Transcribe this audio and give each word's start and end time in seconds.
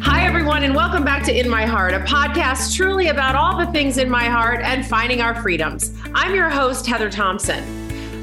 Hi, 0.00 0.24
everyone, 0.24 0.62
and 0.62 0.74
welcome 0.74 1.04
back 1.04 1.24
to 1.24 1.36
In 1.36 1.48
My 1.48 1.66
Heart, 1.66 1.94
a 1.94 1.98
podcast 2.00 2.76
truly 2.76 3.08
about 3.08 3.34
all 3.34 3.58
the 3.58 3.66
things 3.72 3.98
in 3.98 4.08
my 4.08 4.26
heart 4.26 4.62
and 4.62 4.86
finding 4.86 5.20
our 5.20 5.34
freedoms. 5.42 5.92
I'm 6.14 6.34
your 6.34 6.48
host, 6.48 6.86
Heather 6.86 7.10
Thompson. 7.10 7.64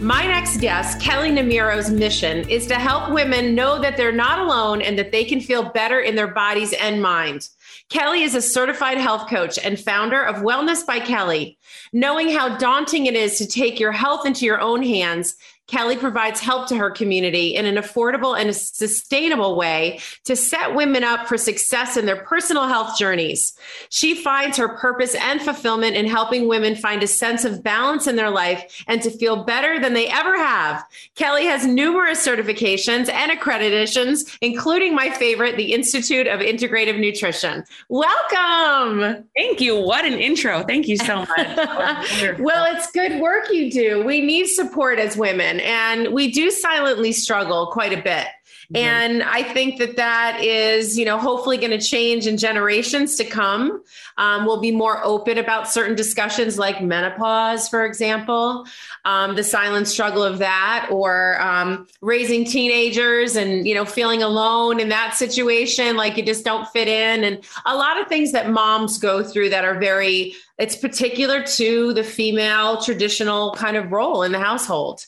My 0.02 0.26
next 0.26 0.62
guest, 0.62 1.02
Kelly 1.02 1.30
Namiro's 1.30 1.92
mission 1.92 2.48
is 2.48 2.66
to 2.68 2.76
help 2.76 3.12
women 3.12 3.54
know 3.54 3.82
that 3.82 3.98
they're 3.98 4.14
not 4.14 4.40
alone 4.40 4.82
and 4.82 4.98
that 4.98 5.12
they 5.12 5.26
can 5.26 5.42
feel 5.42 5.72
better 5.72 6.00
in 6.00 6.16
their 6.16 6.28
bodies 6.30 6.74
and 6.74 7.02
mind. 7.02 7.50
Kelly 7.90 8.24
is 8.24 8.34
a 8.34 8.42
certified 8.42 8.98
health 8.98 9.30
coach 9.30 9.60
and 9.60 9.80
founder 9.80 10.22
of 10.22 10.38
Wellness 10.38 10.86
by 10.86 11.00
Kelly. 11.00 11.58
Knowing 11.94 12.30
how 12.30 12.58
daunting 12.58 13.06
it 13.06 13.16
is 13.16 13.38
to 13.38 13.48
take 13.48 13.80
your 13.80 13.92
health 13.92 14.26
into 14.26 14.46
your 14.46 14.60
own 14.60 14.82
hands, 14.82 15.36
Kelly 15.68 15.98
provides 15.98 16.40
help 16.40 16.68
to 16.68 16.76
her 16.78 16.92
community 16.92 17.56
in 17.56 17.66
an 17.66 17.76
affordable 17.76 18.40
and 18.40 18.56
sustainable 18.56 19.56
way 19.56 20.00
to 20.26 20.36
set 20.36 20.76
women 20.76 21.04
up 21.04 21.28
for 21.28 21.38
success 21.38 21.98
in 21.98 22.06
their 22.06 22.24
personal 22.24 22.68
health 22.68 22.98
journeys. 22.98 23.58
She 23.90 24.14
finds 24.16 24.58
her 24.58 24.70
purpose 24.70 25.16
and 25.16 25.42
fulfillment 25.42 25.96
in 25.96 26.06
helping 26.06 26.48
women 26.48 26.76
find 26.76 27.02
a 27.02 27.08
sense 27.08 27.46
of 27.46 27.64
balance 27.64 28.06
in 28.06 28.16
their 28.16 28.30
life 28.30 28.84
and 28.88 29.02
to 29.02 29.10
feel 29.10 29.44
better 29.44 29.80
than 29.80 29.94
they 29.94 30.08
ever 30.08 30.38
have. 30.38 30.86
Kelly 31.16 31.46
has 31.46 31.66
numerous 31.66 32.26
certifications 32.26 33.10
and 33.10 33.32
accreditations, 33.32 34.38
including 34.42 34.94
my 34.94 35.10
favorite, 35.10 35.58
the 35.58 35.74
Institute 35.74 36.28
of 36.28 36.42
Integrative 36.42 37.00
Nutrition. 37.00 37.64
Welcome. 37.90 39.26
Thank 39.36 39.62
you. 39.62 39.80
What 39.80 40.06
an 40.06 40.14
intro. 40.14 40.64
Thank 40.64 40.88
you 40.88 40.98
so 40.98 41.26
much. 41.26 41.30
well, 42.40 42.66
it's 42.76 42.92
good 42.92 43.20
work 43.20 43.52
you 43.52 43.72
do. 43.72 44.04
We 44.04 44.22
need 44.22 44.48
support 44.48 45.00
as 45.00 45.18
women 45.18 45.55
and 45.62 46.14
we 46.14 46.32
do 46.32 46.52
silently 46.52 47.12
struggle 47.12 47.68
quite 47.68 47.94
a 47.94 48.02
bit. 48.02 48.28
Mm-hmm. 48.74 48.78
And 48.78 49.24
I 49.24 49.44
think 49.44 49.78
that 49.78 49.96
that 49.98 50.44
is, 50.44 50.98
you 50.98 51.06
know, 51.06 51.20
hopefully 51.20 51.58
going 51.58 51.70
to 51.70 51.80
change 51.80 52.26
in 52.26 52.36
generations 52.36 53.16
to 53.18 53.24
come. 53.24 53.84
Um, 54.18 54.46
we'll 54.46 54.60
be 54.60 54.72
more 54.72 55.04
open 55.04 55.38
about 55.38 55.72
certain 55.72 55.96
discussions 55.96 56.58
like 56.58 56.82
menopause, 56.82 57.70
for 57.70 57.86
example, 57.86 58.66
um, 59.04 59.36
the 59.36 59.44
silent 59.44 59.88
struggle 59.88 60.24
of 60.24 60.40
that, 60.40 60.88
or 60.90 61.40
um, 61.40 61.86
raising 62.02 62.44
teenagers 62.44 63.36
and, 63.36 63.68
you 63.68 63.76
know, 63.76 63.86
feeling 63.86 64.24
alone 64.24 64.80
in 64.80 64.90
that 64.90 65.14
situation, 65.14 65.96
like 65.96 66.18
you 66.18 66.26
just 66.26 66.44
don't 66.44 66.68
fit 66.70 66.88
in. 66.88 67.24
And 67.24 67.44
a 67.68 67.76
lot 67.76 68.02
of 68.02 68.08
things 68.08 68.32
that 68.32 68.50
moms 68.50 68.98
go 68.98 69.24
through 69.24 69.50
that 69.50 69.64
are 69.64 69.80
very, 69.80 70.34
it's 70.58 70.76
particular 70.76 71.44
to 71.44 71.94
the 71.94 72.04
female 72.04 72.82
traditional 72.82 73.54
kind 73.54 73.78
of 73.78 73.92
role 73.92 74.24
in 74.24 74.32
the 74.32 74.40
household. 74.40 75.06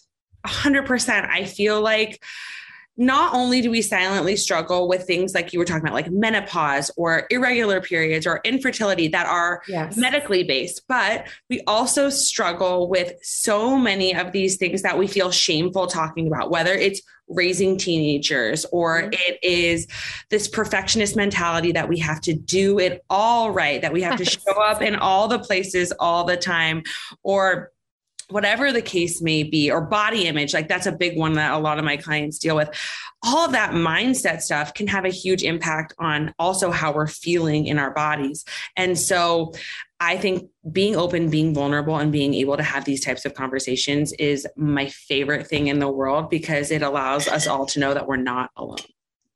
100%. 0.47 1.30
I 1.30 1.46
feel 1.46 1.81
like 1.81 2.24
not 3.00 3.35
only 3.35 3.62
do 3.62 3.69
we 3.69 3.81
silently 3.81 4.35
struggle 4.35 4.88
with 4.88 5.03
things 5.06 5.35
like 5.35 5.53
you 5.53 5.59
were 5.59 5.66
talking 5.66 5.84
about, 5.84 5.94
like 5.94 6.09
menopause 6.09 6.90
or 6.97 7.28
irregular 7.30 7.80
periods 7.80 8.25
or 8.25 8.41
infertility 8.44 9.08
that 9.08 9.28
are 9.28 9.62
yes. 9.68 9.96
medically 9.96 10.44
based, 10.44 10.81
but 10.88 11.28
we 11.47 11.62
also 11.68 12.09
struggle 12.09 12.90
with 12.90 13.13
so 13.22 13.78
many 13.78 14.16
of 14.16 14.31
these 14.31 14.58
things 14.58 14.81
that 14.81 14.97
we 14.97 15.06
feel 15.06 15.30
shameful 15.30 15.85
talking 15.85 16.25
about, 16.25 16.50
whether 16.50 16.74
it's 16.74 17.02
raising 17.28 17.78
teenagers 17.78 18.66
or 18.72 19.03
mm-hmm. 19.03 19.14
it 19.14 19.38
is 19.44 19.85
this 20.31 20.47
perfectionist 20.47 21.16
mentality 21.16 21.72
that 21.72 21.88
we 21.88 22.00
have 22.00 22.22
to 22.22 22.34
do 22.34 22.79
it 22.79 23.03
all 23.12 23.52
right, 23.52 23.81
that 23.81 23.94
we 23.94 24.02
have 24.02 24.18
to 24.18 24.25
show 24.25 24.59
up 24.64 24.81
in 24.81 24.96
all 24.96 25.28
the 25.28 25.38
places 25.38 25.94
all 26.00 26.24
the 26.24 26.38
time, 26.38 26.81
or 27.22 27.72
whatever 28.30 28.72
the 28.72 28.82
case 28.82 29.22
may 29.22 29.44
be, 29.44 29.72
or 29.72 29.82
body 29.82 30.26
image, 30.26 30.54
like 30.54 30.68
that's 30.68 30.86
a 30.86 30.92
big 30.92 31.18
one 31.18 31.34
that 31.34 31.54
a 31.54 31.58
lot 31.58 31.80
of 31.80 31.86
my 31.86 31.98
clients 31.98 32.38
deal 32.38 32.56
with. 32.56 32.70
All 33.24 33.46
of 33.46 33.54
that 33.54 33.72
mindset 33.72 34.42
stuff 34.42 34.74
can 34.74 34.88
have 34.88 35.06
a 35.06 35.10
huge 35.10 35.44
impact 35.44 35.94
on 35.98 36.34
also 36.38 36.70
how 36.72 36.94
we're 36.94 37.08
feeling 37.08 37.68
in 37.68 37.80
our 37.80 37.92
bodies. 37.92 38.44
And 38.76 38.98
so 38.98 39.54
I 40.00 40.18
think 40.18 40.50
being 40.72 40.96
open, 40.96 41.30
being 41.30 41.54
vulnerable, 41.54 41.98
and 41.98 42.12
being 42.12 42.34
able 42.36 42.58
to 42.58 42.64
have 42.64 42.86
these 42.86 43.04
types 43.04 43.26
of 43.26 43.34
conversations 43.34 44.14
is 44.14 44.46
my 44.56 44.88
favorite 44.88 45.48
thing 45.48 45.68
in 45.68 45.80
the 45.80 45.90
world 45.90 46.30
because 46.30 46.70
it 46.70 46.82
allows 46.82 47.28
us 47.28 47.48
all 47.48 47.66
to 47.68 47.80
know 47.80 47.94
that 47.94 48.08
we're 48.08 48.18
not 48.18 48.52
alone. 48.56 48.78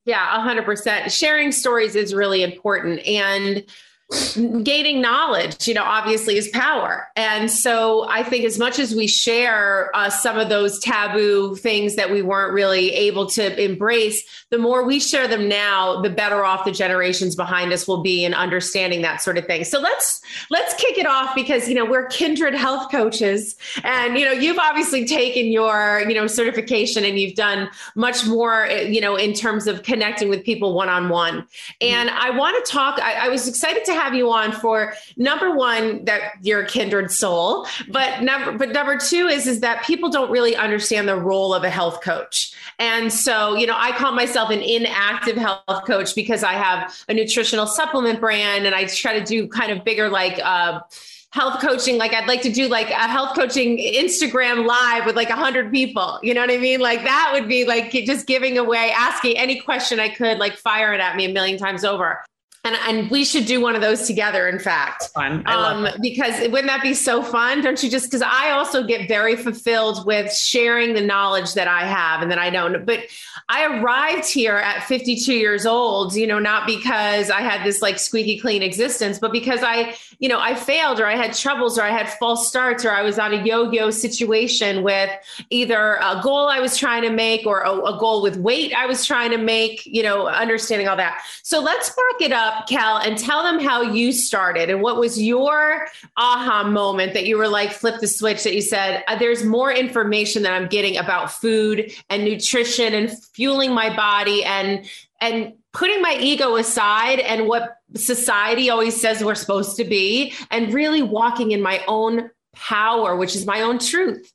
Yeah, 0.05 0.27
100%. 0.45 1.11
Sharing 1.11 1.51
stories 1.51 1.95
is 1.95 2.13
really 2.13 2.43
important. 2.43 2.99
And 3.07 3.63
gaining 4.63 5.01
knowledge 5.01 5.67
you 5.67 5.73
know 5.73 5.83
obviously 5.83 6.37
is 6.37 6.49
power. 6.49 7.07
And 7.15 7.49
so 7.49 8.07
i 8.09 8.23
think 8.23 8.45
as 8.45 8.59
much 8.59 8.79
as 8.79 8.93
we 8.93 9.07
share 9.07 9.95
uh, 9.95 10.09
some 10.09 10.37
of 10.37 10.49
those 10.49 10.79
taboo 10.79 11.55
things 11.55 11.95
that 11.95 12.11
we 12.11 12.21
weren't 12.21 12.53
really 12.53 12.91
able 12.91 13.25
to 13.27 13.63
embrace 13.63 14.23
the 14.49 14.57
more 14.57 14.83
we 14.83 14.99
share 14.99 15.27
them 15.27 15.47
now 15.47 16.01
the 16.01 16.09
better 16.09 16.43
off 16.43 16.65
the 16.65 16.71
generations 16.71 17.35
behind 17.35 17.71
us 17.71 17.87
will 17.87 18.01
be 18.01 18.25
in 18.25 18.33
understanding 18.33 19.01
that 19.01 19.21
sort 19.21 19.37
of 19.37 19.45
thing. 19.45 19.63
So 19.63 19.79
let's 19.79 20.21
let's 20.49 20.73
kick 20.73 20.97
it 20.97 21.05
off 21.05 21.33
because 21.35 21.69
you 21.69 21.75
know 21.75 21.85
we're 21.85 22.07
kindred 22.07 22.53
health 22.53 22.91
coaches 22.91 23.55
and 23.83 24.17
you 24.17 24.25
know 24.25 24.31
you've 24.31 24.59
obviously 24.59 25.05
taken 25.05 25.51
your 25.51 26.03
you 26.07 26.13
know 26.13 26.27
certification 26.27 27.05
and 27.05 27.19
you've 27.19 27.35
done 27.35 27.69
much 27.95 28.25
more 28.25 28.67
you 28.67 28.99
know 28.99 29.15
in 29.15 29.33
terms 29.33 29.67
of 29.67 29.83
connecting 29.83 30.29
with 30.29 30.43
people 30.43 30.73
one-on-one. 30.73 31.45
And 31.79 32.09
i 32.09 32.29
want 32.29 32.63
to 32.63 32.71
talk 32.71 32.99
I, 33.01 33.27
I 33.27 33.29
was 33.29 33.47
excited 33.47 33.85
to 33.85 33.93
have 33.93 34.00
you 34.13 34.31
on 34.31 34.51
for 34.51 34.93
number 35.17 35.55
one 35.55 36.05
that 36.05 36.33
you're 36.41 36.61
a 36.61 36.67
kindred 36.67 37.11
soul, 37.11 37.67
but 37.89 38.21
number 38.21 38.57
but 38.57 38.69
number 38.69 38.97
two 38.97 39.27
is 39.27 39.47
is 39.47 39.59
that 39.61 39.83
people 39.85 40.09
don't 40.09 40.31
really 40.31 40.55
understand 40.55 41.07
the 41.07 41.15
role 41.15 41.53
of 41.53 41.63
a 41.63 41.69
health 41.69 42.01
coach. 42.01 42.53
And 42.79 43.13
so, 43.13 43.55
you 43.55 43.67
know, 43.67 43.75
I 43.77 43.91
call 43.91 44.11
myself 44.11 44.49
an 44.49 44.61
inactive 44.61 45.37
health 45.37 45.85
coach 45.85 46.15
because 46.15 46.43
I 46.43 46.53
have 46.53 46.93
a 47.07 47.13
nutritional 47.13 47.67
supplement 47.67 48.19
brand 48.19 48.65
and 48.65 48.73
I 48.73 48.85
try 48.85 49.19
to 49.19 49.23
do 49.23 49.47
kind 49.47 49.71
of 49.71 49.83
bigger 49.83 50.09
like 50.09 50.39
uh 50.43 50.81
health 51.31 51.61
coaching. 51.61 51.97
Like 51.97 52.13
i'd 52.13 52.27
like 52.27 52.41
to 52.41 52.51
do 52.51 52.67
like 52.67 52.89
a 52.89 53.07
health 53.07 53.35
coaching 53.35 53.77
instagram 53.77 54.65
live 54.65 55.05
with 55.05 55.15
like 55.15 55.29
100 55.29 55.71
people. 55.71 56.19
You 56.23 56.33
know 56.33 56.41
what 56.41 56.51
i 56.51 56.57
mean? 56.57 56.79
Like 56.79 57.03
that 57.03 57.29
would 57.33 57.47
be 57.47 57.65
like 57.65 57.91
just 57.91 58.27
giving 58.27 58.57
away 58.57 58.91
asking 58.95 59.37
any 59.37 59.59
question 59.61 59.99
i 59.99 60.09
could 60.09 60.39
like 60.39 60.57
fire 60.57 60.93
it 60.93 60.99
at 60.99 61.15
me 61.15 61.25
a 61.25 61.33
million 61.33 61.57
times 61.57 61.85
over 61.85 62.21
and, 62.63 62.75
and 62.87 63.09
we 63.11 63.25
should 63.25 63.45
do 63.45 63.59
one 63.59 63.75
of 63.75 63.81
those 63.81 64.07
together 64.07 64.47
in 64.47 64.59
fact. 64.59 65.05
Fun. 65.13 65.43
Um, 65.47 65.87
because 66.01 66.39
wouldn't 66.49 66.67
that 66.67 66.81
be 66.81 66.93
so 66.93 67.21
fun? 67.21 67.61
Don't 67.61 67.81
you 67.81 67.89
just 67.89 68.05
because 68.05 68.21
i 68.21 68.51
also 68.51 68.83
get 68.83 69.07
very 69.07 69.35
fulfilled 69.35 70.05
with 70.05 70.33
sharing 70.33 70.93
the 70.93 71.01
knowledge 71.01 71.53
that 71.53 71.67
i 71.67 71.85
have 71.85 72.21
and 72.21 72.31
that 72.31 72.39
i 72.39 72.49
don't. 72.49 72.85
But 72.85 73.05
i 73.49 73.65
arrived 73.65 74.27
here 74.27 74.55
at 74.55 74.83
52 74.83 75.33
years 75.33 75.65
old 75.65 76.15
you 76.15 76.27
know 76.27 76.39
not 76.39 76.65
because 76.65 77.29
i 77.29 77.41
had 77.41 77.65
this 77.65 77.81
like 77.81 77.99
squeaky 77.99 78.39
clean 78.39 78.61
existence 78.61 79.19
but 79.19 79.31
because 79.31 79.61
i 79.63 79.95
you 80.19 80.29
know 80.29 80.39
i 80.39 80.55
failed 80.55 80.99
or 80.99 81.07
i 81.07 81.15
had 81.15 81.33
troubles 81.33 81.77
or 81.77 81.83
i 81.83 81.89
had 81.89 82.09
false 82.13 82.47
starts 82.47 82.85
or 82.85 82.91
i 82.91 83.01
was 83.01 83.17
on 83.17 83.33
a 83.33 83.43
yo-yo 83.43 83.89
situation 83.89 84.83
with 84.83 85.09
either 85.49 85.95
a 86.01 86.19
goal 86.23 86.47
i 86.47 86.59
was 86.59 86.77
trying 86.77 87.01
to 87.01 87.09
make 87.09 87.45
or 87.45 87.61
a, 87.61 87.71
a 87.71 87.97
goal 87.99 88.21
with 88.21 88.37
weight 88.37 88.73
i 88.73 88.85
was 88.85 89.05
trying 89.05 89.31
to 89.31 89.37
make 89.37 89.85
you 89.85 90.03
know 90.03 90.27
understanding 90.27 90.87
all 90.87 90.97
that. 90.97 91.21
So 91.43 91.59
let's 91.59 91.89
back 91.89 92.21
it 92.21 92.31
up 92.31 92.50
up, 92.51 92.67
Cal, 92.67 92.97
and 92.97 93.17
tell 93.17 93.43
them 93.43 93.59
how 93.59 93.81
you 93.81 94.11
started 94.11 94.69
and 94.69 94.81
what 94.81 94.97
was 94.97 95.21
your 95.21 95.87
aha 96.17 96.63
moment 96.63 97.13
that 97.13 97.25
you 97.25 97.37
were 97.37 97.47
like, 97.47 97.71
flip 97.71 97.99
the 97.99 98.07
switch 98.07 98.43
that 98.43 98.53
you 98.53 98.61
said, 98.61 99.03
uh, 99.07 99.17
there's 99.17 99.43
more 99.43 99.71
information 99.71 100.43
that 100.43 100.53
I'm 100.53 100.67
getting 100.67 100.97
about 100.97 101.31
food 101.31 101.91
and 102.09 102.23
nutrition 102.23 102.93
and 102.93 103.11
fueling 103.33 103.73
my 103.73 103.95
body 103.95 104.43
and, 104.43 104.85
and 105.19 105.53
putting 105.73 106.01
my 106.01 106.17
ego 106.19 106.55
aside 106.55 107.19
and 107.19 107.47
what 107.47 107.77
society 107.95 108.69
always 108.69 108.99
says 108.99 109.23
we're 109.23 109.35
supposed 109.35 109.77
to 109.77 109.83
be 109.83 110.33
and 110.49 110.73
really 110.73 111.01
walking 111.01 111.51
in 111.51 111.61
my 111.61 111.83
own 111.87 112.29
power, 112.53 113.15
which 113.15 113.35
is 113.35 113.45
my 113.45 113.61
own 113.61 113.79
truth. 113.79 114.31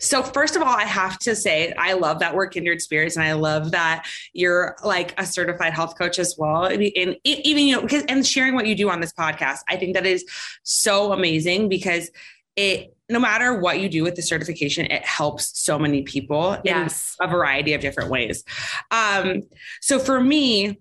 So 0.00 0.22
first 0.22 0.56
of 0.56 0.62
all, 0.62 0.74
I 0.74 0.84
have 0.84 1.18
to 1.20 1.36
say 1.36 1.72
I 1.78 1.92
love 1.92 2.18
that 2.20 2.34
word 2.34 2.48
kindred 2.48 2.82
spirits, 2.82 3.16
and 3.16 3.24
I 3.24 3.34
love 3.34 3.70
that 3.70 4.06
you're 4.32 4.76
like 4.84 5.18
a 5.18 5.26
certified 5.26 5.72
health 5.72 5.96
coach 5.96 6.18
as 6.18 6.34
well. 6.36 6.64
And 6.64 6.82
even 7.24 7.66
you 7.66 7.76
know, 7.76 7.82
because 7.82 8.04
and 8.04 8.26
sharing 8.26 8.54
what 8.54 8.66
you 8.66 8.74
do 8.74 8.90
on 8.90 9.00
this 9.00 9.12
podcast, 9.12 9.58
I 9.68 9.76
think 9.76 9.94
that 9.94 10.06
is 10.06 10.24
so 10.62 11.12
amazing 11.12 11.68
because 11.68 12.10
it 12.56 12.94
no 13.08 13.18
matter 13.18 13.58
what 13.58 13.80
you 13.80 13.88
do 13.88 14.04
with 14.04 14.14
the 14.14 14.22
certification, 14.22 14.86
it 14.86 15.04
helps 15.04 15.60
so 15.60 15.78
many 15.78 16.02
people 16.02 16.56
yes. 16.64 17.16
in 17.20 17.26
a 17.26 17.30
variety 17.30 17.74
of 17.74 17.80
different 17.80 18.08
ways. 18.08 18.44
Um, 18.92 19.42
so 19.80 19.98
for 19.98 20.20
me, 20.20 20.78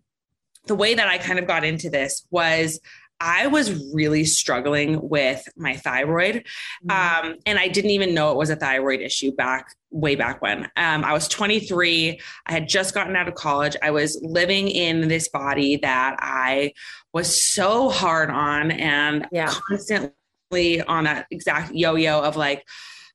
the 0.68 0.76
way 0.76 0.94
that 0.94 1.08
I 1.08 1.18
kind 1.18 1.40
of 1.40 1.48
got 1.48 1.64
into 1.64 1.90
this 1.90 2.28
was 2.30 2.80
I 3.20 3.48
was 3.48 3.92
really 3.94 4.26
struggling 4.26 5.10
with 5.10 5.44
my 5.58 5.76
thyroid. 5.76 6.46
Mm-hmm. 6.88 7.26
Um, 7.30 7.36
and 7.46 7.60
I 7.60 7.68
didn't 7.68 7.92
even 7.92 8.14
know 8.14 8.32
it 8.32 8.38
was 8.38 8.50
a 8.50 8.56
thyroid 8.56 9.02
issue 9.02 9.32
back 9.32 9.76
way 9.92 10.16
back 10.16 10.42
when. 10.42 10.66
Um, 10.78 11.04
I 11.04 11.14
was 11.14 11.28
23. 11.28 12.20
I 12.46 12.52
had 12.52 12.68
just 12.68 12.94
gotten 12.94 13.16
out 13.16 13.28
of 13.28 13.36
college. 13.36 13.76
I 13.82 13.92
was 13.92 14.20
living 14.22 14.68
in 14.68 15.08
this 15.08 15.28
body 15.30 15.78
that 15.78 16.18
I 16.20 16.74
was 17.14 17.44
so 17.44 17.90
hard 17.90 18.30
on 18.30 18.72
and 18.72 19.28
yeah. 19.32 19.52
constantly 19.52 20.82
on 20.88 21.04
that 21.06 21.28
exact 21.32 21.74
yo 21.74 21.96
yo 21.96 22.22
of 22.22 22.36
like, 22.36 22.66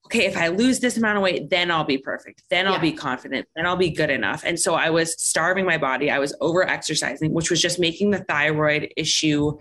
okay, 0.06 0.26
if 0.26 0.36
I 0.36 0.48
lose 0.48 0.80
this 0.80 0.98
amount 0.98 1.16
of 1.16 1.22
weight, 1.22 1.48
then 1.48 1.70
I'll 1.70 1.84
be 1.84 1.98
perfect. 1.98 2.42
Then 2.50 2.66
I'll 2.66 2.74
yeah. 2.74 2.80
be 2.80 2.92
confident. 2.92 3.48
Then 3.56 3.66
I'll 3.66 3.76
be 3.76 3.90
good 3.90 4.10
enough. 4.10 4.42
And 4.44 4.60
so 4.60 4.74
I 4.74 4.90
was 4.90 5.20
starving 5.20 5.64
my 5.64 5.78
body. 5.78 6.10
I 6.10 6.18
was 6.18 6.36
over 6.40 6.68
exercising, 6.68 7.32
which 7.32 7.50
was 7.50 7.60
just 7.60 7.78
making 7.78 8.10
the 8.10 8.22
thyroid 8.24 8.92
issue 8.96 9.58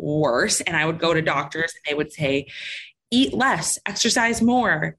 worse. 0.00 0.60
And 0.60 0.76
I 0.76 0.86
would 0.86 0.98
go 0.98 1.14
to 1.14 1.22
doctors 1.22 1.72
and 1.74 1.90
they 1.90 1.96
would 1.96 2.12
say, 2.12 2.46
eat 3.10 3.34
less, 3.34 3.78
exercise 3.86 4.40
more. 4.40 4.96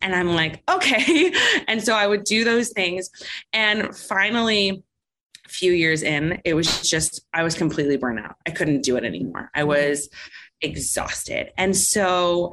And 0.00 0.14
I'm 0.14 0.34
like, 0.34 0.62
okay. 0.68 1.32
And 1.68 1.82
so 1.82 1.94
I 1.94 2.06
would 2.06 2.24
do 2.24 2.44
those 2.44 2.70
things. 2.70 3.10
And 3.52 3.96
finally, 3.96 4.84
a 5.46 5.48
few 5.48 5.72
years 5.72 6.02
in, 6.02 6.40
it 6.44 6.54
was 6.54 6.88
just, 6.88 7.24
I 7.32 7.42
was 7.42 7.54
completely 7.54 7.96
burnt 7.96 8.20
out. 8.20 8.36
I 8.46 8.50
couldn't 8.50 8.82
do 8.82 8.96
it 8.96 9.04
anymore. 9.04 9.50
I 9.54 9.64
was 9.64 10.08
exhausted. 10.60 11.52
And 11.56 11.76
so 11.76 12.52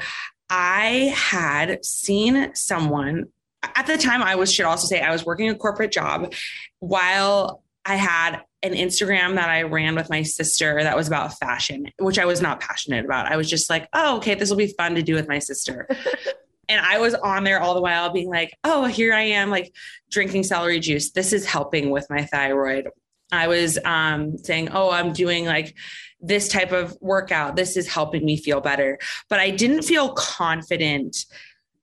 I 0.50 1.13
had 1.15 1.83
seen 1.86 2.56
someone 2.56 3.27
at 3.75 3.86
the 3.86 3.97
time 3.97 4.24
I 4.24 4.36
was 4.36 4.51
should 4.51 4.65
also 4.65 4.88
say 4.88 5.01
I 5.01 5.12
was 5.12 5.25
working 5.25 5.50
a 5.50 5.56
corporate 5.56 5.92
job 5.92 6.33
while 6.80 7.63
I 7.86 7.95
had 7.95 8.42
an 8.63 8.74
Instagram 8.74 9.36
that 9.36 9.50
I 9.50 9.63
ran 9.63 9.96
with 9.96 10.10
my 10.10 10.22
sister 10.22 10.84
that 10.84 10.96
was 10.96 11.08
about 11.08 11.38
fashion, 11.40 11.92
which 11.98 12.19
I 12.19 12.25
was 12.25 12.42
not 12.42 12.60
passionate 12.60 13.06
about. 13.06 13.31
I 13.31 13.36
was 13.36 13.50
just 13.50 13.69
like, 13.69 13.88
oh, 13.94 14.18
okay, 14.18 14.36
this 14.36 14.50
will 14.50 14.58
be 14.58 14.74
fun 14.78 14.96
to 14.96 15.02
do 15.02 15.16
with 15.16 15.28
my 15.28 15.40
sister. 15.40 15.88
and 16.69 16.86
I 16.86 17.00
was 17.00 17.16
on 17.16 17.44
there 17.44 17.60
all 17.60 17.74
the 17.74 17.81
while 17.81 18.12
being 18.12 18.30
like, 18.30 18.56
oh, 18.63 18.86
here 18.86 19.13
I 19.13 19.22
am, 19.22 19.50
like 19.50 19.74
drinking 20.12 20.44
celery 20.44 20.80
juice. 20.80 21.12
This 21.12 21.34
is 21.34 21.46
helping 21.46 21.90
with 21.90 22.08
my 22.10 22.25
thyroid. 22.25 22.88
I 23.31 23.48
was 23.48 23.80
um, 23.84 24.38
saying, 24.38 24.69
oh, 24.72 24.92
I'm 24.92 25.14
doing 25.14 25.46
like 25.46 25.75
this 26.19 26.48
type 26.48 26.72
of 26.72 26.96
workout. 27.02 27.56
This 27.56 27.78
is 27.78 27.88
helping 27.88 28.24
me 28.24 28.38
feel 28.38 28.62
better. 28.62 29.00
But 29.28 29.40
I 29.40 29.50
didn't 29.50 29.84
feel 29.84 30.14
confident 30.14 31.25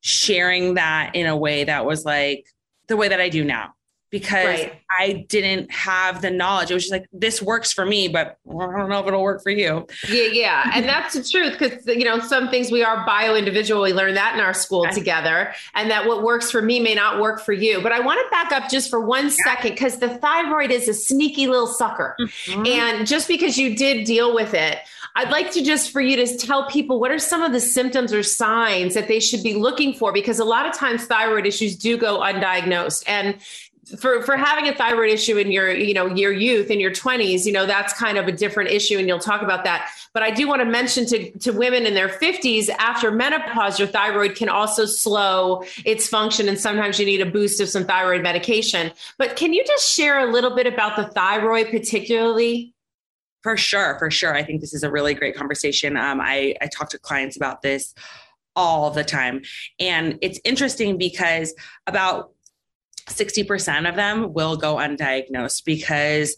sharing 0.00 0.74
that 0.74 1.16
in 1.16 1.26
a 1.26 1.36
way 1.36 1.64
that 1.64 1.84
was 1.84 2.04
like 2.04 2.46
the 2.86 2.96
way 2.96 3.08
that 3.08 3.20
I 3.20 3.28
do 3.30 3.44
now 3.44 3.74
because 4.10 4.46
right. 4.46 4.80
I 4.98 5.26
didn't 5.28 5.70
have 5.70 6.22
the 6.22 6.30
knowledge. 6.30 6.70
It 6.70 6.74
was 6.74 6.84
just 6.84 6.92
like, 6.92 7.06
this 7.12 7.42
works 7.42 7.72
for 7.72 7.84
me, 7.84 8.08
but 8.08 8.38
I 8.48 8.52
don't 8.52 8.88
know 8.88 9.00
if 9.00 9.06
it'll 9.06 9.22
work 9.22 9.42
for 9.42 9.50
you. 9.50 9.86
Yeah, 10.08 10.28
yeah. 10.32 10.70
And 10.74 10.84
that's 10.88 11.14
the 11.14 11.22
truth 11.22 11.58
because, 11.58 11.86
you 11.86 12.04
know, 12.04 12.18
some 12.18 12.48
things 12.48 12.70
we 12.70 12.82
are 12.82 13.04
bio 13.04 13.34
individual. 13.34 13.82
We 13.82 13.92
learned 13.92 14.16
that 14.16 14.34
in 14.34 14.40
our 14.40 14.54
school 14.54 14.86
okay. 14.86 14.94
together, 14.94 15.52
and 15.74 15.90
that 15.90 16.06
what 16.06 16.22
works 16.22 16.50
for 16.50 16.62
me 16.62 16.80
may 16.80 16.94
not 16.94 17.20
work 17.20 17.40
for 17.40 17.52
you. 17.52 17.82
But 17.82 17.92
I 17.92 18.00
want 18.00 18.20
to 18.24 18.30
back 18.30 18.52
up 18.52 18.70
just 18.70 18.88
for 18.88 19.00
one 19.00 19.24
yeah. 19.24 19.34
second 19.44 19.72
because 19.72 19.98
the 19.98 20.08
thyroid 20.08 20.70
is 20.70 20.88
a 20.88 20.94
sneaky 20.94 21.46
little 21.46 21.66
sucker. 21.66 22.16
Mm-hmm. 22.18 22.66
And 22.66 23.06
just 23.06 23.28
because 23.28 23.58
you 23.58 23.76
did 23.76 24.04
deal 24.04 24.34
with 24.34 24.54
it, 24.54 24.78
I'd 25.18 25.30
like 25.30 25.50
to 25.52 25.62
just 25.64 25.90
for 25.90 26.00
you 26.00 26.14
to 26.16 26.36
tell 26.36 26.68
people 26.68 27.00
what 27.00 27.10
are 27.10 27.18
some 27.18 27.42
of 27.42 27.52
the 27.52 27.60
symptoms 27.60 28.12
or 28.12 28.22
signs 28.22 28.94
that 28.94 29.08
they 29.08 29.18
should 29.18 29.42
be 29.42 29.54
looking 29.54 29.92
for 29.92 30.12
because 30.12 30.38
a 30.38 30.44
lot 30.44 30.64
of 30.64 30.74
times 30.74 31.06
thyroid 31.06 31.44
issues 31.44 31.74
do 31.76 31.96
go 31.96 32.20
undiagnosed. 32.20 33.02
And 33.06 33.36
for 33.96 34.22
for 34.22 34.36
having 34.36 34.68
a 34.68 34.74
thyroid 34.74 35.10
issue 35.10 35.38
in 35.38 35.50
your 35.50 35.72
you 35.72 35.94
know 35.94 36.06
your 36.06 36.32
youth 36.32 36.70
in 36.70 36.80
your 36.80 36.90
20s 36.90 37.46
you 37.46 37.52
know 37.52 37.66
that's 37.66 37.92
kind 37.92 38.18
of 38.18 38.26
a 38.28 38.32
different 38.32 38.70
issue 38.70 38.98
and 38.98 39.08
you'll 39.08 39.18
talk 39.18 39.42
about 39.42 39.64
that. 39.64 39.90
But 40.12 40.22
i 40.22 40.30
do 40.30 40.46
want 40.48 40.60
to 40.60 40.66
mention 40.66 41.06
to 41.06 41.30
to 41.38 41.52
women 41.52 41.86
in 41.86 41.94
their 41.94 42.08
50s 42.08 42.68
after 42.78 43.10
menopause 43.10 43.78
your 43.78 43.88
thyroid 43.88 44.36
can 44.36 44.48
also 44.48 44.84
slow 44.84 45.62
its 45.84 46.08
function 46.08 46.48
and 46.48 46.58
sometimes 46.58 46.98
you 46.98 47.06
need 47.06 47.20
a 47.20 47.26
boost 47.26 47.60
of 47.60 47.68
some 47.68 47.84
thyroid 47.84 48.22
medication. 48.22 48.92
But 49.16 49.36
can 49.36 49.52
you 49.52 49.64
just 49.64 49.88
share 49.90 50.18
a 50.18 50.30
little 50.30 50.54
bit 50.54 50.66
about 50.66 50.96
the 50.96 51.04
thyroid 51.04 51.70
particularly? 51.70 52.74
For 53.42 53.56
sure 53.56 53.98
for 53.98 54.10
sure. 54.10 54.34
I 54.34 54.42
think 54.42 54.60
this 54.60 54.74
is 54.74 54.82
a 54.82 54.90
really 54.90 55.14
great 55.14 55.36
conversation. 55.36 55.96
Um, 55.96 56.20
i 56.20 56.54
i 56.60 56.66
talk 56.66 56.90
to 56.90 56.98
clients 56.98 57.36
about 57.36 57.62
this 57.62 57.94
all 58.58 58.90
the 58.90 59.04
time. 59.04 59.42
And 59.78 60.18
it's 60.20 60.40
interesting 60.42 60.98
because 60.98 61.54
about 61.86 62.32
60% 63.08 63.88
of 63.88 63.96
them 63.96 64.32
will 64.32 64.56
go 64.56 64.76
undiagnosed 64.76 65.64
because 65.64 66.36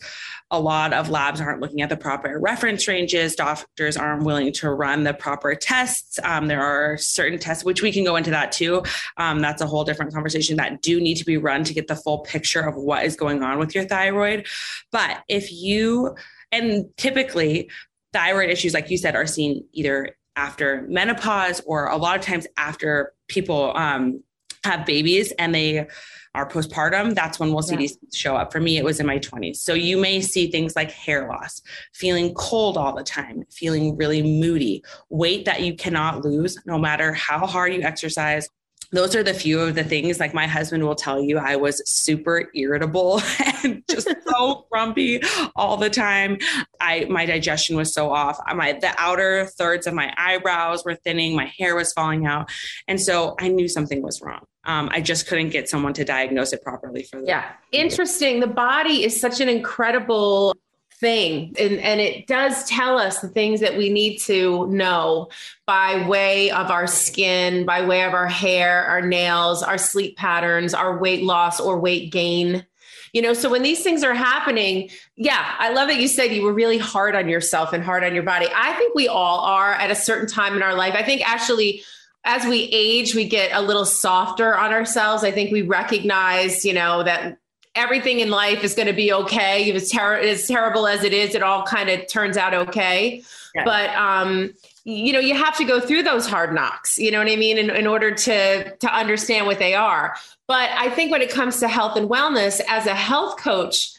a 0.50 0.60
lot 0.60 0.92
of 0.92 1.10
labs 1.10 1.40
aren't 1.40 1.60
looking 1.60 1.80
at 1.80 1.88
the 1.88 1.96
proper 1.96 2.38
reference 2.40 2.88
ranges. 2.88 3.36
Doctors 3.36 3.96
aren't 3.96 4.24
willing 4.24 4.52
to 4.54 4.70
run 4.70 5.04
the 5.04 5.14
proper 5.14 5.54
tests. 5.54 6.18
Um, 6.24 6.48
there 6.48 6.62
are 6.62 6.96
certain 6.96 7.38
tests, 7.38 7.64
which 7.64 7.82
we 7.82 7.92
can 7.92 8.04
go 8.04 8.16
into 8.16 8.30
that 8.30 8.50
too. 8.50 8.82
Um, 9.16 9.40
that's 9.40 9.62
a 9.62 9.66
whole 9.66 9.84
different 9.84 10.12
conversation 10.12 10.56
that 10.56 10.82
do 10.82 11.00
need 11.00 11.16
to 11.16 11.24
be 11.24 11.36
run 11.36 11.62
to 11.64 11.74
get 11.74 11.86
the 11.86 11.96
full 11.96 12.18
picture 12.20 12.60
of 12.60 12.74
what 12.74 13.04
is 13.04 13.14
going 13.14 13.42
on 13.42 13.58
with 13.58 13.74
your 13.74 13.84
thyroid. 13.84 14.46
But 14.90 15.22
if 15.28 15.52
you, 15.52 16.16
and 16.50 16.86
typically, 16.96 17.70
thyroid 18.12 18.50
issues, 18.50 18.74
like 18.74 18.90
you 18.90 18.98
said, 18.98 19.14
are 19.14 19.26
seen 19.26 19.64
either 19.72 20.16
after 20.34 20.86
menopause 20.88 21.60
or 21.66 21.86
a 21.86 21.96
lot 21.96 22.18
of 22.18 22.24
times 22.24 22.46
after 22.56 23.12
people 23.28 23.76
um, 23.76 24.22
have 24.64 24.84
babies 24.84 25.32
and 25.32 25.54
they 25.54 25.86
are 26.34 26.48
postpartum, 26.48 27.14
that's 27.14 27.40
when 27.40 27.52
we'll 27.52 27.62
see 27.62 27.74
yeah. 27.74 27.80
these 27.80 27.98
show 28.12 28.36
up. 28.36 28.52
For 28.52 28.60
me, 28.60 28.78
it 28.78 28.84
was 28.84 29.00
in 29.00 29.06
my 29.06 29.18
20s. 29.18 29.56
So 29.56 29.74
you 29.74 29.98
may 29.98 30.20
see 30.20 30.50
things 30.50 30.76
like 30.76 30.90
hair 30.90 31.28
loss, 31.28 31.60
feeling 31.92 32.34
cold 32.34 32.76
all 32.76 32.94
the 32.94 33.02
time, 33.02 33.44
feeling 33.50 33.96
really 33.96 34.22
moody, 34.22 34.84
weight 35.08 35.44
that 35.44 35.62
you 35.62 35.74
cannot 35.74 36.24
lose 36.24 36.58
no 36.66 36.78
matter 36.78 37.12
how 37.12 37.46
hard 37.46 37.74
you 37.74 37.82
exercise, 37.82 38.48
those 38.92 39.14
are 39.14 39.22
the 39.22 39.34
few 39.34 39.60
of 39.60 39.74
the 39.74 39.84
things 39.84 40.18
like 40.18 40.34
my 40.34 40.46
husband 40.46 40.82
will 40.84 40.96
tell 40.96 41.22
you 41.22 41.38
I 41.38 41.56
was 41.56 41.80
super 41.88 42.50
irritable 42.54 43.22
and 43.64 43.82
just 43.88 44.08
so 44.28 44.66
grumpy 44.70 45.22
all 45.54 45.76
the 45.76 45.90
time. 45.90 46.38
I 46.80 47.06
my 47.08 47.24
digestion 47.26 47.76
was 47.76 47.94
so 47.94 48.12
off. 48.12 48.38
My 48.54 48.72
the 48.72 48.92
outer 48.98 49.46
thirds 49.46 49.86
of 49.86 49.94
my 49.94 50.12
eyebrows 50.16 50.84
were 50.84 50.96
thinning, 50.96 51.36
my 51.36 51.52
hair 51.58 51.76
was 51.76 51.92
falling 51.92 52.26
out. 52.26 52.50
And 52.88 53.00
so 53.00 53.36
I 53.38 53.48
knew 53.48 53.68
something 53.68 54.02
was 54.02 54.20
wrong. 54.20 54.44
Um, 54.64 54.90
I 54.92 55.00
just 55.00 55.26
couldn't 55.26 55.50
get 55.50 55.68
someone 55.68 55.94
to 55.94 56.04
diagnose 56.04 56.52
it 56.52 56.62
properly 56.62 57.02
for 57.02 57.16
them. 57.16 57.26
Yeah. 57.26 57.50
Interesting. 57.72 58.40
The 58.40 58.46
body 58.46 59.04
is 59.04 59.18
such 59.18 59.40
an 59.40 59.48
incredible 59.48 60.54
thing 61.00 61.54
and, 61.58 61.78
and 61.78 61.98
it 61.98 62.26
does 62.26 62.66
tell 62.66 62.98
us 62.98 63.20
the 63.20 63.28
things 63.28 63.60
that 63.60 63.76
we 63.76 63.88
need 63.88 64.18
to 64.18 64.66
know 64.66 65.30
by 65.66 66.06
way 66.06 66.50
of 66.50 66.70
our 66.70 66.86
skin 66.86 67.64
by 67.64 67.84
way 67.84 68.04
of 68.04 68.12
our 68.12 68.26
hair 68.26 68.84
our 68.84 69.00
nails 69.00 69.62
our 69.62 69.78
sleep 69.78 70.14
patterns 70.18 70.74
our 70.74 70.98
weight 70.98 71.22
loss 71.24 71.58
or 71.58 71.80
weight 71.80 72.12
gain 72.12 72.66
you 73.14 73.22
know 73.22 73.32
so 73.32 73.48
when 73.48 73.62
these 73.62 73.82
things 73.82 74.04
are 74.04 74.12
happening 74.12 74.90
yeah 75.16 75.54
i 75.58 75.72
love 75.72 75.88
that 75.88 75.98
you 75.98 76.06
said 76.06 76.32
you 76.32 76.42
were 76.42 76.52
really 76.52 76.78
hard 76.78 77.16
on 77.16 77.30
yourself 77.30 77.72
and 77.72 77.82
hard 77.82 78.04
on 78.04 78.12
your 78.12 78.22
body 78.22 78.46
i 78.54 78.74
think 78.74 78.94
we 78.94 79.08
all 79.08 79.40
are 79.40 79.72
at 79.72 79.90
a 79.90 79.94
certain 79.94 80.28
time 80.28 80.54
in 80.54 80.62
our 80.62 80.74
life 80.74 80.94
i 80.94 81.02
think 81.02 81.26
actually 81.26 81.82
as 82.24 82.44
we 82.44 82.68
age 82.72 83.14
we 83.14 83.26
get 83.26 83.50
a 83.52 83.62
little 83.62 83.84
softer 83.84 84.56
on 84.56 84.72
ourselves 84.72 85.24
i 85.24 85.30
think 85.30 85.50
we 85.50 85.62
recognize 85.62 86.64
you 86.64 86.72
know 86.72 87.02
that 87.02 87.38
everything 87.74 88.20
in 88.20 88.30
life 88.30 88.64
is 88.64 88.74
going 88.74 88.88
to 88.88 88.92
be 88.92 89.12
okay. 89.12 89.68
If 89.68 89.76
it's 89.76 89.90
ter- 89.90 90.16
as 90.16 90.46
terrible 90.46 90.86
as 90.86 91.04
it 91.04 91.12
is, 91.12 91.34
it 91.34 91.42
all 91.42 91.62
kind 91.64 91.88
of 91.88 92.06
turns 92.08 92.36
out 92.36 92.54
okay. 92.54 93.22
Yeah. 93.54 93.64
But 93.64 93.90
um, 93.90 94.52
you 94.84 95.12
know, 95.12 95.18
you 95.18 95.34
have 95.34 95.56
to 95.58 95.64
go 95.64 95.80
through 95.80 96.02
those 96.02 96.26
hard 96.26 96.54
knocks. 96.54 96.98
You 96.98 97.10
know 97.10 97.18
what 97.18 97.30
I 97.30 97.36
mean, 97.36 97.58
in, 97.58 97.70
in 97.70 97.86
order 97.86 98.14
to 98.14 98.76
to 98.76 98.94
understand 98.94 99.46
what 99.46 99.58
they 99.58 99.74
are. 99.74 100.16
But 100.46 100.70
I 100.70 100.90
think 100.90 101.12
when 101.12 101.22
it 101.22 101.30
comes 101.30 101.60
to 101.60 101.68
health 101.68 101.96
and 101.96 102.08
wellness, 102.08 102.60
as 102.68 102.86
a 102.86 102.94
health 102.94 103.38
coach, 103.38 103.92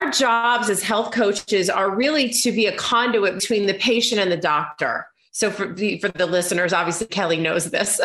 our 0.00 0.10
jobs 0.10 0.68
as 0.68 0.82
health 0.82 1.12
coaches 1.12 1.70
are 1.70 1.90
really 1.90 2.28
to 2.28 2.52
be 2.52 2.66
a 2.66 2.76
conduit 2.76 3.34
between 3.34 3.66
the 3.66 3.74
patient 3.74 4.20
and 4.20 4.30
the 4.30 4.36
doctor. 4.36 5.06
So 5.34 5.50
for 5.50 5.66
the, 5.66 5.98
for 5.98 6.08
the 6.08 6.26
listeners, 6.26 6.74
obviously 6.74 7.06
Kelly 7.06 7.38
knows 7.38 7.70
this 7.70 7.96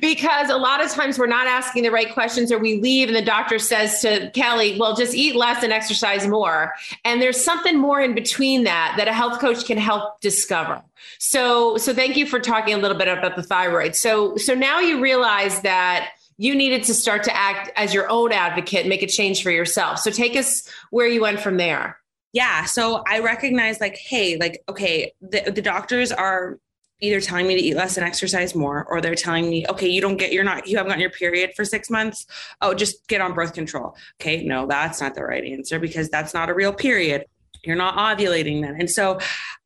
because 0.00 0.48
a 0.48 0.56
lot 0.56 0.82
of 0.82 0.90
times 0.90 1.18
we're 1.18 1.26
not 1.26 1.46
asking 1.46 1.82
the 1.82 1.90
right 1.90 2.10
questions 2.12 2.50
or 2.50 2.58
we 2.58 2.80
leave 2.80 3.08
and 3.08 3.16
the 3.16 3.22
doctor 3.22 3.58
says 3.58 4.00
to 4.00 4.30
Kelly, 4.30 4.78
well, 4.80 4.96
just 4.96 5.14
eat 5.14 5.36
less 5.36 5.62
and 5.62 5.70
exercise 5.70 6.26
more. 6.26 6.72
And 7.04 7.20
there's 7.20 7.42
something 7.42 7.78
more 7.78 8.00
in 8.00 8.14
between 8.14 8.64
that 8.64 8.94
that 8.96 9.06
a 9.06 9.12
health 9.12 9.38
coach 9.38 9.66
can 9.66 9.76
help 9.76 10.18
discover. 10.22 10.82
So, 11.18 11.76
so 11.76 11.92
thank 11.92 12.16
you 12.16 12.24
for 12.24 12.40
talking 12.40 12.72
a 12.72 12.78
little 12.78 12.96
bit 12.96 13.08
about 13.08 13.36
the 13.36 13.42
thyroid. 13.42 13.94
So, 13.94 14.36
so 14.36 14.54
now 14.54 14.80
you 14.80 15.02
realize 15.02 15.60
that 15.60 16.08
you 16.38 16.54
needed 16.54 16.84
to 16.84 16.94
start 16.94 17.24
to 17.24 17.36
act 17.36 17.70
as 17.76 17.92
your 17.92 18.08
own 18.08 18.32
advocate, 18.32 18.80
and 18.80 18.88
make 18.88 19.02
a 19.02 19.06
change 19.06 19.42
for 19.42 19.50
yourself. 19.50 19.98
So 19.98 20.10
take 20.10 20.36
us 20.36 20.66
where 20.90 21.06
you 21.06 21.20
went 21.20 21.40
from 21.40 21.58
there. 21.58 21.98
Yeah. 22.32 22.64
So 22.64 23.02
I 23.06 23.20
recognize 23.20 23.80
like, 23.80 23.96
hey, 23.96 24.36
like, 24.36 24.62
okay, 24.68 25.12
the, 25.20 25.50
the 25.50 25.62
doctors 25.62 26.10
are 26.10 26.58
either 27.00 27.20
telling 27.20 27.48
me 27.48 27.56
to 27.56 27.60
eat 27.60 27.74
less 27.74 27.96
and 27.96 28.06
exercise 28.06 28.54
more, 28.54 28.86
or 28.88 29.00
they're 29.00 29.16
telling 29.16 29.50
me, 29.50 29.66
okay, 29.68 29.88
you 29.88 30.00
don't 30.00 30.16
get, 30.16 30.32
you're 30.32 30.44
not, 30.44 30.68
you 30.68 30.76
haven't 30.76 30.90
gotten 30.90 31.00
your 31.00 31.10
period 31.10 31.50
for 31.56 31.64
six 31.64 31.90
months. 31.90 32.26
Oh, 32.60 32.74
just 32.74 33.06
get 33.08 33.20
on 33.20 33.34
birth 33.34 33.54
control. 33.54 33.96
Okay. 34.20 34.44
No, 34.44 34.66
that's 34.66 35.00
not 35.00 35.14
the 35.14 35.24
right 35.24 35.44
answer 35.44 35.80
because 35.80 36.08
that's 36.08 36.32
not 36.32 36.48
a 36.48 36.54
real 36.54 36.72
period. 36.72 37.26
You're 37.64 37.76
not 37.76 37.96
ovulating 37.96 38.62
then. 38.62 38.76
And 38.78 38.88
so 38.88 39.18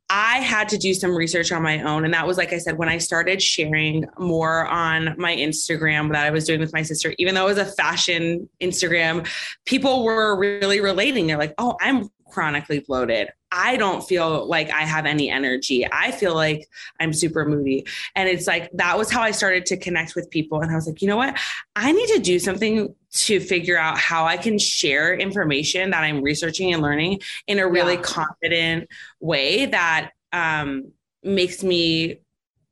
I 0.09 0.39
had 0.39 0.69
to 0.69 0.79
do 0.79 0.95
some 0.95 1.17
research 1.17 1.51
on 1.51 1.63
my 1.63 1.83
own. 1.83 2.05
And 2.05 2.15
that 2.15 2.27
was, 2.27 2.39
like 2.39 2.53
I 2.53 2.59
said, 2.59 2.79
when 2.79 2.89
I 2.89 2.99
started 2.99 3.43
sharing 3.43 4.07
more 4.19 4.67
on 4.67 5.15
my 5.19 5.35
Instagram 5.35 6.13
that 6.13 6.25
I 6.25 6.31
was 6.31 6.45
doing 6.45 6.61
with 6.61 6.73
my 6.73 6.83
sister, 6.83 7.13
even 7.19 7.35
though 7.35 7.49
it 7.49 7.57
was 7.57 7.59
a 7.59 7.65
fashion 7.65 8.49
Instagram, 8.61 9.29
people 9.65 10.05
were 10.05 10.39
really 10.39 10.81
relating. 10.81 11.27
They're 11.27 11.39
like, 11.39 11.55
oh, 11.59 11.77
I'm 11.81 12.09
chronically 12.31 12.81
bloated. 12.81 13.31
I 13.53 13.77
don't 13.77 14.07
feel 14.07 14.47
like 14.47 14.71
I 14.71 14.83
have 14.83 15.07
any 15.07 15.31
energy. 15.31 15.87
I 15.91 16.11
feel 16.11 16.35
like 16.35 16.69
I'm 17.01 17.13
super 17.13 17.47
moody. 17.47 17.87
And 18.15 18.29
it's 18.29 18.47
like 18.47 18.71
that 18.73 18.99
was 18.99 19.11
how 19.11 19.23
I 19.23 19.31
started 19.31 19.67
to 19.67 19.77
connect 19.77 20.15
with 20.15 20.31
people. 20.31 20.61
And 20.61 20.71
I 20.71 20.75
was 20.75 20.87
like, 20.87 21.01
you 21.01 21.09
know 21.09 21.17
what? 21.17 21.39
I 21.75 21.93
need 21.93 22.09
to 22.09 22.19
do 22.19 22.39
something 22.39 22.95
to 23.13 23.41
figure 23.41 23.79
out 23.79 23.99
how 23.99 24.27
I 24.27 24.37
can 24.37 24.59
share 24.59 25.15
information 25.15 25.91
that 25.91 26.03
I'm 26.03 26.23
researching 26.23 26.73
and 26.73 26.83
learning 26.83 27.21
in 27.47 27.59
a 27.59 27.69
really 27.69 27.95
yeah. 27.95 28.03
confident 28.03 28.89
way 29.21 29.67
that 29.67 30.11
um, 30.33 30.93
makes 31.23 31.63
me 31.63 32.19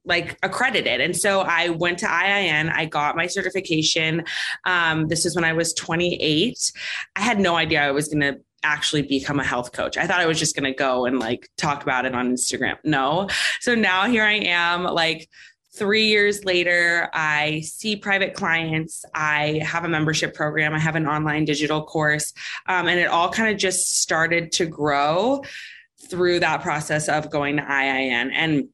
like 0.04 0.38
accredited. 0.42 1.00
And 1.00 1.16
so 1.16 1.40
I 1.40 1.70
went 1.70 1.98
to 2.00 2.06
IIN, 2.06 2.70
I 2.70 2.84
got 2.84 3.16
my 3.16 3.26
certification. 3.26 4.24
Um, 4.66 5.08
this 5.08 5.24
is 5.24 5.34
when 5.34 5.44
I 5.44 5.54
was 5.54 5.72
28. 5.72 6.72
I 7.16 7.20
had 7.20 7.40
no 7.40 7.56
idea 7.56 7.82
I 7.82 7.90
was 7.90 8.08
going 8.08 8.20
to 8.20 8.40
actually 8.64 9.02
become 9.02 9.38
a 9.38 9.44
health 9.44 9.72
coach. 9.72 9.96
I 9.96 10.06
thought 10.06 10.20
I 10.20 10.26
was 10.26 10.38
just 10.38 10.56
going 10.56 10.64
to 10.64 10.76
go 10.76 11.06
and 11.06 11.20
like 11.20 11.48
talk 11.56 11.82
about 11.82 12.06
it 12.06 12.14
on 12.14 12.32
Instagram. 12.32 12.76
No. 12.82 13.28
So 13.60 13.74
now 13.74 14.06
here 14.06 14.24
I 14.24 14.34
am, 14.34 14.84
like 14.84 15.28
three 15.76 16.06
years 16.06 16.44
later, 16.44 17.08
I 17.12 17.60
see 17.60 17.96
private 17.96 18.34
clients. 18.34 19.04
I 19.14 19.60
have 19.64 19.84
a 19.84 19.88
membership 19.88 20.34
program. 20.34 20.74
I 20.74 20.78
have 20.78 20.96
an 20.96 21.06
online 21.06 21.44
digital 21.44 21.84
course. 21.84 22.32
Um, 22.66 22.88
and 22.88 22.98
it 22.98 23.08
all 23.08 23.30
kind 23.30 23.52
of 23.52 23.58
just 23.58 24.00
started 24.00 24.52
to 24.52 24.66
grow 24.66 25.42
through 26.08 26.40
that 26.40 26.62
process 26.62 27.08
of 27.08 27.30
going 27.30 27.56
to 27.56 27.62
IIN. 27.62 28.30
And 28.32 28.68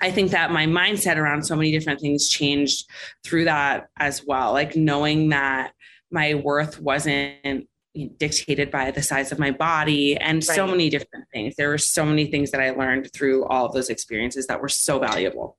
I 0.00 0.10
think 0.10 0.32
that 0.32 0.50
my 0.50 0.66
mindset 0.66 1.16
around 1.16 1.44
so 1.44 1.54
many 1.54 1.70
different 1.70 2.00
things 2.00 2.28
changed 2.28 2.88
through 3.24 3.44
that 3.44 3.88
as 3.98 4.24
well. 4.26 4.52
Like 4.52 4.74
knowing 4.74 5.28
that 5.28 5.72
my 6.10 6.34
worth 6.34 6.80
wasn't 6.80 7.68
dictated 8.18 8.70
by 8.70 8.90
the 8.90 9.02
size 9.02 9.32
of 9.32 9.38
my 9.38 9.50
body 9.50 10.16
and 10.16 10.36
right. 10.36 10.56
so 10.56 10.66
many 10.66 10.88
different 10.88 11.26
things. 11.32 11.54
There 11.56 11.68
were 11.68 11.78
so 11.78 12.04
many 12.04 12.26
things 12.26 12.50
that 12.52 12.60
I 12.60 12.70
learned 12.70 13.12
through 13.12 13.44
all 13.44 13.66
of 13.66 13.72
those 13.72 13.90
experiences 13.90 14.46
that 14.46 14.60
were 14.60 14.68
so 14.68 14.98
valuable. 14.98 15.56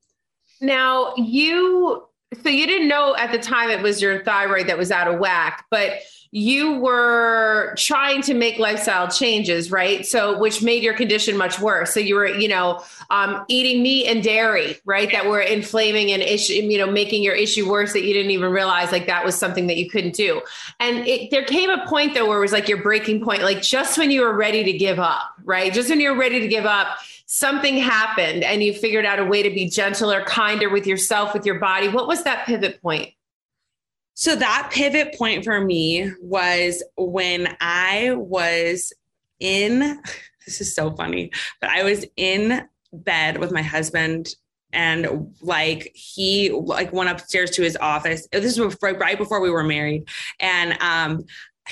Now, 0.59 1.13
you 1.15 2.07
so 2.41 2.49
you 2.49 2.65
didn't 2.65 2.87
know 2.87 3.15
at 3.15 3.31
the 3.31 3.37
time 3.37 3.69
it 3.69 3.81
was 3.81 4.01
your 4.01 4.23
thyroid 4.23 4.67
that 4.67 4.77
was 4.77 4.91
out 4.91 5.07
of 5.07 5.19
whack, 5.19 5.65
but 5.69 5.99
you 6.35 6.79
were 6.79 7.75
trying 7.77 8.19
to 8.23 8.33
make 8.33 8.57
lifestyle 8.57 9.07
changes, 9.07 9.69
right? 9.69 10.03
So, 10.03 10.35
which 10.39 10.63
made 10.63 10.81
your 10.81 10.95
condition 10.95 11.37
much 11.37 11.59
worse. 11.59 11.93
So 11.93 11.99
you 11.99 12.15
were, 12.15 12.25
you 12.25 12.47
know, 12.47 12.83
um, 13.11 13.45
eating 13.49 13.83
meat 13.83 14.07
and 14.07 14.23
dairy, 14.23 14.77
right? 14.83 15.11
That 15.11 15.27
were 15.27 15.41
inflaming 15.41 16.11
and 16.11 16.23
issue, 16.23 16.53
you 16.53 16.79
know, 16.79 16.89
making 16.89 17.21
your 17.21 17.35
issue 17.35 17.69
worse 17.69 17.93
that 17.93 18.01
you 18.01 18.13
didn't 18.13 18.31
even 18.31 18.51
realize 18.51 18.91
like 18.91 19.05
that 19.05 19.23
was 19.23 19.37
something 19.37 19.67
that 19.67 19.77
you 19.77 19.87
couldn't 19.87 20.15
do. 20.15 20.41
And 20.79 21.07
it, 21.07 21.29
there 21.29 21.45
came 21.45 21.69
a 21.69 21.85
point 21.85 22.15
though 22.15 22.27
where 22.27 22.39
it 22.39 22.41
was 22.41 22.51
like 22.51 22.67
your 22.67 22.81
breaking 22.81 23.23
point, 23.23 23.43
like 23.43 23.61
just 23.61 23.99
when 23.99 24.09
you 24.09 24.21
were 24.21 24.33
ready 24.33 24.63
to 24.63 24.73
give 24.73 24.97
up, 24.97 25.35
right? 25.43 25.71
Just 25.71 25.91
when 25.91 25.99
you're 25.99 26.17
ready 26.17 26.39
to 26.39 26.47
give 26.47 26.65
up, 26.65 26.97
something 27.27 27.77
happened 27.77 28.43
and 28.43 28.63
you 28.63 28.73
figured 28.73 29.05
out 29.05 29.19
a 29.19 29.25
way 29.25 29.43
to 29.43 29.51
be 29.51 29.69
gentler, 29.69 30.23
kinder 30.23 30.71
with 30.71 30.87
yourself, 30.87 31.31
with 31.31 31.45
your 31.45 31.59
body. 31.59 31.89
What 31.89 32.07
was 32.07 32.23
that 32.23 32.47
pivot 32.47 32.81
point? 32.81 33.13
So 34.15 34.35
that 34.35 34.69
pivot 34.71 35.15
point 35.17 35.43
for 35.43 35.59
me 35.59 36.11
was 36.21 36.83
when 36.97 37.55
I 37.59 38.13
was 38.15 38.93
in, 39.39 39.79
this 40.45 40.61
is 40.61 40.75
so 40.75 40.91
funny, 40.91 41.31
but 41.61 41.69
I 41.69 41.83
was 41.83 42.05
in 42.15 42.67
bed 42.91 43.39
with 43.39 43.51
my 43.51 43.61
husband 43.61 44.35
and 44.71 45.33
like 45.41 45.91
he 45.93 46.49
like 46.51 46.91
went 46.91 47.09
upstairs 47.09 47.51
to 47.51 47.61
his 47.61 47.77
office. 47.77 48.27
This 48.31 48.57
was 48.57 48.75
right 48.81 49.17
before 49.17 49.39
we 49.39 49.51
were 49.51 49.63
married. 49.63 50.07
And 50.39 50.77
um 50.81 51.25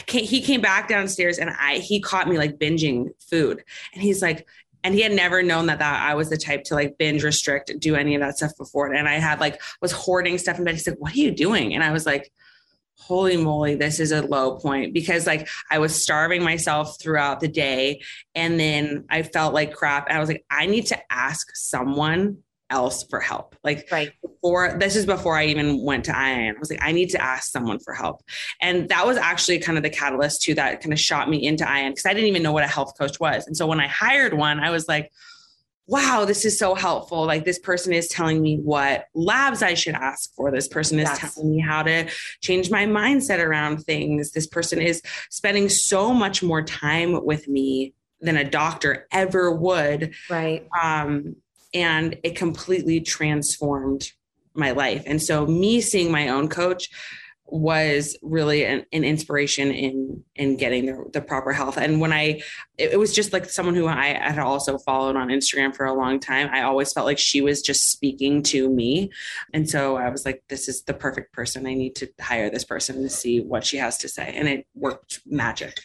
he 0.08 0.42
came 0.42 0.62
back 0.62 0.88
downstairs 0.88 1.38
and 1.38 1.50
I 1.50 1.80
he 1.80 2.00
caught 2.00 2.30
me 2.30 2.38
like 2.38 2.58
binging 2.58 3.10
food. 3.30 3.64
And 3.94 4.02
he's 4.02 4.22
like, 4.22 4.48
and 4.84 4.96
he 4.96 5.02
had 5.02 5.12
never 5.12 5.44
known 5.44 5.68
that 5.68 5.80
that 5.80 6.02
I 6.02 6.16
was 6.16 6.30
the 6.30 6.38
type 6.38 6.64
to 6.66 6.76
like 6.76 6.98
binge 6.98 7.24
restrict, 7.24 7.72
do 7.80 7.96
any 7.96 8.16
of 8.16 8.22
that 8.22 8.38
stuff 8.38 8.52
before. 8.58 8.92
And 8.92 9.08
I 9.08 9.20
had 9.20 9.40
like 9.40 9.62
was 9.82 9.92
hoarding 9.92 10.38
stuff 10.38 10.58
in 10.58 10.66
bed. 10.66 10.76
He's 10.76 10.88
like, 10.88 11.00
"What 11.00 11.14
are 11.14 11.20
you 11.20 11.32
doing?" 11.32 11.74
And 11.74 11.84
I 11.84 11.92
was 11.92 12.06
like, 12.06 12.32
"Holy 12.96 13.38
moly, 13.38 13.76
this 13.76 14.00
is 14.00 14.12
a 14.12 14.22
low 14.22 14.58
point." 14.58 14.94
Because 14.94 15.28
like 15.28 15.48
I 15.70 15.80
was 15.80 16.02
starving 16.02 16.44
myself 16.44 17.00
throughout 17.00 17.40
the 17.40 17.48
day, 17.48 18.02
and 18.36 18.60
then 18.60 19.06
I 19.10 19.24
felt 19.24 19.54
like 19.54 19.74
crap. 19.74 20.08
And 20.08 20.18
I 20.18 20.20
was 20.20 20.30
like, 20.30 20.46
"I 20.50 20.66
need 20.66 20.88
to 20.88 21.00
ask 21.12 21.56
someone 21.56 22.38
else 22.72 23.04
for 23.04 23.20
help. 23.20 23.56
Like 23.64 23.88
right. 23.92 24.12
before 24.22 24.78
this 24.80 24.96
is 24.96 25.06
before 25.06 25.38
I 25.38 25.46
even 25.46 25.84
went 25.84 26.06
to 26.06 26.12
IIN. 26.12 26.56
I 26.56 26.60
was 26.60 26.72
like, 26.72 26.82
I 26.82 26.92
need 26.92 27.10
to 27.12 27.22
ask 27.22 27.52
someone 27.52 27.80
for 27.80 27.94
help. 27.94 28.24
And 28.62 28.90
that 28.90 29.06
was 29.06 29.18
actually 29.18 29.60
kind 29.60 29.78
of 29.78 29.84
the 29.84 29.90
catalyst 29.90 30.42
to 30.44 30.56
that 30.56 30.82
kind 30.82 30.94
of 30.94 31.00
shot 31.00 31.30
me 31.30 31.46
into 31.46 31.64
IIN 31.64 31.92
because 31.92 32.06
I 32.06 32.14
didn't 32.14 32.30
even 32.30 32.42
know 32.42 32.54
what 32.54 32.64
a 32.64 32.68
health 32.68 32.98
coach 32.98 33.20
was. 33.20 33.46
And 33.46 33.56
so 33.56 33.68
when 33.68 33.80
I 33.80 33.88
hired 33.88 34.34
one, 34.34 34.60
I 34.60 34.72
was 34.72 34.88
like, 34.88 35.12
wow, 35.88 36.24
this 36.26 36.46
is 36.46 36.58
so 36.58 36.74
helpful. 36.74 37.26
Like 37.26 37.44
this 37.44 37.60
person 37.60 37.92
is 37.92 38.08
telling 38.08 38.42
me 38.42 38.58
what 38.58 39.08
labs 39.14 39.62
I 39.62 39.74
should 39.74 39.96
ask 39.96 40.34
for. 40.36 40.50
This 40.50 40.70
person 40.70 41.00
is 41.00 41.10
yes. 41.10 41.20
telling 41.20 41.52
me 41.52 41.60
how 41.60 41.84
to 41.84 42.10
change 42.40 42.72
my 42.72 42.86
mindset 42.86 43.44
around 43.44 43.80
things. 43.80 44.32
This 44.32 44.48
person 44.48 44.80
is 44.80 45.02
spending 45.30 45.68
so 45.68 46.14
much 46.14 46.42
more 46.42 46.62
time 46.62 47.26
with 47.26 47.48
me 47.50 47.94
than 48.22 48.38
a 48.38 48.50
doctor 48.50 49.08
ever 49.12 49.52
would. 49.52 50.14
Right. 50.30 50.66
Um, 50.82 51.36
and 51.74 52.18
it 52.24 52.36
completely 52.36 53.02
transformed 53.02 54.12
my 54.54 54.72
life. 54.72 55.04
And 55.06 55.22
so 55.22 55.46
me 55.46 55.82
seeing 55.82 56.12
my 56.12 56.30
own 56.30 56.50
coach 56.50 56.90
was 57.52 58.18
really 58.22 58.64
an, 58.64 58.86
an, 58.94 59.04
inspiration 59.04 59.72
in 59.72 60.24
in 60.36 60.56
getting 60.56 60.86
the, 60.86 61.06
the, 61.12 61.22
proper 61.22 61.52
health. 61.52 61.78
And 61.78 62.00
when 62.00 62.14
i 62.14 62.42
it, 62.78 62.94
it, 62.94 63.00
was 63.00 63.14
just 63.14 63.34
like 63.34 63.50
someone 63.50 63.76
who 63.76 63.88
i 63.88 64.08
had 64.08 64.40
also 64.40 64.78
followed 64.78 65.18
on 65.18 65.28
instagram 65.28 65.76
for 65.76 65.86
a 65.86 65.94
long 65.94 66.22
time. 66.22 66.50
I 66.54 66.62
always 66.62 66.94
felt 66.94 67.06
like 67.06 67.20
she 67.20 67.42
was 67.42 67.62
just 67.62 67.92
speaking 67.92 68.42
to 68.44 68.70
me. 68.70 69.12
And 69.54 69.70
so 69.70 69.98
i 69.98 70.10
was 70.10 70.26
like 70.26 70.44
this 70.48 70.70
is 70.70 70.84
the 70.84 70.94
perfect 70.94 71.34
person. 71.34 71.68
I 71.68 71.74
need 71.74 71.96
to 71.98 72.08
hire 72.22 72.50
this 72.50 72.64
person 72.64 73.04
to 73.04 73.10
see 73.10 73.42
what 73.42 73.66
she 73.66 73.78
has 73.78 73.98
to 73.98 74.08
say. 74.08 74.34
And 74.34 74.48
it 74.48 74.66
worked 74.74 75.20
magic 75.26 75.82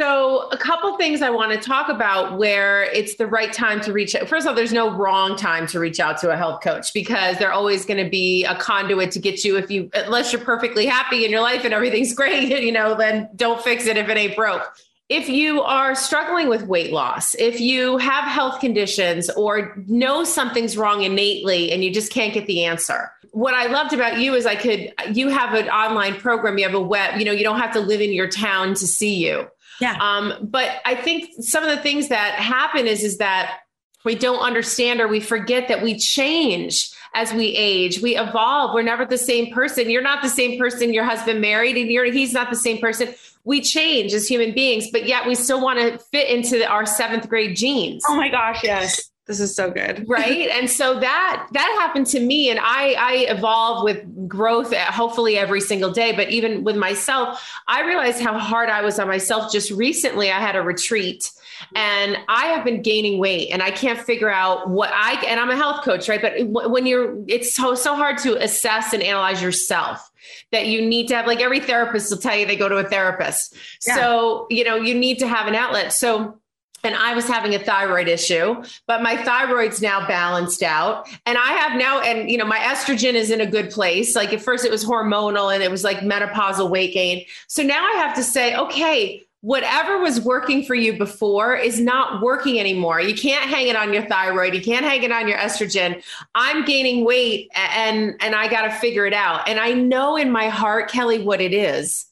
so, 0.00 0.48
a 0.50 0.56
couple 0.56 0.96
things 0.96 1.22
I 1.22 1.30
want 1.30 1.52
to 1.52 1.58
talk 1.58 1.88
about 1.88 2.36
where 2.36 2.82
it's 2.82 3.14
the 3.14 3.28
right 3.28 3.52
time 3.52 3.80
to 3.82 3.92
reach 3.92 4.16
out. 4.16 4.28
First 4.28 4.44
of 4.44 4.50
all, 4.50 4.56
there's 4.56 4.72
no 4.72 4.90
wrong 4.90 5.36
time 5.36 5.68
to 5.68 5.78
reach 5.78 6.00
out 6.00 6.18
to 6.18 6.30
a 6.30 6.36
health 6.36 6.62
coach 6.62 6.92
because 6.92 7.38
they're 7.38 7.52
always 7.52 7.84
going 7.84 8.02
to 8.02 8.10
be 8.10 8.44
a 8.44 8.56
conduit 8.56 9.12
to 9.12 9.20
get 9.20 9.44
you 9.44 9.56
if 9.56 9.70
you, 9.70 9.90
unless 9.94 10.32
you're 10.32 10.42
perfectly 10.42 10.86
happy 10.86 11.24
in 11.24 11.30
your 11.30 11.42
life 11.42 11.64
and 11.64 11.72
everything's 11.72 12.12
great, 12.16 12.48
you 12.60 12.72
know, 12.72 12.96
then 12.96 13.28
don't 13.36 13.62
fix 13.62 13.86
it 13.86 13.96
if 13.96 14.08
it 14.08 14.16
ain't 14.16 14.34
broke. 14.34 14.62
If 15.08 15.28
you 15.28 15.62
are 15.62 15.94
struggling 15.94 16.48
with 16.48 16.66
weight 16.66 16.92
loss, 16.92 17.36
if 17.36 17.60
you 17.60 17.98
have 17.98 18.24
health 18.24 18.58
conditions 18.58 19.30
or 19.30 19.76
know 19.86 20.24
something's 20.24 20.76
wrong 20.76 21.02
innately 21.02 21.70
and 21.70 21.84
you 21.84 21.92
just 21.92 22.10
can't 22.10 22.34
get 22.34 22.46
the 22.46 22.64
answer, 22.64 23.12
what 23.30 23.54
I 23.54 23.66
loved 23.66 23.92
about 23.92 24.18
you 24.18 24.34
is 24.34 24.44
I 24.44 24.56
could, 24.56 24.92
you 25.12 25.28
have 25.28 25.54
an 25.54 25.68
online 25.68 26.16
program, 26.16 26.58
you 26.58 26.64
have 26.64 26.74
a 26.74 26.80
web, 26.80 27.16
you 27.18 27.24
know, 27.24 27.32
you 27.32 27.44
don't 27.44 27.60
have 27.60 27.72
to 27.74 27.80
live 27.80 28.00
in 28.00 28.12
your 28.12 28.28
town 28.28 28.74
to 28.74 28.88
see 28.88 29.14
you 29.14 29.46
yeah. 29.80 29.96
Um, 30.00 30.34
but 30.42 30.70
I 30.84 30.94
think 30.94 31.30
some 31.40 31.64
of 31.64 31.70
the 31.70 31.82
things 31.82 32.08
that 32.08 32.34
happen 32.34 32.86
is 32.86 33.02
is 33.02 33.18
that 33.18 33.60
we 34.04 34.14
don't 34.14 34.40
understand 34.40 35.00
or 35.00 35.08
we 35.08 35.20
forget 35.20 35.68
that 35.68 35.82
we 35.82 35.98
change 35.98 36.90
as 37.14 37.32
we 37.32 37.46
age. 37.56 38.00
We 38.00 38.16
evolve. 38.16 38.74
We're 38.74 38.82
never 38.82 39.04
the 39.06 39.18
same 39.18 39.52
person. 39.52 39.88
You're 39.88 40.02
not 40.02 40.22
the 40.22 40.28
same 40.28 40.58
person 40.58 40.92
your 40.92 41.04
husband 41.04 41.40
married, 41.40 41.76
and 41.76 41.90
you're 41.90 42.04
he's 42.12 42.32
not 42.32 42.50
the 42.50 42.56
same 42.56 42.78
person. 42.78 43.14
we 43.44 43.60
change 43.60 44.12
as 44.12 44.26
human 44.26 44.54
beings, 44.54 44.88
but 44.90 45.06
yet 45.06 45.26
we 45.26 45.34
still 45.34 45.60
want 45.60 45.78
to 45.78 45.98
fit 46.10 46.28
into 46.28 46.66
our 46.66 46.86
seventh 46.86 47.28
grade 47.28 47.56
jeans. 47.56 48.04
Oh 48.08 48.16
my 48.16 48.28
gosh, 48.28 48.62
yes. 48.64 49.10
This 49.26 49.40
is 49.40 49.56
so 49.56 49.70
good. 49.70 50.04
right. 50.08 50.48
And 50.50 50.68
so 50.68 51.00
that 51.00 51.46
that 51.52 51.78
happened 51.80 52.06
to 52.08 52.20
me. 52.20 52.50
And 52.50 52.60
I 52.60 52.94
I 52.98 53.12
evolve 53.28 53.84
with 53.84 54.28
growth 54.28 54.72
uh, 54.72 54.92
hopefully 54.92 55.38
every 55.38 55.60
single 55.60 55.90
day. 55.90 56.12
But 56.12 56.30
even 56.30 56.62
with 56.62 56.76
myself, 56.76 57.42
I 57.66 57.86
realized 57.86 58.20
how 58.20 58.38
hard 58.38 58.68
I 58.68 58.82
was 58.82 58.98
on 58.98 59.08
myself. 59.08 59.50
Just 59.50 59.70
recently 59.70 60.30
I 60.30 60.40
had 60.40 60.56
a 60.56 60.62
retreat 60.62 61.30
and 61.74 62.18
I 62.28 62.46
have 62.46 62.64
been 62.64 62.82
gaining 62.82 63.18
weight 63.18 63.48
and 63.50 63.62
I 63.62 63.70
can't 63.70 63.98
figure 63.98 64.30
out 64.30 64.68
what 64.68 64.90
I 64.92 65.14
and 65.26 65.40
I'm 65.40 65.50
a 65.50 65.56
health 65.56 65.84
coach, 65.84 66.08
right? 66.08 66.20
But 66.20 66.70
when 66.70 66.86
you're 66.86 67.16
it's 67.26 67.54
so 67.54 67.74
so 67.74 67.96
hard 67.96 68.18
to 68.18 68.36
assess 68.42 68.92
and 68.92 69.02
analyze 69.02 69.42
yourself 69.42 70.10
that 70.52 70.66
you 70.66 70.84
need 70.84 71.08
to 71.08 71.16
have 71.16 71.26
like 71.26 71.40
every 71.40 71.60
therapist 71.60 72.10
will 72.10 72.18
tell 72.18 72.36
you 72.36 72.46
they 72.46 72.56
go 72.56 72.68
to 72.68 72.76
a 72.76 72.84
therapist. 72.84 73.56
Yeah. 73.86 73.96
So, 73.96 74.46
you 74.50 74.64
know, 74.64 74.76
you 74.76 74.94
need 74.94 75.18
to 75.20 75.28
have 75.28 75.46
an 75.46 75.54
outlet. 75.54 75.92
So 75.92 76.38
and 76.84 76.94
I 76.94 77.14
was 77.14 77.26
having 77.26 77.54
a 77.54 77.58
thyroid 77.58 78.08
issue, 78.08 78.62
but 78.86 79.02
my 79.02 79.16
thyroid's 79.16 79.80
now 79.82 80.06
balanced 80.06 80.62
out. 80.62 81.08
And 81.26 81.38
I 81.38 81.52
have 81.52 81.78
now, 81.78 82.00
and 82.00 82.30
you 82.30 82.38
know, 82.38 82.44
my 82.44 82.58
estrogen 82.58 83.14
is 83.14 83.30
in 83.30 83.40
a 83.40 83.46
good 83.46 83.70
place. 83.70 84.14
Like 84.14 84.32
at 84.32 84.40
first 84.40 84.64
it 84.64 84.70
was 84.70 84.84
hormonal 84.84 85.52
and 85.52 85.62
it 85.62 85.70
was 85.70 85.84
like 85.84 85.98
menopausal 85.98 86.70
weight 86.70 86.94
gain. 86.94 87.24
So 87.46 87.62
now 87.62 87.84
I 87.84 87.92
have 87.96 88.14
to 88.16 88.22
say, 88.22 88.56
okay, 88.56 89.24
whatever 89.44 89.98
was 89.98 90.22
working 90.22 90.64
for 90.64 90.74
you 90.74 90.96
before 90.96 91.54
is 91.54 91.78
not 91.78 92.22
working 92.22 92.58
anymore. 92.58 92.98
You 92.98 93.14
can't 93.14 93.46
hang 93.48 93.68
it 93.68 93.76
on 93.76 93.92
your 93.92 94.06
thyroid. 94.06 94.54
You 94.54 94.62
can't 94.62 94.86
hang 94.86 95.02
it 95.02 95.12
on 95.12 95.28
your 95.28 95.36
estrogen. 95.36 96.02
I'm 96.34 96.64
gaining 96.64 97.04
weight 97.04 97.50
and 97.54 98.14
and 98.20 98.34
I 98.34 98.48
got 98.48 98.62
to 98.62 98.70
figure 98.70 99.04
it 99.04 99.12
out. 99.12 99.46
And 99.46 99.60
I 99.60 99.72
know 99.72 100.16
in 100.16 100.32
my 100.32 100.48
heart, 100.48 100.90
Kelly, 100.90 101.22
what 101.22 101.42
it 101.42 101.52
is. 101.52 102.06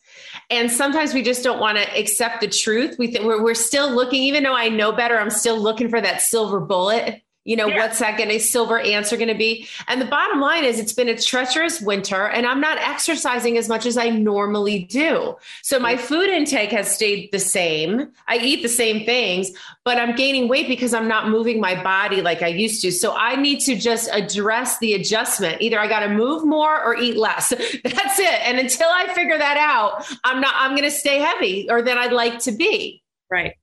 And 0.53 0.71
sometimes 0.71 1.15
we 1.15 1.23
just 1.23 1.43
don't 1.43 1.59
want 1.59 1.79
to 1.79 1.99
accept 1.99 2.43
the 2.43 2.47
truth. 2.47 2.97
We 2.99 3.07
think 3.07 3.25
we're, 3.25 3.43
we're 3.43 3.55
still 3.55 3.91
looking, 3.91 4.23
even 4.23 4.43
though 4.43 4.55
I 4.55 4.69
know 4.69 4.93
better, 4.93 5.19
I'm 5.19 5.31
still 5.31 5.59
looking 5.59 5.89
for 5.89 5.99
that 5.99 6.21
silver 6.21 6.61
bullet 6.61 7.23
you 7.45 7.57
know, 7.57 7.67
yeah. 7.67 7.79
what's 7.79 7.99
that 7.99 8.17
going 8.17 8.31
to 8.31 8.39
silver 8.39 8.79
answer 8.79 9.17
going 9.17 9.29
to 9.29 9.35
be? 9.35 9.67
And 9.89 10.01
the 10.01 10.07
bottom 10.07 10.41
line 10.41 10.65
is 10.65 10.79
it's 10.79 10.93
been 10.93 11.09
a 11.09 11.19
treacherous 11.19 11.81
winter 11.81 12.29
and 12.29 12.47
I'm 12.47 12.61
not 12.61 12.79
exercising 12.79 13.59
as 13.59 13.69
much 13.69 13.85
as 13.85 13.97
I 13.97 14.11
normally 14.11 14.85
do. 14.85 15.37
So 15.63 15.81
my 15.81 15.97
food 15.97 16.29
intake 16.29 16.71
has 16.71 16.93
stayed 16.93 17.33
the 17.33 17.41
same. 17.41 18.13
I 18.29 18.37
eat 18.37 18.63
the 18.63 18.69
same 18.69 19.05
things, 19.05 19.51
but 19.85 19.99
I'm 19.99 20.15
gaining 20.15 20.49
weight 20.49 20.69
because 20.69 20.95
I'm 20.95 21.09
not 21.09 21.29
moving 21.29 21.61
my 21.61 21.83
body 21.83 22.23
like 22.23 22.43
I 22.43 22.49
used 22.49 22.81
to. 22.83 22.93
So 22.93 23.15
I 23.17 23.35
need 23.35 23.59
to 23.61 23.75
just 23.75 24.09
address 24.13 24.79
the 24.79 24.95
adjustment. 24.95 25.61
Either 25.61 25.81
I 25.81 25.89
got 25.89 26.01
to 26.01 26.09
move 26.09 26.45
more 26.45 26.83
or 26.83 26.97
eat 26.97 27.17
less. 27.17 27.49
That's 27.85 28.19
it. 28.19 28.47
And 28.47 28.61
until 28.61 28.89
I 28.89 29.13
figure 29.15 29.39
that 29.39 29.57
out, 29.57 30.07
I'm 30.23 30.41
not, 30.41 30.55
I'm 30.57 30.73
going 30.73 30.89
to 30.89 30.91
stay 30.91 31.19
heavy 31.19 31.69
or 31.69 31.83
than 31.83 31.99
I'd 31.99 32.13
like 32.13 32.39
to 32.41 32.53
be. 32.53 33.03
Right. 33.31 33.55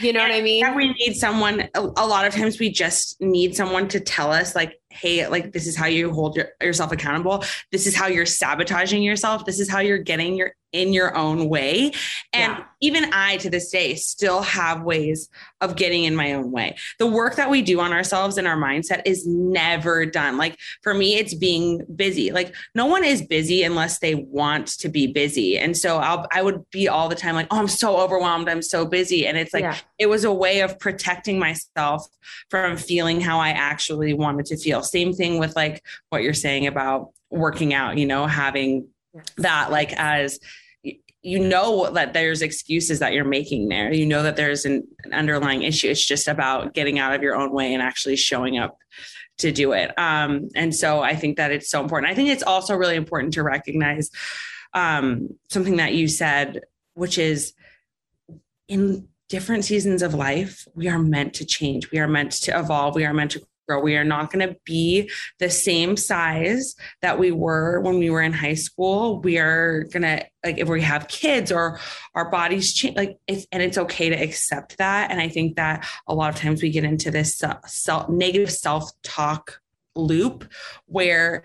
You 0.00 0.12
know 0.12 0.20
and 0.20 0.30
what 0.30 0.38
I 0.38 0.42
mean? 0.42 0.74
We 0.74 0.92
need 0.92 1.14
someone, 1.14 1.68
a, 1.74 1.80
a, 1.80 2.06
lot 2.06 2.26
of 2.26 2.34
times 2.34 2.58
we 2.58 2.70
just 2.70 3.20
need 3.20 3.56
someone 3.56 3.88
to 3.88 4.00
tell 4.00 4.32
us, 4.32 4.54
like, 4.54 4.80
hey, 4.90 5.26
like, 5.28 5.52
this 5.52 5.66
is 5.66 5.76
how 5.76 5.86
you 5.86 6.12
hold 6.12 6.36
your, 6.36 6.48
yourself 6.60 6.92
accountable. 6.92 7.44
This 7.72 7.86
is 7.86 7.96
how 7.96 8.06
you're 8.06 8.26
sabotaging 8.26 9.02
yourself. 9.02 9.44
This 9.44 9.60
is 9.60 9.68
how 9.68 9.80
you're 9.80 9.98
getting 9.98 10.34
your 10.34 10.52
in 10.72 10.92
your 10.92 11.16
own 11.16 11.48
way. 11.48 11.92
And 12.32 12.58
yeah. 12.58 12.64
even 12.80 13.10
I, 13.12 13.38
to 13.38 13.50
this 13.50 13.70
day, 13.70 13.94
still 13.94 14.42
have 14.42 14.82
ways 14.82 15.28
of 15.60 15.76
getting 15.76 16.04
in 16.04 16.14
my 16.14 16.34
own 16.34 16.50
way. 16.50 16.76
The 16.98 17.06
work 17.06 17.36
that 17.36 17.50
we 17.50 17.62
do 17.62 17.80
on 17.80 17.92
ourselves 17.92 18.36
and 18.38 18.46
our 18.46 18.56
mindset 18.56 19.02
is 19.04 19.26
never 19.26 20.04
done. 20.06 20.36
Like 20.36 20.58
for 20.82 20.94
me, 20.94 21.16
it's 21.16 21.34
being 21.34 21.84
busy. 21.94 22.30
Like 22.30 22.54
no 22.74 22.86
one 22.86 23.04
is 23.04 23.22
busy 23.22 23.62
unless 23.62 23.98
they 23.98 24.14
want 24.14 24.66
to 24.78 24.88
be 24.88 25.06
busy. 25.06 25.58
And 25.58 25.76
so 25.76 25.98
I'll, 25.98 26.26
I 26.32 26.42
would 26.42 26.68
be 26.70 26.88
all 26.88 27.08
the 27.08 27.14
time 27.14 27.34
like, 27.34 27.48
oh, 27.50 27.58
I'm 27.58 27.68
so 27.68 27.98
overwhelmed. 27.98 28.48
I'm 28.48 28.62
so 28.62 28.84
busy. 28.84 29.26
And 29.26 29.38
it's 29.38 29.54
like, 29.54 29.62
yeah. 29.62 29.76
it 29.98 30.06
was 30.06 30.24
a 30.24 30.32
way 30.32 30.60
of 30.60 30.78
protecting 30.78 31.38
myself 31.38 32.06
from 32.50 32.76
feeling 32.76 33.20
how 33.20 33.40
I 33.40 33.50
actually 33.50 34.12
wanted 34.12 34.46
to 34.46 34.56
feel. 34.56 34.82
Same 34.82 35.12
thing 35.12 35.38
with 35.38 35.56
like 35.56 35.82
what 36.10 36.22
you're 36.22 36.34
saying 36.34 36.66
about 36.66 37.10
working 37.30 37.74
out, 37.74 37.98
you 37.98 38.06
know, 38.06 38.26
having 38.26 38.88
that 39.36 39.70
like 39.70 39.92
as 39.94 40.38
you 41.22 41.40
know 41.40 41.90
that 41.90 42.12
there's 42.12 42.42
excuses 42.42 43.00
that 43.00 43.12
you're 43.12 43.24
making 43.24 43.68
there. 43.68 43.92
You 43.92 44.06
know 44.06 44.22
that 44.22 44.36
there's 44.36 44.64
an, 44.64 44.86
an, 45.04 45.12
underlying 45.12 45.62
issue. 45.62 45.88
It's 45.88 46.04
just 46.04 46.28
about 46.28 46.74
getting 46.74 46.98
out 46.98 47.14
of 47.14 47.22
your 47.22 47.34
own 47.34 47.52
way 47.52 47.74
and 47.74 47.82
actually 47.82 48.16
showing 48.16 48.56
up 48.56 48.78
to 49.38 49.50
do 49.52 49.72
it. 49.72 49.96
Um, 49.98 50.48
and 50.54 50.74
so 50.74 51.00
i 51.00 51.14
think 51.14 51.36
that 51.36 51.52
it's 51.52 51.70
so 51.70 51.80
important. 51.80 52.10
I 52.10 52.14
think 52.14 52.28
it's 52.28 52.42
also 52.42 52.74
really 52.76 52.96
important 52.96 53.34
to 53.34 53.42
recognize 53.42 54.10
um, 54.74 55.30
something 55.48 55.76
that 55.76 55.94
you 55.94 56.08
said 56.08 56.60
which 56.94 57.16
is 57.16 57.54
in 58.66 59.06
different 59.28 59.64
seasons 59.64 60.02
of 60.02 60.14
life 60.14 60.66
we 60.74 60.88
are 60.88 60.98
meant 60.98 61.34
to 61.34 61.44
change. 61.44 61.90
We 61.90 61.98
are 61.98 62.08
meant 62.08 62.32
to 62.32 62.58
evolve. 62.58 62.94
We 62.94 63.04
are 63.04 63.14
meant 63.14 63.32
to 63.32 63.46
grow. 63.68 63.80
We 63.80 63.96
are 63.96 64.04
not 64.04 64.32
going 64.32 64.48
to 64.48 64.56
be 64.64 65.10
the 65.38 65.50
same 65.50 65.96
size 65.96 66.74
that 67.02 67.18
we 67.18 67.30
were 67.30 67.80
when 67.80 67.98
we 67.98 68.10
were 68.10 68.22
in 68.22 68.32
high 68.32 68.54
school. 68.54 69.20
We 69.20 69.38
are 69.38 69.84
going 69.84 70.02
to 70.02 70.24
like 70.44 70.58
if 70.58 70.68
we 70.68 70.82
have 70.82 71.08
kids 71.08 71.52
or 71.52 71.78
our 72.14 72.30
bodies 72.30 72.72
change 72.72 72.96
like 72.96 73.18
it's 73.26 73.46
and 73.52 73.62
it's 73.62 73.76
okay 73.76 74.08
to 74.08 74.14
accept 74.14 74.78
that 74.78 75.10
and 75.10 75.20
I 75.20 75.28
think 75.28 75.56
that 75.56 75.86
a 76.06 76.14
lot 76.14 76.32
of 76.32 76.40
times 76.40 76.62
we 76.62 76.70
get 76.70 76.84
into 76.84 77.10
this 77.10 77.42
self 77.66 78.08
negative 78.08 78.52
self-talk 78.52 79.60
loop 79.96 80.48
where 80.86 81.42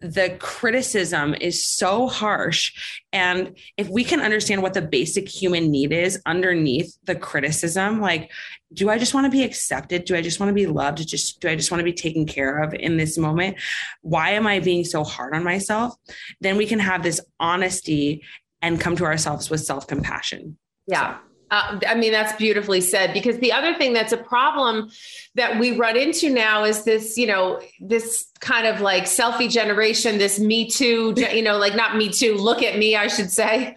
the 0.00 0.36
criticism 0.38 1.34
is 1.34 1.66
so 1.66 2.08
harsh. 2.08 2.72
And 3.12 3.56
if 3.76 3.88
we 3.88 4.04
can 4.04 4.20
understand 4.20 4.62
what 4.62 4.74
the 4.74 4.82
basic 4.82 5.28
human 5.28 5.70
need 5.70 5.92
is 5.92 6.20
underneath 6.26 6.96
the 7.04 7.14
criticism, 7.14 8.00
like, 8.00 8.30
do 8.72 8.90
I 8.90 8.98
just 8.98 9.14
want 9.14 9.24
to 9.24 9.30
be 9.30 9.44
accepted? 9.44 10.04
Do 10.04 10.16
I 10.16 10.20
just 10.20 10.40
want 10.40 10.50
to 10.50 10.54
be 10.54 10.66
loved? 10.66 11.06
Just 11.06 11.40
do 11.40 11.48
I 11.48 11.56
just 11.56 11.70
want 11.70 11.80
to 11.80 11.84
be 11.84 11.92
taken 11.92 12.26
care 12.26 12.62
of 12.62 12.74
in 12.74 12.96
this 12.96 13.16
moment? 13.16 13.56
Why 14.02 14.30
am 14.30 14.46
I 14.46 14.60
being 14.60 14.84
so 14.84 15.04
hard 15.04 15.34
on 15.34 15.44
myself? 15.44 15.94
Then 16.40 16.56
we 16.56 16.66
can 16.66 16.80
have 16.80 17.02
this 17.02 17.20
honesty 17.38 18.22
and 18.60 18.80
come 18.80 18.96
to 18.96 19.04
ourselves 19.04 19.48
with 19.48 19.64
self 19.64 19.86
compassion. 19.86 20.58
Yeah. 20.86 21.18
So. 21.18 21.33
Uh, 21.54 21.78
I 21.86 21.94
mean, 21.94 22.10
that's 22.10 22.32
beautifully 22.36 22.80
said 22.80 23.12
because 23.12 23.38
the 23.38 23.52
other 23.52 23.74
thing 23.74 23.92
that's 23.92 24.12
a 24.12 24.16
problem 24.16 24.90
that 25.36 25.60
we 25.60 25.76
run 25.76 25.96
into 25.96 26.28
now 26.28 26.64
is 26.64 26.82
this, 26.82 27.16
you 27.16 27.28
know, 27.28 27.60
this 27.78 28.26
kind 28.40 28.66
of 28.66 28.80
like 28.80 29.04
selfie 29.04 29.48
generation, 29.48 30.18
this 30.18 30.40
me 30.40 30.68
too, 30.68 31.14
you 31.32 31.42
know, 31.42 31.56
like 31.56 31.76
not 31.76 31.96
me 31.96 32.08
too, 32.08 32.34
look 32.34 32.60
at 32.60 32.76
me, 32.76 32.96
I 32.96 33.06
should 33.06 33.30
say. 33.30 33.76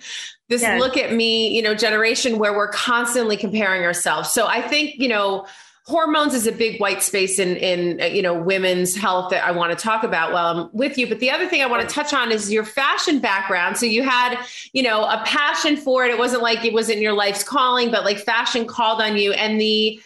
This 0.49 0.63
yes. 0.63 0.79
look 0.79 0.97
at 0.97 1.13
me, 1.13 1.49
you 1.49 1.61
know, 1.61 1.75
generation 1.75 2.39
where 2.39 2.53
we're 2.53 2.71
constantly 2.71 3.37
comparing 3.37 3.83
ourselves. 3.83 4.31
So 4.31 4.47
I 4.47 4.61
think, 4.61 4.95
you 4.95 5.09
know, 5.09 5.45
hormones 5.87 6.33
is 6.33 6.45
a 6.45 6.51
big 6.51 6.79
white 6.81 7.01
space 7.01 7.39
in 7.39 7.55
in 7.57 8.01
uh, 8.01 8.05
you 8.05 8.21
know 8.21 8.33
women's 8.33 8.95
health 8.95 9.31
that 9.31 9.43
I 9.45 9.51
want 9.51 9.77
to 9.77 9.81
talk 9.81 10.03
about 10.03 10.33
while 10.33 10.57
I'm 10.57 10.69
with 10.73 10.97
you. 10.97 11.07
But 11.07 11.19
the 11.19 11.31
other 11.31 11.47
thing 11.47 11.61
I 11.61 11.65
want 11.65 11.87
to 11.87 11.93
touch 11.93 12.13
on 12.13 12.31
is 12.31 12.51
your 12.51 12.65
fashion 12.65 13.19
background. 13.19 13.77
So 13.77 13.85
you 13.85 14.03
had 14.03 14.37
you 14.73 14.83
know 14.83 15.05
a 15.05 15.21
passion 15.25 15.77
for 15.77 16.05
it. 16.05 16.11
It 16.11 16.17
wasn't 16.17 16.43
like 16.43 16.63
it 16.65 16.73
wasn't 16.73 16.99
your 16.99 17.13
life's 17.13 17.43
calling, 17.43 17.89
but 17.89 18.03
like 18.03 18.19
fashion 18.19 18.67
called 18.67 19.01
on 19.01 19.17
you, 19.17 19.31
and 19.31 19.59
the 19.59 20.01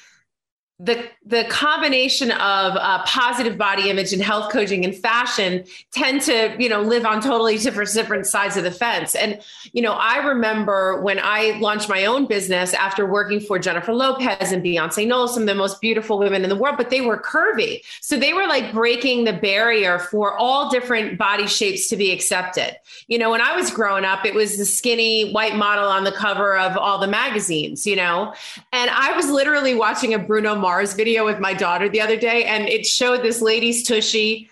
the 0.84 1.08
the 1.24 1.44
combination 1.46 2.32
of 2.32 2.76
uh, 2.76 3.04
positive 3.06 3.56
body 3.56 3.92
image 3.92 4.12
and 4.14 4.22
health 4.22 4.52
coaching 4.52 4.84
and 4.84 4.96
fashion 4.96 5.64
tend 5.92 6.22
to 6.22 6.56
you 6.58 6.68
know 6.68 6.82
live 6.82 7.06
on 7.06 7.22
totally 7.22 7.58
different 7.60 7.94
different 7.94 8.26
sides 8.26 8.58
of 8.58 8.64
the 8.64 8.72
fence. 8.72 9.14
And 9.14 9.40
you 9.74 9.82
know 9.84 9.94
i 9.94 10.18
remember 10.18 11.00
when 11.02 11.20
i 11.22 11.58
launched 11.60 11.88
my 11.88 12.06
own 12.06 12.26
business 12.26 12.74
after 12.74 13.06
working 13.06 13.40
for 13.40 13.60
jennifer 13.60 13.94
lopez 13.94 14.52
and 14.52 14.64
beyonce 14.64 15.08
knowles 15.08 15.36
some 15.36 15.44
of 15.44 15.48
the 15.48 15.56
most 15.56 15.80
beautiful 15.82 16.18
women 16.18 16.44
in 16.44 16.50
the 16.50 16.56
world 16.56 16.78
but 16.78 16.90
they 16.90 17.02
were 17.02 17.18
curvy. 17.18 17.82
So 18.02 18.18
they 18.18 18.34
were 18.34 18.48
like 18.48 18.74
breaking 18.74 19.26
the 19.26 19.34
barrier 19.34 20.00
for 20.00 20.36
all 20.36 20.70
different 20.70 21.18
body 21.18 21.46
shapes 21.46 21.90
to 21.90 21.96
be 21.96 22.12
accepted. 22.12 22.76
You 23.08 23.20
know 23.20 23.30
when 23.30 23.42
i 23.42 23.56
was 23.56 23.70
growing 23.70 24.04
up 24.04 24.26
it 24.26 24.34
was 24.34 24.58
the 24.58 24.66
skinny 24.66 25.32
white 25.32 25.56
model 25.56 25.88
on 25.88 26.06
the 26.06 26.12
cover 26.12 26.58
of 26.58 26.76
all 26.76 26.98
the 26.98 27.08
magazines 27.08 27.86
you 27.86 27.96
know? 27.96 28.34
And 28.74 28.90
i 28.90 29.16
was 29.16 29.30
literally 29.30 29.76
watching 29.76 30.16
a 30.16 30.20
bruno 30.20 30.56
mars 30.56 30.71
video 30.80 31.12
video 31.12 31.26
with 31.26 31.40
my 31.40 31.54
daughter 31.54 31.90
the 31.90 32.02
other 32.02 32.16
day, 32.16 32.46
and 32.46 32.68
it 32.70 32.86
showed 32.86 33.22
this 33.22 33.42
lady's 33.42 33.84
tushy. 33.84 34.50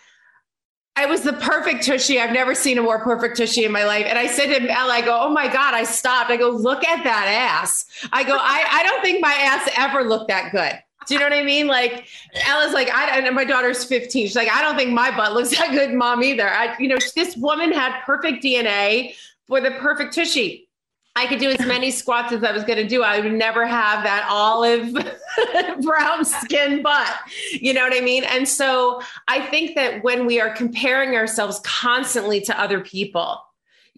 It 0.97 1.07
was 1.07 1.21
the 1.21 1.33
perfect 1.33 1.85
tushy. 1.85 2.19
I've 2.19 2.33
never 2.33 2.53
seen 2.53 2.77
a 2.77 2.81
more 2.81 2.99
perfect 2.99 3.37
tushy 3.37 3.63
in 3.63 3.71
my 3.71 3.85
life. 3.85 4.05
And 4.05 4.19
I 4.19 4.27
said 4.27 4.47
to 4.47 4.69
Elle, 4.69 4.91
I 4.91 5.01
go, 5.01 5.17
oh 5.21 5.29
my 5.29 5.47
God, 5.47 5.73
I 5.73 5.85
stopped. 5.85 6.29
I 6.29 6.35
go, 6.35 6.49
look 6.49 6.83
at 6.85 7.03
that 7.05 7.27
ass. 7.27 7.85
I 8.11 8.23
go, 8.23 8.35
I, 8.35 8.65
I 8.69 8.83
don't 8.83 9.01
think 9.01 9.21
my 9.21 9.31
ass 9.31 9.69
ever 9.77 10.03
looked 10.03 10.27
that 10.27 10.51
good. 10.51 10.73
Do 11.07 11.13
you 11.13 11.19
know 11.21 11.27
what 11.27 11.33
I 11.33 11.43
mean? 11.43 11.67
Like 11.67 12.07
Ella's 12.45 12.73
like, 12.73 12.89
I 12.89 13.17
and 13.17 13.35
my 13.35 13.45
daughter's 13.45 13.85
15. 13.85 14.27
She's 14.27 14.35
like, 14.35 14.49
I 14.49 14.61
don't 14.61 14.75
think 14.75 14.91
my 14.91 15.15
butt 15.15 15.33
looks 15.33 15.57
that 15.57 15.71
good, 15.71 15.93
mom, 15.93 16.21
either. 16.23 16.49
I, 16.49 16.75
you 16.77 16.89
know, 16.89 16.97
this 17.15 17.37
woman 17.37 17.71
had 17.71 18.01
perfect 18.01 18.43
DNA 18.43 19.15
for 19.47 19.61
the 19.61 19.71
perfect 19.79 20.13
tushy. 20.13 20.68
I 21.19 21.27
could 21.27 21.39
do 21.39 21.49
as 21.49 21.59
many 21.67 21.91
squats 21.91 22.31
as 22.31 22.45
I 22.45 22.53
was 22.53 22.63
going 22.63 22.77
to 22.77 22.87
do. 22.87 23.03
I 23.03 23.19
would 23.19 23.33
never 23.33 23.67
have 23.67 24.05
that 24.05 24.25
olive 24.29 24.93
brown 25.81 26.23
skin 26.23 26.81
butt. 26.81 27.13
You 27.51 27.73
know 27.73 27.83
what 27.83 27.93
I 27.93 27.99
mean? 27.99 28.23
And 28.23 28.47
so 28.47 29.01
I 29.27 29.41
think 29.41 29.75
that 29.75 30.01
when 30.01 30.25
we 30.25 30.39
are 30.39 30.49
comparing 30.49 31.17
ourselves 31.17 31.59
constantly 31.65 32.39
to 32.41 32.57
other 32.57 32.79
people, 32.79 33.41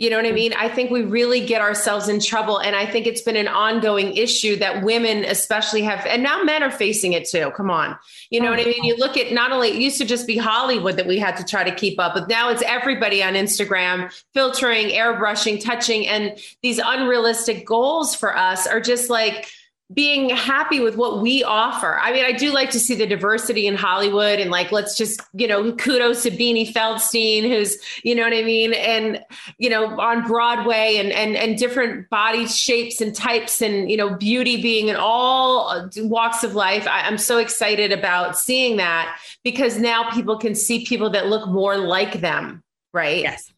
You 0.01 0.09
know 0.09 0.15
what 0.15 0.25
I 0.25 0.29
mm-hmm. 0.29 0.35
mean? 0.35 0.53
I 0.53 0.67
think 0.67 0.89
we 0.89 1.03
really 1.03 1.45
get 1.45 1.61
ourselves 1.61 2.09
in 2.09 2.19
trouble. 2.19 2.57
And 2.57 2.75
I 2.75 2.87
think 2.87 3.05
it's 3.05 3.21
been 3.21 3.35
an 3.35 3.47
ongoing 3.47 4.17
issue 4.17 4.55
that 4.55 4.83
women, 4.83 5.23
especially, 5.25 5.83
have, 5.83 6.03
and 6.07 6.23
now 6.23 6.41
men 6.41 6.63
are 6.63 6.71
facing 6.71 7.13
it 7.13 7.29
too. 7.29 7.51
Come 7.51 7.69
on. 7.69 7.95
You 8.31 8.39
know 8.41 8.47
oh, 8.47 8.51
what 8.51 8.61
I 8.61 8.63
mean? 8.63 8.83
You 8.83 8.95
look 8.97 9.15
at 9.15 9.31
not 9.31 9.51
only, 9.51 9.69
it 9.69 9.75
used 9.75 9.99
to 9.99 10.05
just 10.05 10.25
be 10.25 10.37
Hollywood 10.37 10.97
that 10.97 11.05
we 11.05 11.19
had 11.19 11.37
to 11.37 11.45
try 11.45 11.63
to 11.63 11.75
keep 11.75 11.99
up, 11.99 12.15
but 12.15 12.27
now 12.27 12.49
it's 12.49 12.63
everybody 12.63 13.21
on 13.21 13.35
Instagram 13.35 14.11
filtering, 14.33 14.87
airbrushing, 14.87 15.63
touching. 15.63 16.07
And 16.07 16.35
these 16.63 16.79
unrealistic 16.83 17.67
goals 17.67 18.15
for 18.15 18.35
us 18.35 18.65
are 18.65 18.81
just 18.81 19.11
like, 19.11 19.51
being 19.93 20.29
happy 20.29 20.79
with 20.79 20.95
what 20.95 21.21
we 21.21 21.43
offer. 21.43 21.99
I 21.99 22.11
mean, 22.11 22.23
I 22.23 22.31
do 22.31 22.51
like 22.51 22.69
to 22.71 22.79
see 22.79 22.95
the 22.95 23.07
diversity 23.07 23.67
in 23.67 23.75
Hollywood 23.75 24.39
and 24.39 24.51
like, 24.51 24.71
let's 24.71 24.97
just, 24.97 25.21
you 25.33 25.47
know, 25.47 25.73
kudos 25.73 26.23
to 26.23 26.31
Beanie 26.31 26.71
Feldstein, 26.71 27.43
who's, 27.43 27.77
you 28.03 28.15
know 28.15 28.23
what 28.23 28.33
I 28.33 28.43
mean? 28.43 28.73
And, 28.73 29.23
you 29.57 29.69
know, 29.69 29.99
on 29.99 30.25
Broadway 30.27 30.97
and, 30.97 31.11
and, 31.11 31.35
and 31.35 31.57
different 31.57 32.09
body 32.09 32.47
shapes 32.47 33.01
and 33.01 33.15
types 33.15 33.61
and, 33.61 33.89
you 33.89 33.97
know, 33.97 34.15
beauty 34.15 34.61
being 34.61 34.87
in 34.87 34.95
all 34.95 35.89
walks 35.97 36.43
of 36.43 36.55
life. 36.55 36.87
I, 36.87 37.01
I'm 37.01 37.17
so 37.17 37.37
excited 37.37 37.91
about 37.91 38.37
seeing 38.37 38.77
that 38.77 39.19
because 39.43 39.77
now 39.77 40.11
people 40.11 40.37
can 40.37 40.55
see 40.55 40.85
people 40.85 41.09
that 41.09 41.27
look 41.27 41.47
more 41.47 41.77
like 41.77 42.21
them. 42.21 42.63
Right. 42.93 43.23
Yes. 43.23 43.51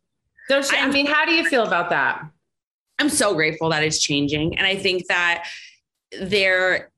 So, 0.48 0.62
I 0.72 0.90
mean, 0.90 1.06
how 1.06 1.26
do 1.26 1.34
you 1.34 1.46
feel 1.48 1.64
about 1.64 1.90
that? 1.90 2.24
I'm 3.00 3.10
so 3.10 3.34
grateful 3.34 3.70
that 3.70 3.84
it's 3.84 4.00
changing. 4.00 4.58
And 4.58 4.68
I 4.68 4.76
think 4.76 5.08
that, 5.08 5.48
there 6.22 6.92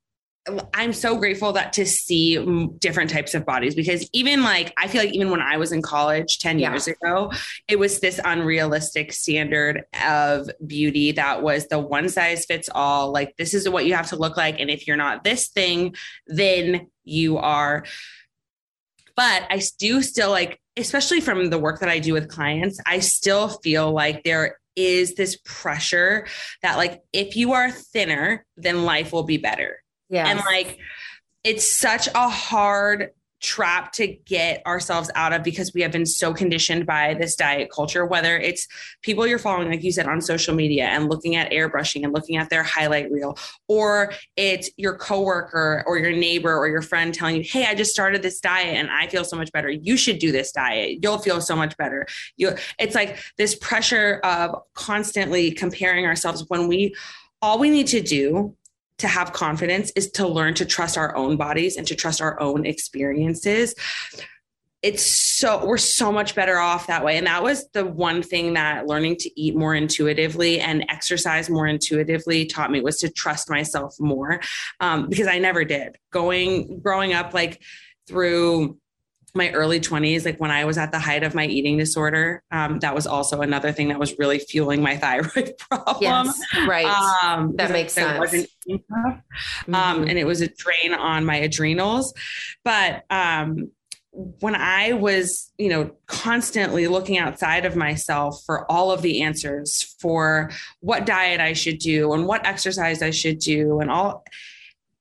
I'm 0.74 0.94
so 0.94 1.18
grateful 1.18 1.54
that 1.54 1.74
to 1.74 1.86
see 1.88 2.38
different 2.80 3.10
types 3.10 3.34
of 3.34 3.46
bodies 3.46 3.74
because 3.74 4.08
even 4.14 4.44
like 4.44 4.74
I 4.78 4.88
feel 4.88 5.02
like 5.02 5.14
even 5.14 5.32
when 5.32 5.42
I 5.42 5.58
was 5.58 5.72
in 5.72 5.82
college 5.82 6.38
10 6.38 6.60
yeah. 6.60 6.70
years 6.70 6.88
ago, 6.88 7.32
it 7.68 7.80
was 7.80 8.00
this 8.00 8.20
unrealistic 8.24 9.12
standard 9.12 9.86
of 10.06 10.48
beauty 10.66 11.14
that 11.14 11.42
was 11.42 11.68
the 11.68 11.80
one 11.80 12.10
size 12.10 12.46
fits 12.46 12.70
all. 12.74 13.12
Like 13.12 13.36
this 13.38 13.56
is 13.56 13.68
what 13.68 13.88
you 13.88 13.96
have 13.96 14.10
to 14.10 14.18
look 14.18 14.38
like. 14.38 14.60
And 14.60 14.70
if 14.70 14.86
you're 14.86 14.98
not 14.98 15.24
this 15.24 15.48
thing, 15.48 15.96
then 16.28 16.92
you 17.04 17.38
are. 17.38 17.84
But 19.16 19.48
I 19.50 19.62
do 19.80 20.04
still 20.04 20.30
like, 20.30 20.60
especially 20.78 21.22
from 21.22 21.50
the 21.50 21.58
work 21.58 21.80
that 21.80 21.90
I 21.90 21.98
do 21.98 22.14
with 22.14 22.30
clients, 22.30 22.80
I 22.86 23.00
still 23.00 23.48
feel 23.48 23.92
like 23.92 24.24
there 24.24 24.58
is 24.76 25.16
this 25.16 25.38
pressure 25.44 26.28
that 26.62 26.78
like 26.78 27.02
if 27.14 27.36
you 27.36 27.54
are 27.54 27.72
thinner, 27.72 28.46
then 28.58 28.84
life 28.84 29.12
will 29.12 29.24
be 29.24 29.38
better. 29.38 29.82
Yeah. 30.10 30.28
And 30.28 30.40
like 30.40 30.80
it's 31.44 31.70
such 31.70 32.08
a 32.14 32.30
hard 32.30 33.12
trap 33.46 33.92
to 33.92 34.08
get 34.08 34.66
ourselves 34.66 35.12
out 35.14 35.32
of 35.32 35.44
because 35.44 35.72
we 35.74 35.82
have 35.82 35.92
been 35.92 36.06
so 36.06 36.34
conditioned 36.34 36.86
by 36.86 37.14
this 37.14 37.36
diet 37.36 37.70
culture 37.70 38.06
whether 38.06 38.38
it's 38.38 38.68
people 39.04 39.28
you're 39.28 39.38
following 39.38 39.70
like 39.70 39.84
you 39.84 39.92
said 39.92 40.08
on 40.08 40.20
social 40.20 40.56
media 40.56 40.86
and 40.86 41.10
looking 41.10 41.36
at 41.36 41.52
airbrushing 41.52 42.04
and 42.04 42.12
looking 42.12 42.38
at 42.38 42.50
their 42.50 42.64
highlight 42.64 43.12
reel 43.12 43.38
or 43.68 44.12
it's 44.36 44.70
your 44.78 44.98
coworker 44.98 45.84
or 45.86 46.00
your 46.00 46.12
neighbor 46.12 46.58
or 46.58 46.68
your 46.68 46.82
friend 46.82 47.14
telling 47.14 47.36
you 47.36 47.44
hey 47.44 47.66
I 47.66 47.76
just 47.76 47.92
started 47.92 48.22
this 48.22 48.40
diet 48.40 48.76
and 48.76 48.90
I 48.90 49.08
feel 49.08 49.24
so 49.24 49.38
much 49.38 49.52
better. 49.52 49.70
You 49.70 49.98
should 49.98 50.20
do 50.20 50.32
this 50.32 50.52
diet. 50.52 51.00
You'll 51.02 51.20
feel 51.20 51.42
so 51.42 51.56
much 51.56 51.78
better. 51.78 52.06
You 52.38 52.56
it's 52.80 52.96
like 52.96 53.20
this 53.38 53.56
pressure 53.56 54.20
of 54.24 54.56
constantly 54.74 55.52
comparing 55.52 56.06
ourselves 56.06 56.46
when 56.48 56.68
we 56.68 56.96
all 57.42 57.60
we 57.60 57.70
need 57.70 57.88
to 57.88 58.02
do 58.02 58.56
to 59.00 59.08
have 59.08 59.34
confidence 59.34 59.92
is 59.96 60.12
to 60.12 60.28
learn 60.28 60.54
to 60.56 60.66
trust 60.66 60.98
our 60.98 61.16
own 61.16 61.38
bodies 61.38 61.78
and 61.78 61.86
to 61.88 61.96
trust 61.96 62.22
our 62.22 62.40
own 62.40 62.66
experiences. 62.66 63.76
It's 64.82 65.06
so 65.06 65.66
we're 65.66 65.78
so 65.78 66.12
much 66.12 66.36
better 66.36 66.60
off 66.60 66.88
that 66.88 67.04
way. 67.04 67.18
And 67.18 67.26
that 67.26 67.42
was 67.42 67.68
the 67.72 67.86
one 67.86 68.22
thing 68.22 68.54
that 68.54 68.86
learning 68.86 69.16
to 69.18 69.42
eat 69.42 69.56
more 69.56 69.74
intuitively 69.74 70.60
and 70.60 70.86
exercise 70.90 71.50
more 71.50 71.66
intuitively 71.66 72.46
taught 72.46 72.72
me 72.72 72.82
was 72.82 73.00
to 73.00 73.10
trust 73.10 73.50
myself 73.50 73.96
more 74.00 74.40
um, 74.80 75.10
because 75.10 75.28
i 75.28 75.40
never 75.40 75.66
did. 75.66 75.98
Going 76.12 76.80
growing 76.82 77.14
up 77.14 77.34
like 77.34 77.62
through 78.08 78.78
my 79.36 79.52
early 79.52 79.80
20s, 79.80 80.26
like 80.26 80.40
when 80.40 80.52
I 80.52 80.64
was 80.66 80.78
at 80.78 80.92
the 80.92 81.00
height 81.00 81.24
of 81.24 81.36
my 81.36 81.46
eating 81.46 81.78
disorder, 81.78 82.42
um, 82.52 82.80
that 82.80 82.96
was 82.96 83.06
also 83.06 83.42
another 83.42 83.72
thing 83.72 83.90
that 83.90 84.00
was 84.00 84.18
really 84.18 84.40
fueling 84.40 84.82
my 84.82 84.98
thyroid 84.98 85.58
problem. 85.58 86.02
Yes, 86.02 86.42
right. 86.68 86.86
Um, 86.86 87.56
that 87.58 87.72
makes 87.72 87.94
sense. 87.94 88.34
Mm-hmm. 88.68 89.76
Um, 89.76 90.04
and 90.04 90.18
it 90.18 90.26
was 90.26 90.42
a 90.42 90.48
drain 90.48 90.94
on 90.94 91.26
my 91.26 91.36
adrenals. 91.36 92.14
But 92.64 93.04
um, 93.10 93.72
when 94.12 94.56
I 94.56 94.94
was, 94.94 95.52
you 95.58 95.68
know, 95.68 95.92
constantly 96.08 96.88
looking 96.88 97.18
outside 97.18 97.66
of 97.66 97.76
myself 97.76 98.42
for 98.46 98.70
all 98.72 98.92
of 98.92 99.02
the 99.02 99.22
answers 99.22 99.96
for 100.00 100.52
what 100.80 101.06
diet 101.06 101.42
I 101.42 101.54
should 101.54 101.80
do 101.80 102.14
and 102.14 102.26
what 102.26 102.46
exercise 102.46 103.02
I 103.02 103.12
should 103.12 103.40
do 103.40 103.82
and 103.82 103.92
all, 103.92 104.24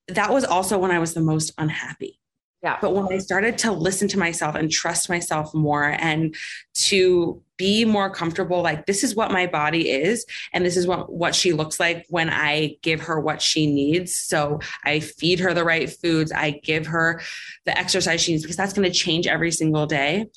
that 0.09 0.33
was 0.33 0.44
also 0.44 0.79
when 0.79 0.90
I 0.90 0.99
was 0.99 1.14
the 1.14 1.20
most 1.20 1.53
unhappy 1.57 2.18
yeah. 2.64 2.79
But 2.81 2.94
when 2.94 3.12
I 3.12 3.18
started 3.18 3.59
to 3.59 3.72
listen 3.72 4.09
to 4.09 4.18
myself 4.18 4.55
and 4.55 4.70
trust 4.70 5.11
myself 5.11 5.53
more 5.53 5.85
and 5.85 6.35
to 6.74 7.42
be 7.59 7.85
more 7.85 8.09
comfortable, 8.09 8.62
like 8.62 8.87
this 8.87 9.05
is 9.05 9.14
what 9.14 9.31
my 9.31 9.46
body 9.46 9.90
is, 9.90 10.24
and 10.50 10.64
this 10.64 10.79
is 10.79 10.87
what, 10.87 11.12
what 11.12 11.35
she 11.35 11.53
looks 11.53 11.79
like 11.79 12.07
when 12.09 12.31
I 12.31 12.77
give 12.81 13.03
her 13.03 13.20
what 13.20 13.42
she 13.42 13.66
needs. 13.66 14.16
So 14.16 14.61
I 14.83 15.00
feed 15.00 15.40
her 15.40 15.53
the 15.53 15.62
right 15.62 15.90
foods, 15.90 16.33
I 16.33 16.53
give 16.53 16.87
her 16.87 17.20
the 17.66 17.77
exercise 17.79 18.22
she 18.22 18.33
needs 18.33 18.44
because 18.44 18.57
that's 18.57 18.72
going 18.72 18.90
to 18.90 18.98
change 18.98 19.27
every 19.27 19.50
single 19.50 19.85
day. 19.85 20.29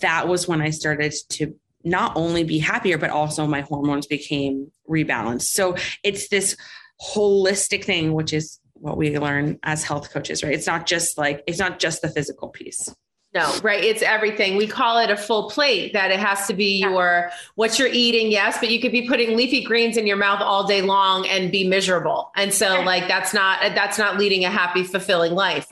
That 0.00 0.26
was 0.26 0.48
when 0.48 0.60
I 0.60 0.70
started 0.70 1.14
to 1.30 1.54
not 1.84 2.16
only 2.16 2.42
be 2.42 2.58
happier, 2.58 2.98
but 2.98 3.10
also 3.10 3.46
my 3.46 3.60
hormones 3.60 4.08
became 4.08 4.72
rebalanced. 4.90 5.42
So 5.42 5.76
it's 6.02 6.28
this 6.28 6.56
holistic 7.00 7.84
thing, 7.84 8.14
which 8.14 8.32
is 8.32 8.58
what 8.82 8.96
we 8.96 9.16
learn 9.16 9.58
as 9.62 9.84
health 9.84 10.12
coaches, 10.12 10.42
right? 10.42 10.52
It's 10.52 10.66
not 10.66 10.86
just 10.86 11.16
like, 11.16 11.42
it's 11.46 11.58
not 11.58 11.78
just 11.78 12.02
the 12.02 12.08
physical 12.08 12.48
piece. 12.48 12.92
No, 13.34 13.50
right. 13.62 13.82
It's 13.82 14.02
everything. 14.02 14.56
We 14.56 14.66
call 14.66 14.98
it 14.98 15.08
a 15.08 15.16
full 15.16 15.48
plate 15.48 15.94
that 15.94 16.10
it 16.10 16.20
has 16.20 16.46
to 16.48 16.54
be 16.54 16.80
yeah. 16.80 16.90
your 16.90 17.30
what 17.54 17.78
you're 17.78 17.88
eating, 17.88 18.30
yes, 18.30 18.58
but 18.60 18.68
you 18.68 18.78
could 18.78 18.92
be 18.92 19.08
putting 19.08 19.38
leafy 19.38 19.64
greens 19.64 19.96
in 19.96 20.06
your 20.06 20.18
mouth 20.18 20.42
all 20.42 20.66
day 20.66 20.82
long 20.82 21.26
and 21.26 21.50
be 21.50 21.66
miserable. 21.66 22.30
And 22.36 22.52
so 22.52 22.80
yeah. 22.80 22.84
like 22.84 23.08
that's 23.08 23.32
not 23.32 23.60
that's 23.74 23.96
not 23.96 24.18
leading 24.18 24.44
a 24.44 24.50
happy 24.50 24.84
fulfilling 24.84 25.32
life. 25.32 25.71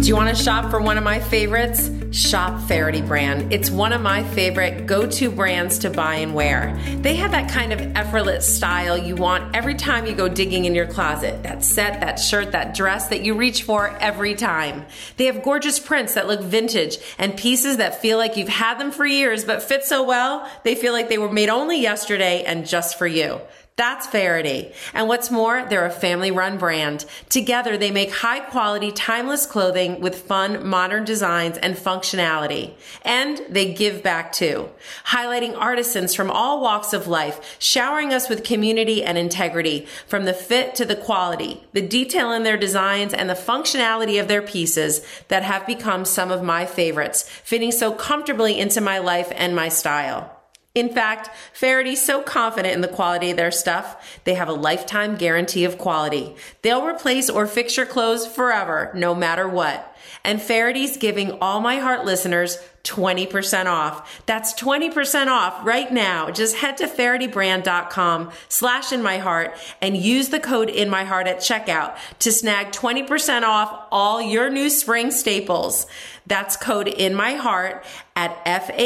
Do 0.00 0.08
you 0.08 0.16
want 0.16 0.34
to 0.34 0.42
shop 0.42 0.70
for 0.70 0.80
one 0.80 0.96
of 0.96 1.04
my 1.04 1.20
favorites? 1.20 1.90
Shop 2.10 2.62
Faherty 2.62 3.02
brand. 3.02 3.52
It's 3.52 3.70
one 3.70 3.92
of 3.92 4.00
my 4.00 4.24
favorite 4.24 4.86
go 4.86 5.06
to 5.06 5.30
brands 5.30 5.80
to 5.80 5.90
buy 5.90 6.14
and 6.16 6.34
wear. 6.34 6.80
They 7.02 7.16
have 7.16 7.32
that 7.32 7.50
kind 7.50 7.70
of 7.70 7.80
effortless 7.94 8.56
style 8.56 8.96
you 8.96 9.14
want 9.14 9.54
every 9.54 9.74
time 9.74 10.06
you 10.06 10.14
go 10.14 10.26
digging 10.26 10.64
in 10.64 10.74
your 10.74 10.86
closet. 10.86 11.42
That 11.42 11.62
set, 11.62 12.00
that 12.00 12.18
shirt, 12.18 12.52
that 12.52 12.74
dress 12.74 13.08
that 13.08 13.20
you 13.20 13.34
reach 13.34 13.62
for 13.64 13.90
every 13.98 14.34
time. 14.34 14.86
They 15.18 15.26
have 15.26 15.42
gorgeous 15.42 15.78
prints 15.78 16.14
that 16.14 16.26
look 16.26 16.40
vintage 16.40 16.96
and 17.18 17.36
pieces 17.36 17.76
that 17.76 18.00
feel 18.00 18.16
like 18.16 18.38
you've 18.38 18.48
had 18.48 18.80
them 18.80 18.92
for 18.92 19.04
years 19.04 19.44
but 19.44 19.62
fit 19.62 19.84
so 19.84 20.02
well, 20.02 20.50
they 20.64 20.76
feel 20.76 20.94
like 20.94 21.10
they 21.10 21.18
were 21.18 21.30
made 21.30 21.50
only 21.50 21.78
yesterday 21.78 22.42
and 22.44 22.66
just 22.66 22.96
for 22.96 23.06
you. 23.06 23.38
That's 23.76 24.06
Faherty. 24.06 24.72
And 24.92 25.08
what's 25.08 25.30
more, 25.30 25.64
they're 25.64 25.86
a 25.86 25.90
family 25.90 26.30
run 26.30 26.58
brand. 26.58 27.06
Together, 27.30 27.78
they 27.78 27.90
make 27.90 28.12
high 28.12 28.40
quality, 28.40 28.92
timeless 28.92 29.46
clothing 29.46 30.02
with 30.02 30.22
fun, 30.22 30.66
modern 30.68 31.06
designs 31.06 31.56
and 31.56 31.74
functionality. 31.74 32.74
And 33.02 33.40
they 33.48 33.72
give 33.72 34.02
back 34.02 34.32
too, 34.32 34.68
highlighting 35.06 35.56
artisans 35.56 36.14
from 36.14 36.30
all 36.30 36.60
walks 36.60 36.92
of 36.92 37.08
life, 37.08 37.56
showering 37.58 38.12
us 38.12 38.28
with 38.28 38.44
community 38.44 39.02
and 39.02 39.16
integrity, 39.16 39.86
from 40.06 40.26
the 40.26 40.34
fit 40.34 40.74
to 40.74 40.84
the 40.84 40.96
quality, 40.96 41.64
the 41.72 41.80
detail 41.80 42.32
in 42.32 42.42
their 42.42 42.58
designs 42.58 43.14
and 43.14 43.30
the 43.30 43.34
functionality 43.34 44.20
of 44.20 44.28
their 44.28 44.42
pieces 44.42 45.00
that 45.28 45.42
have 45.42 45.66
become 45.66 46.04
some 46.04 46.30
of 46.30 46.42
my 46.42 46.66
favorites, 46.66 47.22
fitting 47.28 47.72
so 47.72 47.92
comfortably 47.92 48.58
into 48.58 48.82
my 48.82 48.98
life 48.98 49.32
and 49.34 49.56
my 49.56 49.70
style. 49.70 50.39
In 50.72 50.88
fact, 50.88 51.30
Faherty's 51.52 52.00
so 52.00 52.22
confident 52.22 52.74
in 52.74 52.80
the 52.80 52.86
quality 52.86 53.32
of 53.32 53.36
their 53.36 53.50
stuff, 53.50 54.20
they 54.22 54.34
have 54.34 54.48
a 54.48 54.52
lifetime 54.52 55.16
guarantee 55.16 55.64
of 55.64 55.78
quality. 55.78 56.36
They'll 56.62 56.86
replace 56.86 57.28
or 57.28 57.46
fix 57.46 57.76
your 57.76 57.86
clothes 57.86 58.24
forever, 58.24 58.92
no 58.94 59.12
matter 59.12 59.48
what. 59.48 59.89
And 60.24 60.40
Faherty's 60.40 60.96
giving 60.96 61.32
all 61.40 61.60
my 61.60 61.76
heart 61.76 62.04
listeners 62.04 62.58
20% 62.84 63.66
off. 63.66 64.24
That's 64.26 64.54
20% 64.54 65.26
off 65.28 65.64
right 65.64 65.92
now. 65.92 66.30
Just 66.30 66.56
head 66.56 66.78
to 66.78 66.86
fahertybrand.com 66.86 68.30
slash 68.48 68.92
in 68.92 69.02
my 69.02 69.18
heart 69.18 69.54
and 69.82 69.96
use 69.96 70.30
the 70.30 70.40
code 70.40 70.70
in 70.70 70.88
my 70.88 71.04
heart 71.04 71.26
at 71.26 71.38
checkout 71.38 71.96
to 72.20 72.32
snag 72.32 72.72
20% 72.72 73.42
off 73.42 73.86
all 73.90 74.22
your 74.22 74.48
new 74.50 74.70
spring 74.70 75.10
staples. 75.10 75.86
That's 76.26 76.56
code 76.56 76.88
in 76.88 77.14
my 77.14 77.34
heart 77.34 77.84
at 78.16 78.40
F-A-H-E-R-T-Y 78.46 78.78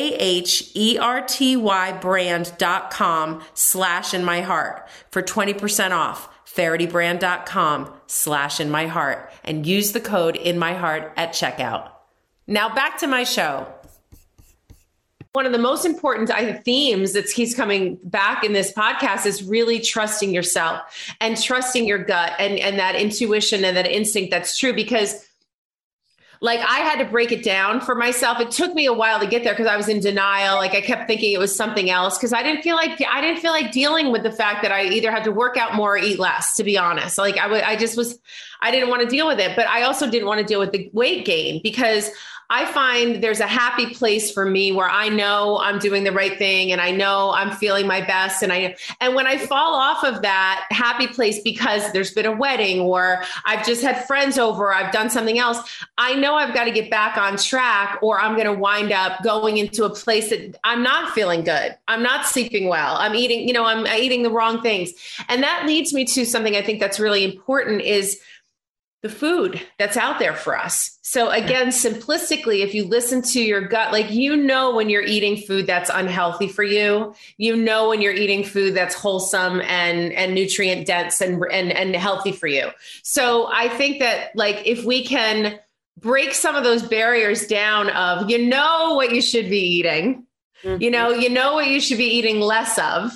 brand.com 1.92 3.42
slash 3.54 4.14
in 4.14 4.24
my 4.24 4.40
heart 4.40 4.88
for 5.10 5.22
20% 5.22 5.90
off. 5.92 6.28
fahertybrand.com 6.46 7.93
slash 8.14 8.60
in 8.60 8.70
my 8.70 8.86
heart 8.86 9.32
and 9.44 9.66
use 9.66 9.92
the 9.92 10.00
code 10.00 10.36
in 10.36 10.58
my 10.58 10.72
heart 10.74 11.12
at 11.16 11.30
checkout. 11.30 11.90
Now 12.46 12.72
back 12.72 12.98
to 12.98 13.06
my 13.06 13.24
show. 13.24 13.66
one 15.32 15.46
of 15.46 15.52
the 15.52 15.58
most 15.58 15.84
important 15.84 16.30
themes 16.64 17.12
that 17.14 17.26
keeps 17.26 17.54
coming 17.54 17.98
back 18.04 18.44
in 18.44 18.52
this 18.52 18.72
podcast 18.72 19.26
is 19.26 19.42
really 19.42 19.80
trusting 19.80 20.32
yourself 20.32 20.80
and 21.20 21.36
trusting 21.40 21.86
your 21.86 21.98
gut 21.98 22.32
and, 22.38 22.56
and 22.60 22.78
that 22.78 22.94
intuition 22.94 23.64
and 23.64 23.76
that 23.76 23.86
instinct 23.86 24.30
that's 24.30 24.56
true 24.56 24.72
because 24.72 25.26
like 26.44 26.60
I 26.60 26.80
had 26.80 26.98
to 26.98 27.06
break 27.06 27.32
it 27.32 27.42
down 27.42 27.80
for 27.80 27.94
myself. 27.94 28.38
It 28.38 28.50
took 28.50 28.74
me 28.74 28.84
a 28.84 28.92
while 28.92 29.18
to 29.18 29.26
get 29.26 29.44
there 29.44 29.54
because 29.54 29.66
I 29.66 29.78
was 29.78 29.88
in 29.88 30.00
denial. 30.00 30.56
Like 30.56 30.74
I 30.74 30.82
kept 30.82 31.08
thinking 31.08 31.32
it 31.32 31.38
was 31.38 31.56
something 31.56 31.88
else 31.88 32.18
because 32.18 32.34
I 32.34 32.42
didn't 32.42 32.60
feel 32.60 32.76
like 32.76 33.02
I 33.10 33.22
didn't 33.22 33.40
feel 33.40 33.50
like 33.50 33.72
dealing 33.72 34.12
with 34.12 34.24
the 34.24 34.30
fact 34.30 34.60
that 34.60 34.70
I 34.70 34.84
either 34.84 35.10
had 35.10 35.24
to 35.24 35.32
work 35.32 35.56
out 35.56 35.74
more 35.74 35.94
or 35.94 35.96
eat 35.96 36.18
less. 36.18 36.54
To 36.56 36.62
be 36.62 36.76
honest, 36.76 37.16
like 37.16 37.38
I 37.38 37.46
would, 37.46 37.62
I 37.62 37.76
just 37.76 37.96
was, 37.96 38.18
I 38.60 38.70
didn't 38.70 38.90
want 38.90 39.00
to 39.00 39.08
deal 39.08 39.26
with 39.26 39.40
it. 39.40 39.56
But 39.56 39.68
I 39.68 39.84
also 39.84 40.10
didn't 40.10 40.28
want 40.28 40.38
to 40.40 40.44
deal 40.44 40.60
with 40.60 40.72
the 40.72 40.90
weight 40.92 41.24
gain 41.24 41.62
because 41.62 42.10
I 42.50 42.70
find 42.72 43.22
there's 43.22 43.40
a 43.40 43.46
happy 43.46 43.94
place 43.94 44.30
for 44.30 44.44
me 44.44 44.72
where 44.72 44.88
I 44.88 45.08
know 45.08 45.58
I'm 45.58 45.78
doing 45.78 46.04
the 46.04 46.12
right 46.12 46.36
thing 46.36 46.72
and 46.72 46.80
I 46.80 46.90
know 46.90 47.32
I'm 47.32 47.50
feeling 47.50 47.86
my 47.86 48.00
best. 48.00 48.42
And 48.42 48.52
I, 48.52 48.76
and 49.00 49.14
when 49.14 49.26
I 49.26 49.38
fall 49.38 49.74
off 49.74 50.04
of 50.04 50.22
that 50.22 50.66
happy 50.70 51.06
place 51.06 51.40
because 51.40 51.90
there's 51.92 52.12
been 52.12 52.26
a 52.26 52.32
wedding 52.32 52.80
or 52.80 53.22
I've 53.44 53.64
just 53.64 53.82
had 53.82 54.04
friends 54.06 54.38
over, 54.38 54.72
I've 54.72 54.92
done 54.92 55.08
something 55.10 55.38
else, 55.38 55.58
I 55.96 56.14
know 56.14 56.34
I've 56.34 56.54
got 56.54 56.64
to 56.64 56.70
get 56.70 56.90
back 56.90 57.16
on 57.16 57.36
track 57.36 57.98
or 58.02 58.20
I'm 58.20 58.34
going 58.34 58.46
to 58.46 58.52
wind 58.52 58.92
up 58.92 59.22
going 59.22 59.56
into 59.58 59.84
a 59.84 59.90
place 59.90 60.30
that 60.30 60.58
I'm 60.64 60.82
not 60.82 61.12
feeling 61.12 61.44
good. 61.44 61.76
I'm 61.88 62.02
not 62.02 62.26
sleeping 62.26 62.68
well. 62.68 62.96
I'm 62.96 63.14
eating, 63.14 63.48
you 63.48 63.54
know, 63.54 63.64
I'm 63.64 63.86
eating 63.86 64.22
the 64.22 64.30
wrong 64.30 64.60
things. 64.60 64.92
And 65.28 65.42
that 65.42 65.66
leads 65.66 65.92
me 65.94 66.04
to 66.06 66.24
something 66.24 66.56
I 66.56 66.62
think 66.62 66.80
that's 66.80 67.00
really 67.00 67.24
important 67.24 67.80
is 67.80 68.20
the 69.04 69.10
food 69.10 69.60
that's 69.78 69.98
out 69.98 70.18
there 70.18 70.34
for 70.34 70.56
us. 70.56 70.98
So 71.02 71.28
again, 71.28 71.66
simplistically, 71.66 72.64
if 72.64 72.72
you 72.72 72.86
listen 72.86 73.20
to 73.20 73.38
your 73.38 73.60
gut, 73.60 73.92
like 73.92 74.10
you 74.10 74.34
know 74.34 74.74
when 74.74 74.88
you're 74.88 75.02
eating 75.02 75.36
food 75.36 75.66
that's 75.66 75.90
unhealthy 75.92 76.48
for 76.48 76.64
you, 76.64 77.14
you 77.36 77.54
know 77.54 77.90
when 77.90 78.00
you're 78.00 78.14
eating 78.14 78.42
food 78.44 78.74
that's 78.74 78.94
wholesome 78.94 79.60
and 79.60 80.10
and 80.14 80.34
nutrient 80.34 80.86
dense 80.86 81.20
and 81.20 81.44
and 81.52 81.70
and 81.70 81.94
healthy 81.94 82.32
for 82.32 82.46
you. 82.46 82.70
So 83.02 83.46
I 83.52 83.68
think 83.68 83.98
that 83.98 84.34
like 84.36 84.62
if 84.64 84.86
we 84.86 85.04
can 85.04 85.60
break 85.98 86.32
some 86.32 86.56
of 86.56 86.64
those 86.64 86.82
barriers 86.82 87.46
down 87.46 87.90
of 87.90 88.30
you 88.30 88.38
know 88.38 88.94
what 88.94 89.14
you 89.14 89.20
should 89.20 89.50
be 89.50 89.60
eating, 89.60 90.24
mm-hmm. 90.62 90.82
you 90.82 90.90
know, 90.90 91.10
you 91.10 91.28
know 91.28 91.52
what 91.52 91.66
you 91.66 91.78
should 91.78 91.98
be 91.98 92.08
eating 92.08 92.40
less 92.40 92.78
of. 92.78 93.12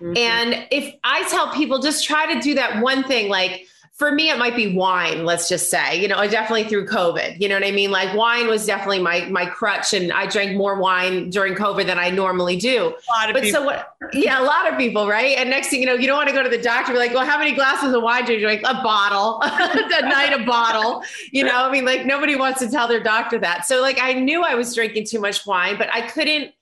Mm-hmm. 0.00 0.16
And 0.16 0.68
if 0.70 0.94
I 1.02 1.28
tell 1.30 1.52
people 1.52 1.80
just 1.80 2.06
try 2.06 2.32
to 2.32 2.40
do 2.40 2.54
that 2.54 2.80
one 2.80 3.02
thing 3.02 3.28
like 3.28 3.66
for 4.02 4.10
me, 4.10 4.30
it 4.30 4.36
might 4.36 4.56
be 4.56 4.74
wine, 4.74 5.24
let's 5.24 5.48
just 5.48 5.70
say, 5.70 5.94
you 5.94 6.08
know, 6.08 6.16
definitely 6.26 6.64
through 6.64 6.86
COVID, 6.86 7.40
you 7.40 7.48
know 7.48 7.54
what 7.54 7.64
I 7.64 7.70
mean? 7.70 7.92
Like 7.92 8.12
wine 8.16 8.48
was 8.48 8.66
definitely 8.66 8.98
my, 8.98 9.26
my 9.26 9.46
crutch 9.46 9.94
and 9.94 10.12
I 10.12 10.26
drank 10.26 10.56
more 10.56 10.76
wine 10.76 11.30
during 11.30 11.54
COVID 11.54 11.86
than 11.86 12.00
I 12.00 12.10
normally 12.10 12.56
do. 12.56 12.96
but 13.32 13.44
people. 13.44 13.60
so 13.60 13.64
what, 13.64 13.94
yeah, 14.12 14.40
a 14.40 14.42
lot 14.42 14.68
of 14.68 14.76
people, 14.76 15.06
right? 15.06 15.38
And 15.38 15.48
next 15.50 15.68
thing 15.68 15.78
you 15.78 15.86
know, 15.86 15.94
you 15.94 16.08
don't 16.08 16.16
want 16.16 16.28
to 16.28 16.34
go 16.34 16.42
to 16.42 16.48
the 16.48 16.60
doctor, 16.60 16.92
be 16.92 16.98
like, 16.98 17.14
well, 17.14 17.24
how 17.24 17.38
many 17.38 17.52
glasses 17.52 17.94
of 17.94 18.02
wine 18.02 18.24
do 18.24 18.32
you 18.32 18.40
drink? 18.40 18.62
A 18.64 18.74
bottle, 18.82 19.38
a 19.44 20.02
night, 20.02 20.32
a 20.32 20.44
bottle, 20.44 21.04
you 21.30 21.44
know, 21.44 21.68
I 21.68 21.70
mean, 21.70 21.84
like 21.84 22.04
nobody 22.04 22.34
wants 22.34 22.58
to 22.58 22.68
tell 22.68 22.88
their 22.88 23.00
doctor 23.04 23.38
that. 23.38 23.66
So 23.66 23.80
like, 23.80 24.00
I 24.00 24.14
knew 24.14 24.42
I 24.42 24.56
was 24.56 24.74
drinking 24.74 25.06
too 25.06 25.20
much 25.20 25.46
wine, 25.46 25.78
but 25.78 25.88
I 25.92 26.08
couldn't, 26.08 26.52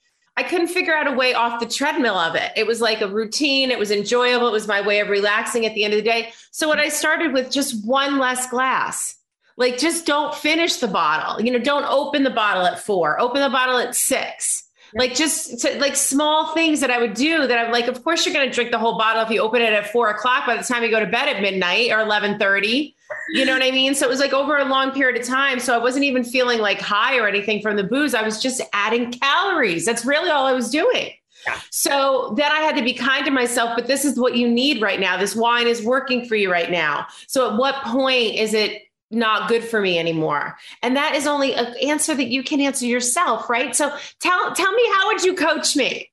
I 0.41 0.49
couldn't 0.49 0.69
figure 0.69 0.97
out 0.97 1.07
a 1.07 1.13
way 1.13 1.35
off 1.35 1.61
the 1.61 1.67
treadmill 1.67 2.17
of 2.17 2.35
it. 2.35 2.51
It 2.57 2.67
was 2.67 2.81
like 2.81 3.03
a 3.03 3.09
routine. 3.09 3.71
It 3.71 3.79
was 3.79 3.91
enjoyable. 3.91 4.49
It 4.49 4.53
was 4.53 4.67
my 4.67 4.81
way 4.81 5.01
of 5.01 5.09
relaxing 5.09 5.67
at 5.67 5.75
the 5.75 5.85
end 5.85 5.93
of 5.93 5.99
the 5.99 6.03
day. 6.03 6.33
So 6.51 6.67
what 6.67 6.79
I 6.79 6.89
started 6.89 7.35
with 7.35 7.51
just 7.51 7.85
one 7.87 8.19
less 8.19 8.49
glass. 8.49 9.17
Like 9.59 9.77
just 9.77 10.07
don't 10.07 10.35
finish 10.35 10.77
the 10.77 10.89
bottle. 10.89 11.45
You 11.45 11.53
know, 11.53 11.59
don't 11.59 11.85
open 11.85 12.23
the 12.23 12.31
bottle 12.31 12.65
at 12.65 12.81
four. 12.81 13.21
Open 13.21 13.43
the 13.43 13.51
bottle 13.51 13.77
at 13.77 13.95
six. 13.95 14.67
Like 14.95 15.15
just 15.15 15.61
to, 15.61 15.79
like 15.79 15.95
small 15.95 16.55
things 16.55 16.81
that 16.81 16.91
I 16.91 16.99
would 16.99 17.13
do 17.13 17.47
that 17.47 17.59
I'm 17.59 17.71
like, 17.71 17.87
of 17.87 18.03
course 18.03 18.25
you're 18.25 18.35
going 18.35 18.49
to 18.49 18.55
drink 18.55 18.71
the 18.71 18.79
whole 18.79 18.97
bottle 18.97 19.23
if 19.23 19.29
you 19.29 19.43
open 19.43 19.61
it 19.61 19.75
at 19.75 19.93
four 19.93 20.09
o'clock 20.09 20.47
by 20.47 20.57
the 20.57 20.65
time 20.65 20.83
you 20.83 20.91
go 20.91 21.01
to 21.01 21.07
bed 21.07 21.29
at 21.29 21.43
midnight 21.43 21.91
or 21.91 21.99
1130. 21.99 22.97
You 23.31 23.45
know 23.45 23.53
what 23.53 23.63
I 23.63 23.71
mean? 23.71 23.95
So 23.95 24.07
it 24.07 24.09
was 24.09 24.21
like 24.21 24.33
over 24.33 24.57
a 24.57 24.65
long 24.65 24.93
period 24.93 25.21
of 25.21 25.27
time. 25.27 25.61
So 25.61 25.75
I 25.75 25.79
wasn't 25.79 26.05
even 26.05 26.25
feeling 26.25 26.61
like 26.61 26.81
high 26.81 27.19
or 27.19 27.29
anything 27.29 27.63
from 27.63 27.77
the 27.77 27.85
booze. 27.85 28.15
I 28.15 28.23
was 28.23 28.41
just 28.41 28.61
adding 28.73 29.13
calories. 29.13 29.85
That's 29.85 30.05
really 30.05 30.31
all 30.31 30.47
I 30.47 30.53
was 30.53 30.71
doing. 30.71 31.13
Yeah. 31.47 31.59
So 31.71 32.35
then 32.37 32.51
I 32.53 32.61
had 32.61 32.77
to 32.77 32.83
be 32.83 32.93
kind 32.93 33.25
to 33.25 33.31
myself, 33.31 33.71
but 33.75 33.87
this 33.87 34.05
is 34.05 34.19
what 34.19 34.37
you 34.37 34.49
need 34.49 34.83
right 34.83 35.01
now. 35.01 35.17
This 35.17 35.35
wine 35.35 35.67
is 35.67 35.83
working 35.83 36.27
for 36.27 36.37
you 36.37 36.51
right 36.51 36.71
now. 36.71 37.07
So 37.29 37.51
at 37.51 37.59
what 37.59 37.77
point 37.85 38.35
is 38.35 38.53
it 38.53 38.83
not 39.11 39.49
good 39.49 39.65
for 39.65 39.81
me 39.81 39.99
anymore? 39.99 40.57
And 40.83 40.97
that 40.97 41.15
is 41.15 41.27
only 41.27 41.55
an 41.55 41.75
answer 41.83 42.15
that 42.15 42.29
you 42.29 42.43
can 42.43 42.61
answer 42.61 42.87
yourself, 42.87 43.49
right? 43.49 43.75
So 43.75 43.95
tell 44.21 44.55
tell 44.55 44.73
me 44.73 44.83
how 44.95 45.09
would 45.09 45.25
you 45.25 45.35
coach 45.35 45.77
me? 45.77 46.11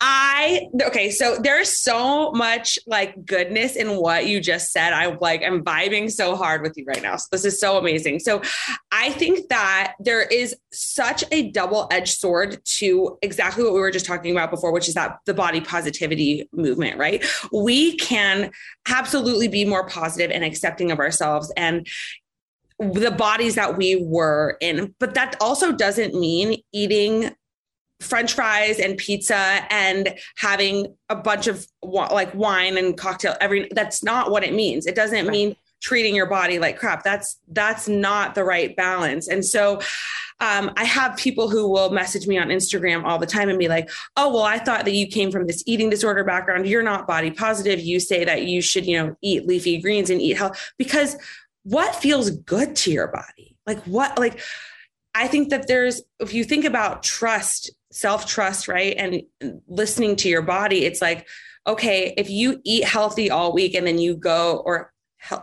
I 0.00 0.68
okay, 0.82 1.10
so 1.10 1.36
there's 1.36 1.72
so 1.72 2.30
much 2.32 2.78
like 2.86 3.24
goodness 3.24 3.76
in 3.76 3.96
what 3.96 4.26
you 4.26 4.40
just 4.40 4.72
said. 4.72 4.92
I 4.92 5.16
like 5.20 5.42
I'm 5.42 5.64
vibing 5.64 6.10
so 6.10 6.36
hard 6.36 6.62
with 6.62 6.76
you 6.76 6.84
right 6.86 7.02
now. 7.02 7.16
So 7.16 7.26
this 7.32 7.44
is 7.44 7.58
so 7.58 7.78
amazing. 7.78 8.20
So 8.20 8.42
I 8.92 9.10
think 9.10 9.48
that 9.48 9.94
there 10.00 10.22
is 10.22 10.54
such 10.72 11.24
a 11.32 11.50
double-edged 11.50 12.18
sword 12.18 12.62
to 12.64 13.18
exactly 13.22 13.64
what 13.64 13.72
we 13.72 13.80
were 13.80 13.90
just 13.90 14.06
talking 14.06 14.32
about 14.32 14.50
before, 14.50 14.72
which 14.72 14.88
is 14.88 14.94
that 14.94 15.18
the 15.24 15.34
body 15.34 15.60
positivity 15.60 16.48
movement, 16.52 16.98
right? 16.98 17.24
We 17.52 17.96
can 17.96 18.50
absolutely 18.88 19.48
be 19.48 19.64
more 19.64 19.88
positive 19.88 20.30
and 20.30 20.44
accepting 20.44 20.90
of 20.90 20.98
ourselves 20.98 21.52
and 21.56 21.86
the 22.78 23.10
bodies 23.10 23.54
that 23.54 23.76
we 23.78 23.96
were 23.96 24.58
in. 24.60 24.94
But 25.00 25.14
that 25.14 25.36
also 25.40 25.72
doesn't 25.72 26.14
mean 26.14 26.62
eating 26.72 27.34
french 28.00 28.34
fries 28.34 28.78
and 28.78 28.98
pizza 28.98 29.64
and 29.70 30.14
having 30.36 30.94
a 31.08 31.16
bunch 31.16 31.46
of 31.46 31.66
like 31.82 32.34
wine 32.34 32.76
and 32.76 32.96
cocktail 32.98 33.34
every 33.40 33.68
that's 33.72 34.04
not 34.04 34.30
what 34.30 34.44
it 34.44 34.52
means 34.52 34.86
it 34.86 34.94
doesn't 34.94 35.24
right. 35.26 35.32
mean 35.32 35.56
treating 35.80 36.14
your 36.14 36.26
body 36.26 36.58
like 36.58 36.78
crap 36.78 37.02
that's 37.02 37.38
that's 37.48 37.88
not 37.88 38.34
the 38.34 38.44
right 38.44 38.76
balance 38.76 39.28
and 39.28 39.44
so 39.44 39.80
um, 40.38 40.70
I 40.76 40.84
have 40.84 41.16
people 41.16 41.48
who 41.48 41.66
will 41.66 41.88
message 41.90 42.26
me 42.26 42.36
on 42.36 42.48
Instagram 42.48 43.04
all 43.04 43.18
the 43.18 43.24
time 43.24 43.48
and 43.48 43.58
be 43.58 43.68
like, 43.68 43.88
"Oh, 44.18 44.34
well, 44.34 44.42
I 44.42 44.58
thought 44.58 44.84
that 44.84 44.92
you 44.92 45.06
came 45.06 45.30
from 45.30 45.46
this 45.46 45.62
eating 45.64 45.88
disorder 45.88 46.24
background. 46.24 46.66
You're 46.66 46.82
not 46.82 47.06
body 47.06 47.30
positive. 47.30 47.80
You 47.80 48.00
say 48.00 48.22
that 48.22 48.42
you 48.42 48.60
should, 48.60 48.84
you 48.84 48.98
know, 48.98 49.16
eat 49.22 49.46
leafy 49.46 49.80
greens 49.80 50.10
and 50.10 50.20
eat 50.20 50.36
health 50.36 50.74
because 50.76 51.16
what 51.62 51.94
feels 51.94 52.28
good 52.28 52.76
to 52.76 52.92
your 52.92 53.08
body? 53.08 53.56
Like 53.66 53.82
what? 53.84 54.18
Like 54.18 54.40
I 55.16 55.26
think 55.26 55.48
that 55.48 55.66
there's, 55.66 56.02
if 56.20 56.34
you 56.34 56.44
think 56.44 56.66
about 56.66 57.02
trust 57.02 57.70
self 57.96 58.26
trust, 58.26 58.68
right? 58.68 58.94
And 58.96 59.22
listening 59.66 60.16
to 60.16 60.28
your 60.28 60.42
body, 60.42 60.84
it's 60.84 61.00
like, 61.00 61.26
okay, 61.66 62.14
if 62.16 62.28
you 62.30 62.60
eat 62.64 62.84
healthy 62.84 63.30
all 63.30 63.52
week 63.52 63.74
and 63.74 63.86
then 63.86 63.98
you 63.98 64.16
go 64.16 64.62
or 64.64 64.92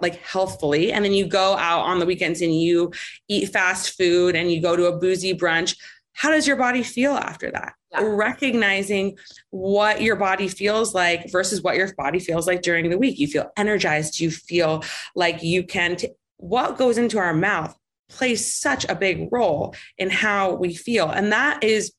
like 0.01 0.15
healthfully 0.21 0.93
and 0.93 1.03
then 1.03 1.13
you 1.13 1.25
go 1.25 1.57
out 1.57 1.81
on 1.81 1.99
the 1.99 2.05
weekends 2.05 2.41
and 2.41 2.55
you 2.55 2.91
eat 3.27 3.49
fast 3.49 3.97
food 3.97 4.35
and 4.35 4.51
you 4.51 4.61
go 4.61 4.75
to 4.75 4.85
a 4.85 4.97
boozy 4.97 5.33
brunch 5.33 5.75
how 6.13 6.29
does 6.29 6.47
your 6.47 6.55
body 6.55 6.83
feel 6.83 7.11
after 7.11 7.51
that 7.51 7.73
yeah. 7.91 8.01
recognizing 8.01 9.17
what 9.49 10.01
your 10.01 10.15
body 10.15 10.47
feels 10.47 10.93
like 10.93 11.29
versus 11.31 11.61
what 11.61 11.75
your 11.75 11.93
body 11.95 12.19
feels 12.19 12.47
like 12.47 12.61
during 12.61 12.89
the 12.89 12.97
week 12.97 13.19
you 13.19 13.27
feel 13.27 13.51
energized 13.57 14.21
you 14.21 14.31
feel 14.31 14.83
like 15.15 15.43
you 15.43 15.63
can 15.63 15.97
t- 15.97 16.09
what 16.37 16.77
goes 16.77 16.97
into 16.97 17.17
our 17.17 17.33
mouth 17.33 17.75
plays 18.07 18.53
such 18.53 18.85
a 18.87 18.95
big 18.95 19.27
role 19.31 19.75
in 19.97 20.09
how 20.09 20.53
we 20.53 20.73
feel 20.73 21.09
and 21.09 21.33
that 21.33 21.61
is 21.61 21.91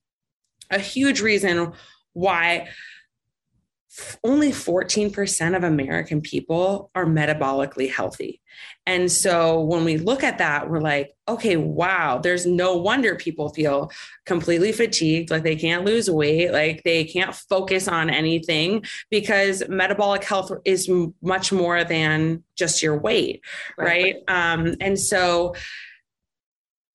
a 0.74 0.78
huge 0.78 1.20
reason 1.20 1.72
why 2.12 2.68
only 4.24 4.50
14% 4.50 5.56
of 5.56 5.62
American 5.62 6.20
people 6.20 6.90
are 6.94 7.06
metabolically 7.06 7.90
healthy. 7.90 8.40
And 8.86 9.10
so 9.10 9.60
when 9.60 9.84
we 9.84 9.96
look 9.98 10.24
at 10.24 10.38
that, 10.38 10.68
we're 10.68 10.80
like, 10.80 11.14
okay, 11.28 11.56
wow, 11.56 12.18
there's 12.18 12.44
no 12.44 12.76
wonder 12.76 13.14
people 13.14 13.50
feel 13.50 13.90
completely 14.26 14.72
fatigued, 14.72 15.30
like 15.30 15.42
they 15.44 15.56
can't 15.56 15.84
lose 15.84 16.10
weight, 16.10 16.52
like 16.52 16.82
they 16.82 17.04
can't 17.04 17.34
focus 17.34 17.88
on 17.88 18.10
anything 18.10 18.84
because 19.10 19.62
metabolic 19.68 20.24
health 20.24 20.50
is 20.64 20.90
much 21.22 21.52
more 21.52 21.84
than 21.84 22.42
just 22.56 22.82
your 22.82 22.98
weight, 22.98 23.42
right? 23.78 24.16
right? 24.28 24.52
Um, 24.52 24.74
and 24.80 24.98
so 24.98 25.54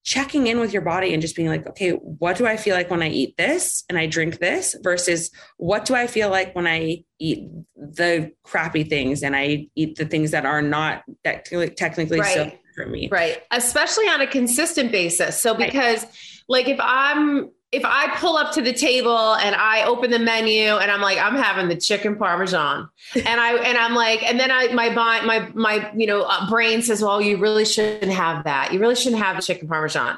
checking 0.09 0.47
in 0.47 0.59
with 0.59 0.73
your 0.73 0.81
body 0.81 1.13
and 1.13 1.21
just 1.21 1.35
being 1.35 1.47
like, 1.47 1.67
okay, 1.67 1.91
what 1.91 2.35
do 2.35 2.47
I 2.47 2.57
feel 2.57 2.75
like 2.75 2.89
when 2.89 3.03
I 3.03 3.09
eat 3.09 3.37
this 3.37 3.83
and 3.89 3.95
I 3.95 4.07
drink 4.07 4.39
this 4.39 4.75
versus 4.81 5.29
what 5.57 5.85
do 5.85 5.93
I 5.93 6.07
feel 6.07 6.31
like 6.31 6.55
when 6.55 6.65
I 6.65 7.03
eat 7.19 7.47
the 7.75 8.31
crappy 8.41 8.83
things 8.83 9.21
and 9.21 9.35
I 9.35 9.67
eat 9.75 9.97
the 9.97 10.05
things 10.05 10.31
that 10.31 10.47
are 10.47 10.63
not 10.63 11.03
technically, 11.23 11.69
technically 11.69 12.19
right. 12.21 12.33
so 12.33 12.51
for 12.75 12.87
me. 12.87 13.07
Right. 13.11 13.43
Especially 13.51 14.05
on 14.07 14.19
a 14.19 14.25
consistent 14.25 14.91
basis. 14.91 15.39
So 15.39 15.53
because 15.53 16.03
right. 16.03 16.13
like 16.47 16.67
if 16.67 16.79
I'm 16.81 17.51
if 17.71 17.85
I 17.85 18.15
pull 18.17 18.35
up 18.35 18.51
to 18.53 18.61
the 18.61 18.73
table 18.73 19.35
and 19.35 19.55
I 19.55 19.83
open 19.83 20.09
the 20.09 20.19
menu 20.19 20.77
and 20.77 20.89
I'm 20.89 21.01
like, 21.01 21.17
I'm 21.19 21.35
having 21.35 21.67
the 21.67 21.75
chicken 21.75 22.15
parmesan, 22.15 22.89
and 23.15 23.39
I 23.39 23.55
and 23.57 23.77
I'm 23.77 23.93
like, 23.93 24.23
and 24.23 24.39
then 24.39 24.49
I 24.51 24.67
my 24.73 24.89
my 24.89 25.49
my 25.53 25.91
you 25.95 26.07
know 26.07 26.23
uh, 26.23 26.49
brain 26.49 26.81
says, 26.81 27.01
well, 27.01 27.21
you 27.21 27.37
really 27.37 27.65
shouldn't 27.65 28.11
have 28.11 28.43
that. 28.45 28.73
You 28.73 28.79
really 28.79 28.95
shouldn't 28.95 29.21
have 29.21 29.35
the 29.35 29.43
chicken 29.43 29.67
parmesan. 29.67 30.17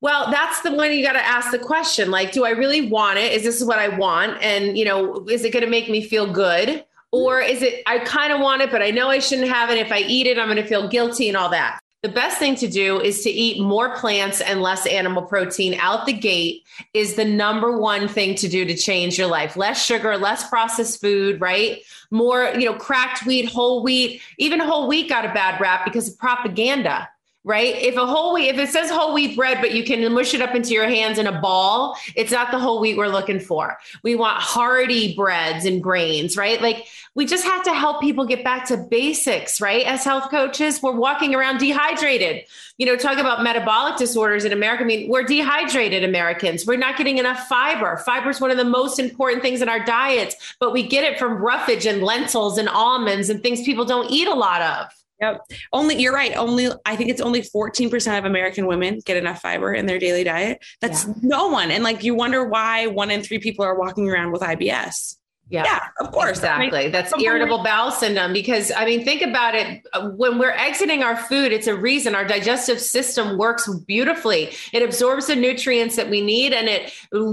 Well, 0.00 0.30
that's 0.30 0.60
the 0.60 0.72
one 0.72 0.92
you 0.92 1.02
got 1.02 1.14
to 1.14 1.24
ask 1.24 1.50
the 1.50 1.58
question 1.58 2.10
like, 2.10 2.32
do 2.32 2.44
I 2.44 2.50
really 2.50 2.90
want 2.90 3.18
it? 3.18 3.32
Is 3.32 3.42
this 3.42 3.64
what 3.64 3.78
I 3.78 3.88
want? 3.88 4.36
And, 4.42 4.76
you 4.76 4.84
know, 4.84 5.24
is 5.28 5.44
it 5.44 5.50
going 5.50 5.64
to 5.64 5.70
make 5.70 5.88
me 5.88 6.02
feel 6.02 6.30
good? 6.30 6.84
Or 7.10 7.40
is 7.40 7.62
it, 7.62 7.82
I 7.86 8.00
kind 8.00 8.30
of 8.30 8.40
want 8.40 8.60
it, 8.60 8.70
but 8.70 8.82
I 8.82 8.90
know 8.90 9.08
I 9.08 9.18
shouldn't 9.18 9.48
have 9.48 9.70
it. 9.70 9.78
If 9.78 9.90
I 9.90 10.00
eat 10.00 10.26
it, 10.26 10.38
I'm 10.38 10.48
going 10.48 10.58
to 10.58 10.66
feel 10.66 10.88
guilty 10.88 11.28
and 11.28 11.38
all 11.38 11.48
that. 11.48 11.80
The 12.04 12.10
best 12.10 12.36
thing 12.36 12.54
to 12.56 12.68
do 12.68 13.00
is 13.00 13.22
to 13.22 13.30
eat 13.30 13.62
more 13.62 13.96
plants 13.96 14.42
and 14.42 14.60
less 14.60 14.84
animal 14.84 15.22
protein 15.22 15.72
out 15.80 16.04
the 16.04 16.12
gate 16.12 16.62
is 16.92 17.14
the 17.14 17.24
number 17.24 17.78
one 17.78 18.08
thing 18.08 18.34
to 18.34 18.46
do 18.46 18.66
to 18.66 18.76
change 18.76 19.16
your 19.16 19.26
life. 19.26 19.56
Less 19.56 19.82
sugar, 19.82 20.18
less 20.18 20.46
processed 20.46 21.00
food, 21.00 21.40
right? 21.40 21.80
More, 22.10 22.52
you 22.58 22.66
know, 22.66 22.74
cracked 22.74 23.24
wheat, 23.24 23.46
whole 23.46 23.82
wheat. 23.82 24.20
Even 24.36 24.60
whole 24.60 24.86
wheat 24.86 25.08
got 25.08 25.24
a 25.24 25.32
bad 25.32 25.58
rap 25.62 25.86
because 25.86 26.12
of 26.12 26.18
propaganda 26.18 27.08
right? 27.44 27.76
If 27.76 27.96
a 27.96 28.06
whole 28.06 28.32
wheat, 28.34 28.48
if 28.48 28.58
it 28.58 28.70
says 28.70 28.90
whole 28.90 29.12
wheat 29.12 29.36
bread, 29.36 29.58
but 29.60 29.72
you 29.74 29.84
can 29.84 30.12
mush 30.12 30.32
it 30.32 30.40
up 30.40 30.54
into 30.54 30.70
your 30.70 30.88
hands 30.88 31.18
in 31.18 31.26
a 31.26 31.40
ball, 31.40 31.96
it's 32.16 32.32
not 32.32 32.50
the 32.50 32.58
whole 32.58 32.80
wheat 32.80 32.96
we're 32.96 33.08
looking 33.08 33.38
for. 33.38 33.78
We 34.02 34.14
want 34.14 34.38
hearty 34.38 35.14
breads 35.14 35.66
and 35.66 35.82
grains, 35.82 36.38
right? 36.38 36.60
Like 36.60 36.86
we 37.14 37.26
just 37.26 37.44
have 37.44 37.62
to 37.64 37.74
help 37.74 38.00
people 38.00 38.24
get 38.24 38.42
back 38.42 38.66
to 38.68 38.78
basics, 38.78 39.60
right? 39.60 39.86
As 39.86 40.04
health 40.04 40.30
coaches, 40.30 40.82
we're 40.82 40.96
walking 40.96 41.34
around 41.34 41.58
dehydrated. 41.58 42.44
You 42.78 42.86
know, 42.86 42.96
talk 42.96 43.18
about 43.18 43.42
metabolic 43.42 43.98
disorders 43.98 44.44
in 44.44 44.52
America. 44.52 44.82
I 44.82 44.86
mean, 44.86 45.10
we're 45.10 45.22
dehydrated 45.22 46.02
Americans. 46.02 46.66
We're 46.66 46.76
not 46.76 46.96
getting 46.96 47.18
enough 47.18 47.46
fiber. 47.46 47.98
Fiber 47.98 48.30
is 48.30 48.40
one 48.40 48.50
of 48.50 48.56
the 48.56 48.64
most 48.64 48.98
important 48.98 49.42
things 49.42 49.60
in 49.60 49.68
our 49.68 49.84
diets, 49.84 50.56
but 50.58 50.72
we 50.72 50.82
get 50.82 51.04
it 51.04 51.18
from 51.18 51.34
roughage 51.34 51.86
and 51.86 52.02
lentils 52.02 52.58
and 52.58 52.68
almonds 52.68 53.28
and 53.28 53.42
things 53.42 53.62
people 53.62 53.84
don't 53.84 54.10
eat 54.10 54.26
a 54.26 54.34
lot 54.34 54.62
of. 54.62 55.03
Yep. 55.20 55.40
Only 55.72 55.96
you're 55.96 56.12
right. 56.12 56.36
Only 56.36 56.68
I 56.84 56.96
think 56.96 57.10
it's 57.10 57.20
only 57.20 57.42
14% 57.42 58.18
of 58.18 58.24
American 58.24 58.66
women 58.66 59.00
get 59.04 59.16
enough 59.16 59.40
fiber 59.40 59.72
in 59.72 59.86
their 59.86 59.98
daily 59.98 60.24
diet. 60.24 60.64
That's 60.80 61.06
yeah. 61.06 61.14
no 61.22 61.48
one. 61.48 61.70
And 61.70 61.84
like 61.84 62.02
you 62.02 62.14
wonder 62.14 62.44
why 62.48 62.88
one 62.88 63.10
in 63.10 63.22
three 63.22 63.38
people 63.38 63.64
are 63.64 63.78
walking 63.78 64.10
around 64.10 64.32
with 64.32 64.42
IBS. 64.42 65.16
Yeah. 65.50 65.64
yeah, 65.64 65.80
of 66.00 66.10
course. 66.10 66.38
Exactly. 66.38 66.88
That's 66.88 67.12
irritable 67.20 67.62
bowel 67.62 67.90
syndrome 67.90 68.32
because 68.32 68.72
I 68.74 68.86
mean, 68.86 69.04
think 69.04 69.20
about 69.20 69.54
it. 69.54 69.86
When 70.16 70.38
we're 70.38 70.52
exiting 70.52 71.02
our 71.02 71.16
food, 71.16 71.52
it's 71.52 71.66
a 71.66 71.76
reason 71.76 72.14
our 72.14 72.24
digestive 72.24 72.80
system 72.80 73.36
works 73.36 73.68
beautifully. 73.86 74.52
It 74.72 74.82
absorbs 74.82 75.26
the 75.26 75.36
nutrients 75.36 75.96
that 75.96 76.08
we 76.08 76.22
need 76.22 76.54
and 76.54 76.68
it 76.68 76.92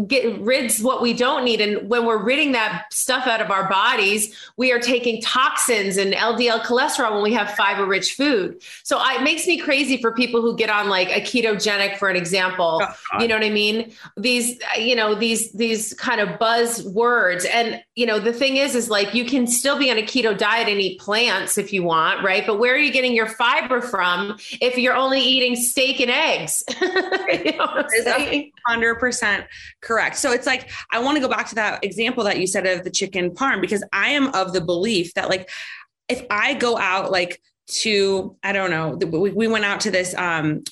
get, 0.09 0.39
rids 0.41 0.83
what 0.83 1.01
we 1.01 1.13
don't 1.13 1.45
need. 1.45 1.61
And 1.61 1.89
when 1.89 2.05
we're 2.05 2.21
ridding 2.21 2.51
that 2.51 2.83
stuff 2.91 3.27
out 3.27 3.39
of 3.39 3.49
our 3.49 3.69
bodies, 3.69 4.35
we 4.57 4.73
are 4.73 4.79
taking 4.79 5.21
toxins 5.21 5.95
and 5.95 6.13
LDL 6.13 6.63
cholesterol 6.63 7.13
when 7.13 7.23
we 7.23 7.33
have 7.33 7.51
fiber 7.51 7.85
rich 7.85 8.15
food. 8.15 8.61
So 8.83 8.97
I, 8.97 9.19
it 9.19 9.23
makes 9.23 9.47
me 9.47 9.57
crazy 9.57 10.01
for 10.01 10.11
people 10.11 10.41
who 10.41 10.57
get 10.57 10.69
on 10.69 10.89
like 10.89 11.09
a 11.09 11.21
ketogenic, 11.21 11.97
for 11.97 12.09
an 12.09 12.17
example. 12.17 12.81
Oh, 12.83 13.21
you 13.21 13.29
know 13.29 13.35
what 13.35 13.45
I 13.45 13.49
mean? 13.49 13.93
These, 14.17 14.59
you 14.77 14.97
know, 14.97 15.15
these, 15.15 15.53
these 15.53 15.93
kind 15.93 16.19
of 16.19 16.37
buzz 16.37 16.83
words. 16.83 17.45
And, 17.45 17.81
you 18.01 18.07
know, 18.07 18.17
the 18.17 18.33
thing 18.33 18.57
is, 18.57 18.73
is 18.73 18.89
like 18.89 19.13
you 19.13 19.25
can 19.25 19.45
still 19.45 19.77
be 19.77 19.91
on 19.91 19.97
a 19.99 20.01
keto 20.01 20.35
diet 20.35 20.67
and 20.67 20.81
eat 20.81 20.99
plants 20.99 21.59
if 21.59 21.71
you 21.71 21.83
want, 21.83 22.23
right? 22.23 22.47
But 22.47 22.57
where 22.57 22.73
are 22.73 22.79
you 22.79 22.91
getting 22.91 23.13
your 23.13 23.27
fiber 23.27 23.79
from 23.79 24.39
if 24.59 24.75
you're 24.75 24.95
only 24.95 25.21
eating 25.21 25.55
steak 25.55 25.99
and 25.99 26.09
eggs? 26.09 26.63
you 26.81 27.57
know 27.57 27.83
100% 28.67 29.45
correct. 29.81 30.15
So 30.15 30.31
it's 30.31 30.47
like, 30.47 30.71
I 30.91 30.97
want 30.97 31.17
to 31.17 31.21
go 31.21 31.27
back 31.27 31.47
to 31.49 31.55
that 31.55 31.85
example 31.85 32.23
that 32.23 32.39
you 32.39 32.47
said 32.47 32.65
of 32.65 32.83
the 32.83 32.89
chicken 32.89 33.29
parm, 33.29 33.61
because 33.61 33.83
I 33.93 34.09
am 34.09 34.33
of 34.33 34.51
the 34.51 34.61
belief 34.61 35.13
that, 35.13 35.29
like, 35.29 35.47
if 36.09 36.25
I 36.31 36.55
go 36.55 36.79
out, 36.79 37.11
like, 37.11 37.39
to 37.67 38.35
I 38.43 38.51
don't 38.51 38.69
know. 38.69 38.95
We, 38.95 39.31
we 39.31 39.47
went 39.47 39.63
out 39.63 39.79
to 39.81 39.91
this 39.91 40.13
um 40.15 40.63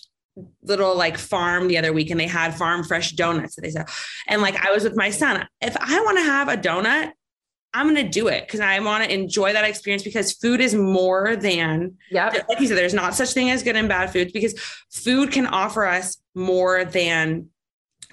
little 0.63 0.95
like 0.95 1.17
farm 1.17 1.67
the 1.67 1.77
other 1.77 1.93
week 1.93 2.09
and 2.09 2.19
they 2.19 2.27
had 2.27 2.55
farm 2.55 2.83
fresh 2.83 3.11
donuts 3.11 3.55
that 3.55 3.61
they 3.61 3.71
said. 3.71 3.87
And 4.27 4.41
like 4.41 4.55
I 4.65 4.71
was 4.71 4.83
with 4.83 4.95
my 4.95 5.09
son. 5.09 5.47
If 5.61 5.77
I 5.77 6.01
want 6.01 6.17
to 6.17 6.23
have 6.23 6.49
a 6.49 6.57
donut, 6.57 7.11
I'm 7.73 7.93
going 7.93 8.03
to 8.03 8.09
do 8.09 8.27
it 8.27 8.47
because 8.47 8.59
I 8.59 8.79
want 8.79 9.03
to 9.03 9.13
enjoy 9.13 9.53
that 9.53 9.63
experience 9.63 10.03
because 10.03 10.33
food 10.33 10.59
is 10.59 10.73
more 10.73 11.35
than, 11.35 11.97
yeah. 12.09 12.41
Like 12.49 12.59
you 12.59 12.67
said, 12.67 12.77
there's 12.77 12.93
not 12.93 13.13
such 13.13 13.33
thing 13.33 13.51
as 13.51 13.61
good 13.61 13.75
and 13.75 13.87
bad 13.87 14.11
foods 14.11 14.31
because 14.31 14.59
food 14.89 15.31
can 15.31 15.45
offer 15.45 15.85
us 15.85 16.17
more 16.33 16.83
than 16.83 17.49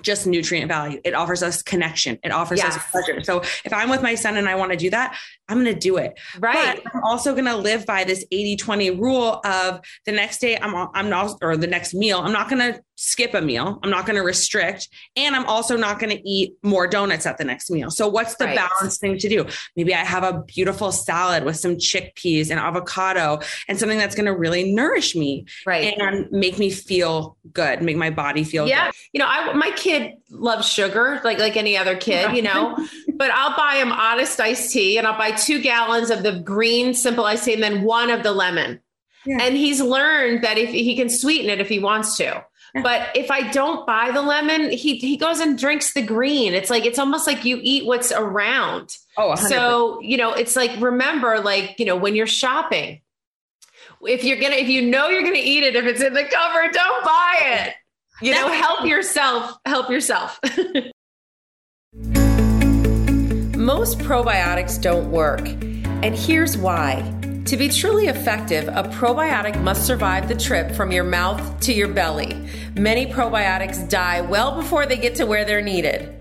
just 0.03 0.27
nutrient 0.27 0.69
value. 0.69 1.01
It 1.05 1.15
offers 1.15 1.43
us 1.43 1.63
connection. 1.63 2.19
It 2.23 2.31
offers 2.31 2.59
yes. 2.59 2.77
us 2.77 2.83
pleasure. 2.91 3.23
So 3.23 3.41
if 3.65 3.73
I'm 3.73 3.89
with 3.89 4.03
my 4.03 4.15
son 4.15 4.37
and 4.37 4.49
I 4.49 4.55
want 4.55 4.73
to 4.73 4.77
do 4.77 4.91
that, 4.91 5.17
I'm 5.49 5.63
going 5.63 5.73
to 5.73 5.81
do 5.81 5.97
it. 5.97 6.19
Right. 6.39 6.81
But 6.83 6.95
I'm 6.95 7.03
also 7.03 7.33
going 7.33 7.47
to 7.47 7.57
live 7.57 7.87
by 7.87 8.05
this 8.05 8.25
80 8.31 8.57
20 8.57 8.91
rule 8.91 9.41
of 9.45 9.81
the 10.05 10.13
next 10.13 10.41
day 10.41 10.59
I'm, 10.59 10.89
I'm 10.95 11.09
not, 11.09 11.39
or 11.41 11.57
the 11.57 11.67
next 11.67 11.95
meal, 11.95 12.19
I'm 12.19 12.33
not 12.33 12.51
going 12.51 12.73
to 12.73 12.81
skip 12.97 13.35
a 13.35 13.41
meal. 13.41 13.79
I'm 13.83 13.91
not 13.91 14.07
going 14.07 14.17
to 14.17 14.23
restrict. 14.23 14.89
And 15.17 15.37
I'm 15.37 15.45
also 15.47 15.77
not 15.77 16.01
going 16.01 16.17
to 16.17 16.29
eat 16.29 16.55
more 16.63 16.87
donuts 16.87 17.27
at 17.27 17.39
the 17.39 17.45
next 17.45 17.71
meal. 17.71 17.91
So 17.91 18.09
what's 18.09 18.37
the 18.37 18.47
right. 18.47 18.57
balanced 18.57 19.01
thing 19.01 19.19
to 19.19 19.29
do? 19.29 19.47
Maybe 19.77 19.95
I 19.95 19.99
have 19.99 20.25
a 20.25 20.43
beautiful 20.43 20.91
salad 20.93 21.45
with 21.45 21.57
some 21.57 21.77
chickpeas 21.77 22.51
and 22.51 22.59
avocado 22.59 23.41
and 23.69 23.79
something 23.79 23.99
that's 23.99 24.15
going 24.15 24.27
to 24.27 24.35
really 24.35 24.73
nourish 24.73 25.15
me. 25.15 25.47
Right. 25.67 25.95
And 25.99 26.31
make 26.33 26.59
me 26.59 26.71
feel 26.71 27.37
good, 27.53 27.83
make 27.83 27.97
my 27.97 28.11
body 28.11 28.45
feel 28.45 28.67
yeah. 28.67 28.87
good. 28.87 28.95
You 29.13 29.21
know, 29.21 29.27
I, 29.29 29.53
my 29.53 29.71
kid 29.73 30.15
loves 30.31 30.67
sugar 30.67 31.21
like, 31.23 31.39
like 31.39 31.57
any 31.57 31.77
other 31.77 31.97
kid, 31.97 32.35
you 32.35 32.43
know, 32.43 32.77
but 33.15 33.31
I'll 33.31 33.57
buy 33.57 33.77
him 33.77 33.93
honest 33.93 34.41
iced 34.41 34.73
tea 34.73 34.97
and 34.97 35.07
I'll 35.07 35.19
buy 35.19 35.33
two 35.33 35.61
gallons 35.61 36.11
of 36.11 36.23
the 36.23 36.41
green 36.41 36.95
simple 36.95 37.27
iced 37.27 37.45
tea 37.45 37.55
and 37.55 37.63
then 37.63 37.83
one 37.83 38.09
of 38.09 38.23
the 38.23 38.33
lemon. 38.33 38.81
Yeah. 39.27 39.39
And 39.43 39.57
he's 39.57 39.81
learned 39.81 40.45
that 40.45 40.57
if 40.57 40.71
he 40.71 40.95
can 40.97 41.11
sweeten 41.11 41.51
it 41.51 41.61
if 41.61 41.69
he 41.69 41.79
wants 41.79 42.17
to. 42.19 42.45
But 42.83 43.09
if 43.17 43.31
I 43.31 43.51
don't 43.51 43.87
buy 43.87 44.11
the 44.13 44.23
lemon, 44.23 44.71
he 44.71 44.97
he 44.97 45.17
goes 45.17 45.41
and 45.41 45.59
drinks 45.59 45.95
the 45.95 46.03
green. 46.03 46.53
It's 46.55 46.71
like 46.71 46.85
it's 46.85 46.99
almost 46.99 47.27
like 47.27 47.45
you 47.45 47.59
eat 47.63 47.87
what's 47.87 48.13
around. 48.13 48.97
Oh, 49.17 49.29
100. 49.29 49.49
so 49.49 50.01
you 50.01 50.17
know, 50.17 50.33
it's 50.33 50.57
like 50.57 50.73
remember, 50.81 51.41
like 51.41 51.77
you 51.79 51.87
know, 51.87 51.97
when 51.97 52.15
you're 52.15 52.27
shopping, 52.27 53.01
if 54.03 54.25
you're 54.25 54.39
gonna, 54.39 54.57
if 54.57 54.69
you 54.69 54.83
know 54.83 55.09
you're 55.09 55.23
gonna 55.23 55.37
eat 55.37 55.65
it, 55.65 55.75
if 55.75 55.85
it's 55.87 56.03
in 56.03 56.13
the 56.13 56.25
cover, 56.25 56.71
don't 56.71 57.05
buy 57.05 57.37
it. 57.41 57.75
You 58.23 58.33
know, 58.33 58.49
help 58.49 58.87
yourself. 58.87 59.59
Help 59.65 59.91
yourself. 59.91 60.39
Most 63.57 63.99
probiotics 63.99 64.81
don't 64.81 65.11
work, 65.11 65.49
and 65.49 66.15
here's 66.15 66.57
why. 66.57 67.03
To 67.47 67.57
be 67.57 67.69
truly 67.69 68.09
effective, 68.09 68.67
a 68.67 68.83
probiotic 68.83 69.63
must 69.63 69.87
survive 69.87 70.27
the 70.27 70.35
trip 70.35 70.73
from 70.73 70.91
your 70.91 71.05
mouth 71.05 71.61
to 71.61 71.73
your 71.73 71.87
belly. 71.87 72.45
Many 72.75 73.07
probiotics 73.07 73.89
die 73.89 74.21
well 74.21 74.57
before 74.57 74.85
they 74.85 74.97
get 74.97 75.15
to 75.17 75.27
where 75.27 75.45
they're 75.45 75.63
needed. 75.63 76.13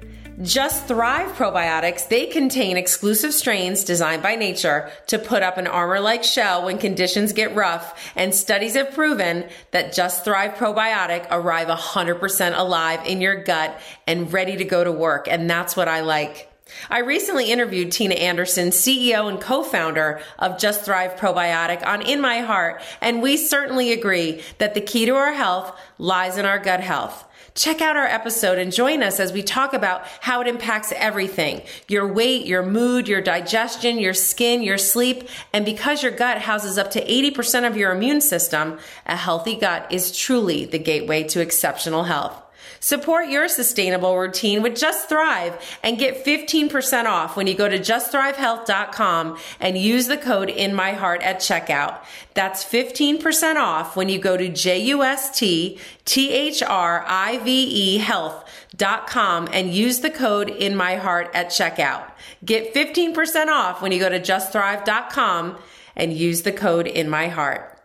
Just 0.43 0.87
Thrive 0.87 1.31
probiotics, 1.31 2.07
they 2.09 2.27
contain 2.27 2.77
exclusive 2.77 3.33
strains 3.33 3.83
designed 3.83 4.21
by 4.21 4.35
nature 4.35 4.91
to 5.07 5.17
put 5.17 5.41
up 5.41 5.57
an 5.57 5.65
armor 5.65 5.99
like 5.99 6.23
shell 6.23 6.63
when 6.63 6.77
conditions 6.77 7.33
get 7.33 7.55
rough, 7.55 8.13
and 8.15 8.35
studies 8.35 8.75
have 8.75 8.93
proven 8.93 9.49
that 9.71 9.93
Just 9.93 10.25
Thrive 10.25 10.53
probiotic 10.53 11.25
arrive 11.31 11.69
100% 11.69 12.55
alive 12.55 12.99
in 13.07 13.19
your 13.19 13.43
gut 13.43 13.79
and 14.05 14.31
ready 14.31 14.57
to 14.57 14.65
go 14.65 14.83
to 14.83 14.91
work, 14.91 15.27
and 15.27 15.49
that's 15.49 15.75
what 15.75 15.87
I 15.87 16.01
like. 16.01 16.51
I 16.89 16.99
recently 16.99 17.51
interviewed 17.51 17.91
Tina 17.91 18.15
Anderson, 18.15 18.69
CEO 18.69 19.29
and 19.29 19.39
co-founder 19.39 20.21
of 20.39 20.59
Just 20.59 20.83
Thrive 20.83 21.15
Probiotic 21.15 21.85
on 21.85 22.01
In 22.01 22.21
My 22.21 22.39
Heart, 22.39 22.81
and 23.01 23.21
we 23.21 23.37
certainly 23.37 23.91
agree 23.91 24.41
that 24.57 24.73
the 24.73 24.81
key 24.81 25.05
to 25.05 25.15
our 25.15 25.33
health 25.33 25.77
lies 25.97 26.37
in 26.37 26.45
our 26.45 26.59
gut 26.59 26.81
health. 26.81 27.25
Check 27.53 27.81
out 27.81 27.95
our 27.95 28.05
episode 28.05 28.57
and 28.57 28.73
join 28.73 29.01
us 29.01 29.19
as 29.19 29.31
we 29.31 29.41
talk 29.41 29.73
about 29.73 30.05
how 30.19 30.41
it 30.41 30.47
impacts 30.47 30.91
everything 30.91 31.61
your 31.87 32.05
weight, 32.11 32.45
your 32.45 32.63
mood, 32.63 33.07
your 33.07 33.21
digestion, 33.21 33.97
your 33.97 34.13
skin, 34.13 34.61
your 34.61 34.77
sleep. 34.77 35.29
And 35.53 35.63
because 35.63 36.03
your 36.03 36.11
gut 36.11 36.39
houses 36.39 36.77
up 36.77 36.91
to 36.91 37.05
80% 37.05 37.65
of 37.65 37.77
your 37.77 37.93
immune 37.93 38.19
system, 38.19 38.77
a 39.05 39.15
healthy 39.15 39.55
gut 39.55 39.87
is 39.89 40.15
truly 40.15 40.65
the 40.65 40.79
gateway 40.79 41.23
to 41.23 41.39
exceptional 41.39 42.03
health. 42.03 42.44
Support 42.85 43.29
your 43.29 43.47
sustainable 43.47 44.15
routine 44.15 44.61
with 44.61 44.77
Just 44.77 45.09
Thrive 45.09 45.59
and 45.81 45.97
get 45.97 46.23
15% 46.23 47.05
off 47.05 47.35
when 47.35 47.47
you 47.47 47.55
go 47.55 47.67
to 47.67 47.79
justthrivehealth.com 47.79 49.39
and 49.59 49.75
use 49.75 50.05
the 50.05 50.17
code 50.17 50.51
in 50.51 50.75
my 50.75 50.91
heart 50.91 51.23
at 51.23 51.39
checkout. 51.39 51.97
That's 52.35 52.63
15% 52.63 53.55
off 53.55 53.95
when 53.95 54.07
you 54.07 54.19
go 54.19 54.37
to 54.37 54.49
J 54.49 54.77
U 54.83 55.01
S 55.01 55.35
T 55.35 55.79
T 56.05 56.31
H 56.31 56.61
R 56.61 57.03
I 57.07 57.39
V 57.39 57.63
E 57.63 57.97
health.com 57.97 59.49
and 59.51 59.73
use 59.73 60.01
the 60.01 60.11
code 60.11 60.51
in 60.51 60.75
my 60.75 60.97
heart 60.97 61.31
at 61.33 61.47
checkout. 61.47 62.11
Get 62.45 62.75
15% 62.75 63.47
off 63.47 63.81
when 63.81 63.93
you 63.93 63.99
go 63.99 64.09
to 64.09 64.19
justthrive.com 64.19 65.57
and 65.95 66.13
use 66.13 66.43
the 66.43 66.51
code 66.51 66.85
in 66.85 67.09
my 67.09 67.29
heart. 67.29 67.81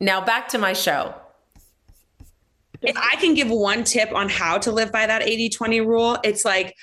Now 0.00 0.22
back 0.24 0.48
to 0.48 0.58
my 0.58 0.72
show. 0.72 1.14
If 2.82 2.96
I 2.96 3.16
can 3.16 3.34
give 3.34 3.50
one 3.50 3.84
tip 3.84 4.12
on 4.12 4.28
how 4.28 4.58
to 4.58 4.72
live 4.72 4.92
by 4.92 5.06
that 5.06 5.22
80 5.22 5.48
20 5.50 5.80
rule, 5.80 6.18
it's 6.22 6.44
like 6.44 6.74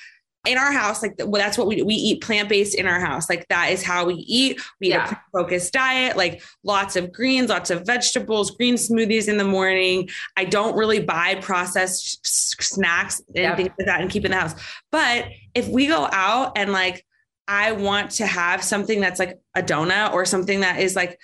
in 0.46 0.58
our 0.58 0.72
house, 0.72 1.02
like 1.02 1.16
well, 1.18 1.41
that's 1.41 1.58
what 1.58 1.68
we 1.68 1.82
we 1.82 1.93
eat 1.93 2.22
plant 2.22 2.50
based 2.50 2.76
in 2.76 2.88
our 2.88 3.00
house. 3.00 3.30
Like 3.30 3.48
that 3.50 3.72
is 3.72 3.84
how 3.84 4.06
we 4.06 4.16
eat. 4.16 4.62
We 4.80 4.88
eat 4.88 4.91
yeah. 4.91 5.12
a 5.12 5.18
focused 5.38 5.74
diet, 5.74 6.18
like 6.18 6.43
lots 6.64 6.96
of 6.96 7.12
greens, 7.12 7.50
lots 7.50 7.70
of 7.70 7.86
vegetables, 7.86 8.52
green 8.52 8.76
smoothies 8.76 9.28
in 9.28 9.38
the 9.38 9.43
morning. 9.43 10.10
I 10.38 10.46
don't 10.46 10.78
really 10.78 11.00
buy 11.00 11.36
processed 11.36 12.26
snacks 12.26 13.22
and 13.36 13.58
things 13.58 13.72
like 13.78 13.88
that 13.88 14.02
and 14.02 14.10
keep 14.10 14.26
in 14.26 14.32
the 14.32 14.38
house. 14.38 14.56
But 14.91 15.28
if 15.54 15.68
we 15.68 15.88
go 15.88 16.08
out 16.12 16.54
and 16.58 16.72
like 16.72 17.06
I 17.48 17.74
want 17.74 18.12
to 18.12 18.26
have 18.26 18.64
something 18.64 19.00
that's 19.00 19.20
like 19.20 19.39
a 19.56 19.62
donut 19.62 20.14
or 20.14 20.26
something 20.26 20.62
that 20.62 20.80
is 20.80 20.96
like 20.96 21.20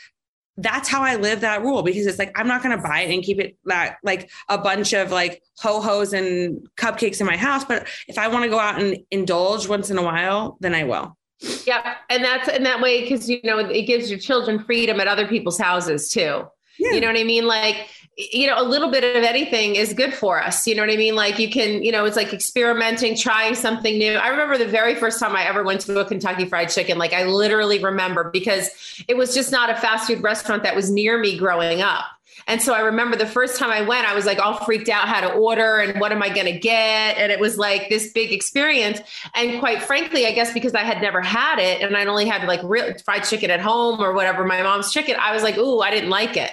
that's 0.58 0.89
how 0.89 1.02
I 1.02 1.16
live 1.16 1.41
that 1.41 1.62
rule 1.62 1.82
because 1.82 2.06
it's 2.06 2.20
like 2.20 2.32
I'm 2.38 2.47
not 2.47 2.62
going 2.62 2.76
to 2.76 2.82
buy 2.82 3.02
it 3.02 3.14
and 3.14 3.24
keep 3.24 3.39
it 3.39 3.58
that 3.66 3.97
like 4.04 4.30
a 4.49 4.58
bunch 4.58 4.93
of 4.93 5.12
like 5.12 5.41
ho 5.58 5.82
hos 5.82 6.14
and 6.14 6.68
cupcakes 6.78 7.22
in 7.22 7.28
my 7.28 7.38
house. 7.38 7.64
But 7.64 7.88
if 8.08 8.18
I 8.18 8.28
want 8.28 8.43
to 8.43 8.49
go 8.49 8.60
out 8.60 8.82
and 8.82 8.97
indulge 9.12 9.68
once 9.68 9.89
in 9.89 9.97
a 9.97 10.04
while, 10.04 10.58
then 10.60 10.76
I 10.76 10.84
will. 10.84 11.18
Yeah, 11.66 11.95
and 12.10 12.24
that's 12.24 12.47
in 12.49 12.64
that 12.64 12.82
way 12.82 13.02
because 13.02 13.30
you 13.30 13.39
know 13.43 13.58
it 13.58 13.84
gives 13.84 14.10
your 14.10 14.20
children 14.20 14.64
freedom 14.64 14.99
at 14.99 15.08
other 15.08 15.28
people's 15.28 15.58
houses 15.58 16.10
too. 16.10 16.43
Yeah. 16.78 16.91
You 16.93 17.02
know 17.02 17.08
what 17.08 17.18
I 17.18 17.24
mean? 17.24 17.45
Like 17.45 17.88
you 18.18 18.45
know, 18.45 18.62
a 18.62 18.64
little 18.64 18.91
bit 18.91 19.03
of 19.03 19.24
anything 19.24 19.76
is 19.76 19.93
good 19.93 20.14
for 20.14 20.41
us. 20.41 20.68
You 20.68 20.76
know 20.76 20.84
what 20.84 20.91
I 20.91 20.97
mean? 20.97 21.16
Like 21.16 21.39
you 21.39 21.49
can, 21.49 21.82
you 21.82 21.91
know, 21.91 22.05
it's 22.05 22.18
like 22.18 22.34
experimenting, 22.34 23.16
trying 23.16 23.55
something 23.55 23.97
new. 23.97 24.14
I 24.14 24.28
remember 24.28 24.57
the 24.57 24.68
very 24.68 24.95
first 24.95 25.20
time 25.20 25.36
I 25.36 25.45
ever 25.45 25.64
went 25.64 25.82
to 25.82 25.99
a 25.99 26.05
Kentucky 26.05 26.45
Fried 26.45 26.70
Chicken. 26.70 26.97
Like 26.97 27.14
I 27.14 27.24
literally 27.24 27.82
remember 27.82 28.30
because 28.30 28.70
it 29.07 29.16
was 29.16 29.34
just 29.34 29.51
not 29.51 29.70
a 29.70 29.76
fast 29.76 30.07
food 30.07 30.22
restaurant 30.22 30.64
that 30.64 30.76
was 30.76 30.91
near 30.91 31.18
me 31.18 31.38
growing 31.38 31.82
up. 31.82 32.05
And 32.47 32.62
so 32.62 32.74
I 32.74 32.82
remember 32.82 33.16
the 33.16 33.28
first 33.28 33.57
time 33.57 33.70
I 33.70 33.82
went, 33.82 34.07
I 34.07 34.16
was 34.16 34.26
like 34.26 34.39
all 34.39 34.55
freaked 34.66 34.89
out 34.89 35.07
how 35.07 35.22
to 35.22 35.32
order 35.32 35.78
and 35.78 35.99
what 35.99 36.12
am 36.12 36.24
I 36.24 36.30
going 36.30 36.47
to 36.47 36.57
get? 36.57 37.18
And 37.18 37.32
it 37.32 37.39
was 37.39 37.57
like 37.57 37.89
this 37.89 38.12
big 38.12 38.34
experience. 38.34 38.99
And 39.36 39.59
quite 39.59 39.82
frankly, 39.82 40.26
I 40.26 40.32
guess 40.32 40.53
because 40.53 40.74
I 40.74 40.82
had 40.82 41.01
never 41.01 41.22
had 41.22 41.59
it 41.59 41.82
and 41.82 41.95
I'd 41.95 42.07
only 42.07 42.26
had 42.26 42.47
like 42.47 42.62
real 42.64 42.93
fried 43.05 43.26
chicken 43.26 43.51
at 43.51 43.59
home 43.59 44.01
or 44.01 44.14
whatever, 44.14 44.43
my 44.43 44.62
mom's 44.64 44.91
chicken, 44.91 45.18
I 45.20 45.34
was 45.34 45.43
like, 45.43 45.57
ooh, 45.57 45.82
I 45.82 45.91
didn't 45.91 46.09
like 46.09 46.36
it. 46.36 46.51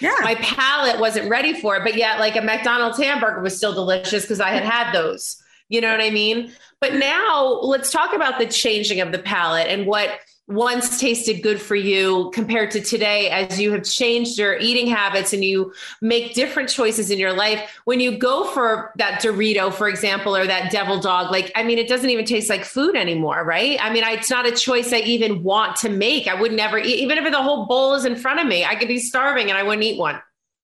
Yeah. 0.00 0.14
My 0.22 0.34
palate 0.36 0.98
wasn't 0.98 1.28
ready 1.28 1.60
for 1.60 1.76
it, 1.76 1.84
but 1.84 1.94
yet 1.94 2.18
like 2.18 2.36
a 2.36 2.42
McDonald's 2.42 2.98
hamburger 2.98 3.40
was 3.40 3.56
still 3.56 3.72
delicious 3.74 4.22
because 4.24 4.40
I 4.40 4.50
had 4.50 4.64
had 4.64 4.92
those. 4.92 5.42
You 5.68 5.80
know 5.80 5.90
what 5.90 6.00
I 6.00 6.10
mean? 6.10 6.52
But 6.80 6.94
now 6.94 7.60
let's 7.62 7.92
talk 7.92 8.12
about 8.12 8.38
the 8.38 8.46
changing 8.46 9.00
of 9.00 9.12
the 9.12 9.18
palate 9.18 9.68
and 9.68 9.86
what 9.86 10.10
once 10.50 10.98
tasted 10.98 11.42
good 11.42 11.60
for 11.60 11.76
you 11.76 12.28
compared 12.34 12.72
to 12.72 12.80
today 12.80 13.30
as 13.30 13.60
you 13.60 13.70
have 13.70 13.84
changed 13.84 14.36
your 14.36 14.58
eating 14.58 14.88
habits 14.88 15.32
and 15.32 15.44
you 15.44 15.72
make 16.02 16.34
different 16.34 16.68
choices 16.68 17.08
in 17.08 17.20
your 17.20 17.32
life 17.32 17.80
when 17.84 18.00
you 18.00 18.18
go 18.18 18.44
for 18.48 18.92
that 18.96 19.22
dorito 19.22 19.72
for 19.72 19.88
example 19.88 20.34
or 20.34 20.44
that 20.44 20.72
devil 20.72 20.98
dog 20.98 21.30
like 21.30 21.52
i 21.54 21.62
mean 21.62 21.78
it 21.78 21.88
doesn't 21.88 22.10
even 22.10 22.24
taste 22.24 22.50
like 22.50 22.64
food 22.64 22.96
anymore 22.96 23.44
right 23.44 23.78
i 23.80 23.92
mean 23.92 24.02
I, 24.02 24.14
it's 24.14 24.30
not 24.30 24.44
a 24.44 24.50
choice 24.50 24.92
i 24.92 24.98
even 24.98 25.44
want 25.44 25.76
to 25.76 25.88
make 25.88 26.26
i 26.26 26.38
would 26.38 26.52
never 26.52 26.78
eat 26.78 26.98
even 26.98 27.16
if 27.16 27.30
the 27.30 27.42
whole 27.42 27.66
bowl 27.66 27.94
is 27.94 28.04
in 28.04 28.16
front 28.16 28.40
of 28.40 28.46
me 28.48 28.64
i 28.64 28.74
could 28.74 28.88
be 28.88 28.98
starving 28.98 29.50
and 29.50 29.56
i 29.56 29.62
wouldn't 29.62 29.84
eat 29.84 30.00
one 30.00 30.20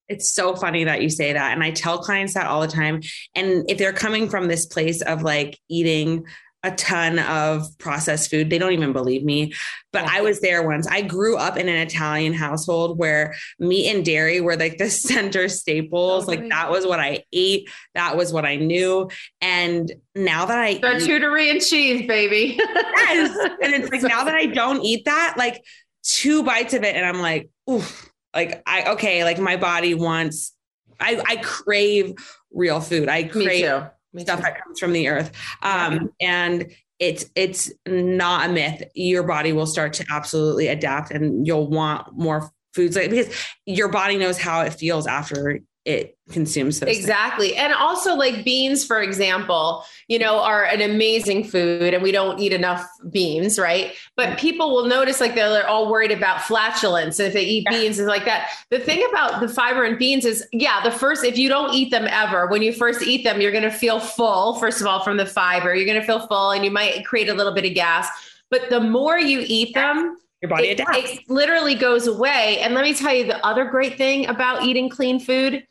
it's 0.08 0.30
so 0.30 0.54
funny 0.54 0.84
that 0.84 1.02
you 1.02 1.10
say 1.10 1.32
that. 1.32 1.52
And 1.52 1.64
I 1.64 1.72
tell 1.72 1.98
clients 1.98 2.34
that 2.34 2.46
all 2.46 2.60
the 2.60 2.68
time. 2.68 3.02
And 3.34 3.68
if 3.68 3.76
they're 3.78 3.92
coming 3.92 4.28
from 4.28 4.46
this 4.46 4.64
place 4.64 5.02
of 5.02 5.22
like 5.22 5.58
eating 5.68 6.26
a 6.66 6.74
ton 6.74 7.20
of 7.20 7.66
processed 7.78 8.30
food. 8.30 8.50
They 8.50 8.58
don't 8.58 8.72
even 8.72 8.92
believe 8.92 9.24
me. 9.24 9.52
But 9.92 10.04
I 10.04 10.20
was 10.20 10.40
there 10.40 10.66
once. 10.66 10.86
I 10.88 11.00
grew 11.00 11.36
up 11.36 11.56
in 11.56 11.68
an 11.68 11.76
Italian 11.76 12.32
household 12.32 12.98
where 12.98 13.34
meat 13.58 13.94
and 13.94 14.04
dairy 14.04 14.40
were 14.40 14.56
like 14.56 14.78
the 14.78 14.90
center 14.90 15.48
staples. 15.48 16.26
like 16.26 16.48
that 16.48 16.70
was 16.70 16.86
what 16.86 16.98
I 16.98 17.24
ate. 17.32 17.70
That 17.94 18.16
was 18.16 18.32
what 18.32 18.44
I 18.44 18.56
knew. 18.56 19.08
And 19.40 19.90
now 20.14 20.46
that 20.46 20.58
I 20.58 20.74
charcuterie 20.74 21.52
and 21.52 21.62
cheese, 21.62 22.06
baby. 22.06 22.56
yes. 22.58 23.50
And 23.62 23.74
it's 23.74 23.90
like 23.90 24.02
now 24.02 24.24
that 24.24 24.34
I 24.34 24.46
don't 24.46 24.82
eat 24.82 25.04
that, 25.04 25.34
like 25.38 25.62
two 26.02 26.42
bites 26.42 26.74
of 26.74 26.82
it, 26.82 26.96
and 26.96 27.06
I'm 27.06 27.20
like, 27.20 27.48
oof, 27.70 28.10
like 28.34 28.62
I 28.66 28.92
okay, 28.92 29.24
like 29.24 29.38
my 29.38 29.56
body 29.56 29.94
wants 29.94 30.52
I, 30.98 31.22
I 31.26 31.36
crave 31.36 32.14
real 32.52 32.80
food. 32.80 33.08
I 33.08 33.24
crave 33.24 33.84
stuff 34.22 34.40
that 34.42 34.62
comes 34.62 34.78
from 34.78 34.92
the 34.92 35.08
earth. 35.08 35.32
Um, 35.62 36.10
and 36.20 36.70
it's 36.98 37.26
it's 37.34 37.70
not 37.86 38.48
a 38.48 38.52
myth. 38.52 38.82
Your 38.94 39.22
body 39.22 39.52
will 39.52 39.66
start 39.66 39.92
to 39.94 40.06
absolutely 40.10 40.68
adapt, 40.68 41.10
and 41.10 41.46
you'll 41.46 41.68
want 41.68 42.16
more 42.16 42.50
foods 42.74 42.96
like 42.96 43.10
because 43.10 43.34
your 43.64 43.88
body 43.88 44.16
knows 44.16 44.38
how 44.38 44.62
it 44.62 44.72
feels 44.72 45.06
after 45.06 45.60
it 45.86 46.18
consumes 46.30 46.80
those 46.80 46.90
exactly 46.90 47.50
things. 47.50 47.60
and 47.60 47.72
also 47.72 48.16
like 48.16 48.44
beans 48.44 48.84
for 48.84 49.00
example 49.00 49.84
you 50.08 50.18
know 50.18 50.40
are 50.40 50.64
an 50.64 50.80
amazing 50.80 51.44
food 51.44 51.94
and 51.94 52.02
we 52.02 52.10
don't 52.10 52.40
eat 52.40 52.52
enough 52.52 52.84
beans 53.08 53.56
right 53.56 53.94
but 54.16 54.36
people 54.36 54.74
will 54.74 54.86
notice 54.86 55.20
like 55.20 55.36
they're 55.36 55.66
all 55.68 55.88
worried 55.88 56.10
about 56.10 56.42
flatulence 56.42 57.20
if 57.20 57.32
they 57.32 57.44
eat 57.44 57.64
yeah. 57.70 57.78
beans 57.78 58.00
and 58.00 58.08
like 58.08 58.24
that 58.24 58.50
the 58.70 58.80
thing 58.80 59.06
about 59.10 59.40
the 59.40 59.48
fiber 59.48 59.84
in 59.84 59.96
beans 59.96 60.24
is 60.24 60.44
yeah 60.52 60.82
the 60.82 60.90
first 60.90 61.24
if 61.24 61.38
you 61.38 61.48
don't 61.48 61.72
eat 61.72 61.92
them 61.92 62.06
ever 62.10 62.48
when 62.48 62.62
you 62.62 62.72
first 62.72 63.02
eat 63.02 63.22
them 63.22 63.40
you're 63.40 63.52
going 63.52 63.62
to 63.62 63.70
feel 63.70 64.00
full 64.00 64.56
first 64.56 64.80
of 64.80 64.88
all 64.88 65.04
from 65.04 65.16
the 65.16 65.26
fiber 65.26 65.72
you're 65.72 65.86
going 65.86 66.00
to 66.00 66.06
feel 66.06 66.26
full 66.26 66.50
and 66.50 66.64
you 66.64 66.70
might 66.70 67.06
create 67.06 67.28
a 67.28 67.34
little 67.34 67.54
bit 67.54 67.64
of 67.64 67.74
gas 67.74 68.08
but 68.50 68.68
the 68.70 68.80
more 68.80 69.20
you 69.20 69.44
eat 69.46 69.72
them 69.74 70.16
your 70.42 70.50
body 70.50 70.68
it, 70.68 70.80
adapts. 70.80 71.12
It 71.12 71.30
literally 71.30 71.74
goes 71.74 72.06
away. 72.06 72.58
And 72.60 72.74
let 72.74 72.84
me 72.84 72.92
tell 72.92 73.14
you 73.14 73.24
the 73.24 73.44
other 73.44 73.64
great 73.64 73.96
thing 73.96 74.26
about 74.26 74.64
eating 74.64 74.90
clean 74.90 75.18
food 75.18 75.66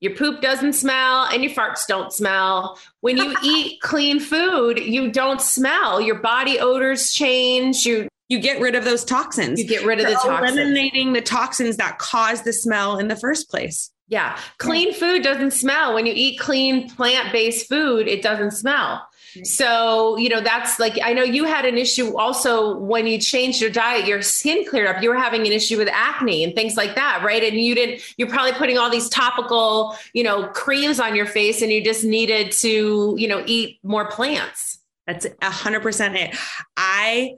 your 0.00 0.14
poop 0.14 0.40
doesn't 0.40 0.74
smell 0.74 1.24
and 1.24 1.42
your 1.42 1.52
farts 1.52 1.86
don't 1.86 2.12
smell. 2.12 2.78
When 3.00 3.16
you 3.16 3.34
eat 3.42 3.80
clean 3.80 4.20
food, 4.20 4.78
you 4.78 5.10
don't 5.10 5.40
smell. 5.40 6.00
Your 6.00 6.20
body 6.20 6.58
odors 6.58 7.12
change. 7.12 7.84
You 7.84 8.08
you 8.28 8.38
get 8.38 8.60
rid 8.60 8.74
of 8.74 8.84
those 8.84 9.04
toxins. 9.04 9.58
You 9.58 9.66
get 9.66 9.84
rid 9.84 9.98
of 10.00 10.02
You're 10.02 10.10
the 10.10 10.28
toxins. 10.28 10.58
Eliminating 10.58 11.14
the 11.14 11.22
toxins 11.22 11.78
that 11.78 11.98
cause 11.98 12.42
the 12.42 12.52
smell 12.52 12.98
in 12.98 13.08
the 13.08 13.16
first 13.16 13.50
place. 13.50 13.90
Yeah. 14.08 14.38
Clean 14.58 14.92
food 14.92 15.22
doesn't 15.22 15.52
smell. 15.52 15.94
When 15.94 16.06
you 16.06 16.12
eat 16.14 16.38
clean 16.38 16.90
plant-based 16.90 17.68
food, 17.68 18.06
it 18.06 18.22
doesn't 18.22 18.52
smell. 18.52 19.06
So, 19.44 20.16
you 20.16 20.28
know, 20.28 20.40
that's 20.40 20.78
like, 20.78 20.98
I 21.02 21.12
know 21.12 21.22
you 21.22 21.44
had 21.44 21.64
an 21.64 21.78
issue 21.78 22.16
also 22.16 22.76
when 22.78 23.06
you 23.06 23.18
changed 23.18 23.60
your 23.60 23.70
diet, 23.70 24.06
your 24.06 24.22
skin 24.22 24.64
cleared 24.68 24.88
up. 24.88 25.02
You 25.02 25.10
were 25.10 25.16
having 25.16 25.46
an 25.46 25.52
issue 25.52 25.76
with 25.76 25.88
acne 25.88 26.44
and 26.44 26.54
things 26.54 26.76
like 26.76 26.94
that, 26.94 27.22
right? 27.24 27.42
And 27.42 27.56
you 27.56 27.74
didn't, 27.74 28.02
you're 28.16 28.28
probably 28.28 28.52
putting 28.52 28.78
all 28.78 28.90
these 28.90 29.08
topical, 29.08 29.96
you 30.12 30.22
know, 30.22 30.48
creams 30.48 31.00
on 31.00 31.14
your 31.14 31.26
face 31.26 31.62
and 31.62 31.72
you 31.72 31.82
just 31.82 32.04
needed 32.04 32.52
to, 32.52 33.14
you 33.18 33.28
know, 33.28 33.42
eat 33.46 33.78
more 33.82 34.08
plants. 34.10 34.78
That's 35.06 35.26
a 35.40 35.50
hundred 35.50 35.82
percent 35.82 36.16
it. 36.16 36.36
I, 36.76 37.36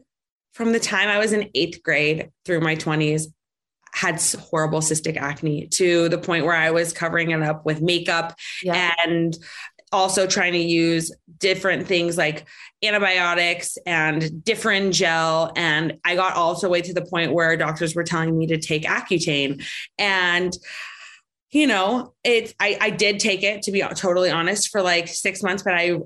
from 0.53 0.72
the 0.72 0.80
time 0.80 1.09
I 1.09 1.18
was 1.18 1.32
in 1.32 1.48
eighth 1.55 1.82
grade 1.82 2.30
through 2.44 2.61
my 2.61 2.74
20s, 2.76 3.26
had 3.92 4.20
horrible 4.51 4.80
cystic 4.80 5.16
acne 5.16 5.66
to 5.66 6.09
the 6.09 6.18
point 6.18 6.44
where 6.44 6.55
I 6.55 6.70
was 6.70 6.92
covering 6.92 7.30
it 7.30 7.42
up 7.42 7.66
with 7.66 7.82
makeup 7.82 8.36
yeah. 8.62 8.94
and 9.05 9.36
also 9.93 10.26
trying 10.26 10.53
to 10.53 10.59
use 10.59 11.12
different 11.38 11.86
things 11.86 12.16
like 12.16 12.47
antibiotics 12.82 13.76
and 13.86 14.45
different 14.45 14.95
gel. 14.95 15.53
And 15.57 15.99
I 16.05 16.14
got 16.14 16.36
also 16.36 16.68
way 16.68 16.80
to 16.82 16.95
the 16.95 17.05
point 17.05 17.32
where 17.32 17.57
doctors 17.57 17.95
were 17.95 18.05
telling 18.05 18.36
me 18.36 18.47
to 18.49 18.59
take 18.59 18.84
Accutane. 18.84 19.64
And 19.99 20.57
you 21.51 21.66
know, 21.66 22.14
it's 22.22 22.55
I, 22.61 22.78
I 22.80 22.91
did 22.91 23.18
take 23.18 23.43
it 23.43 23.62
to 23.62 23.72
be 23.72 23.82
totally 23.97 24.30
honest 24.30 24.70
for 24.70 24.82
like 24.82 25.09
six 25.09 25.43
months, 25.43 25.62
but 25.62 25.74
I 25.74 25.99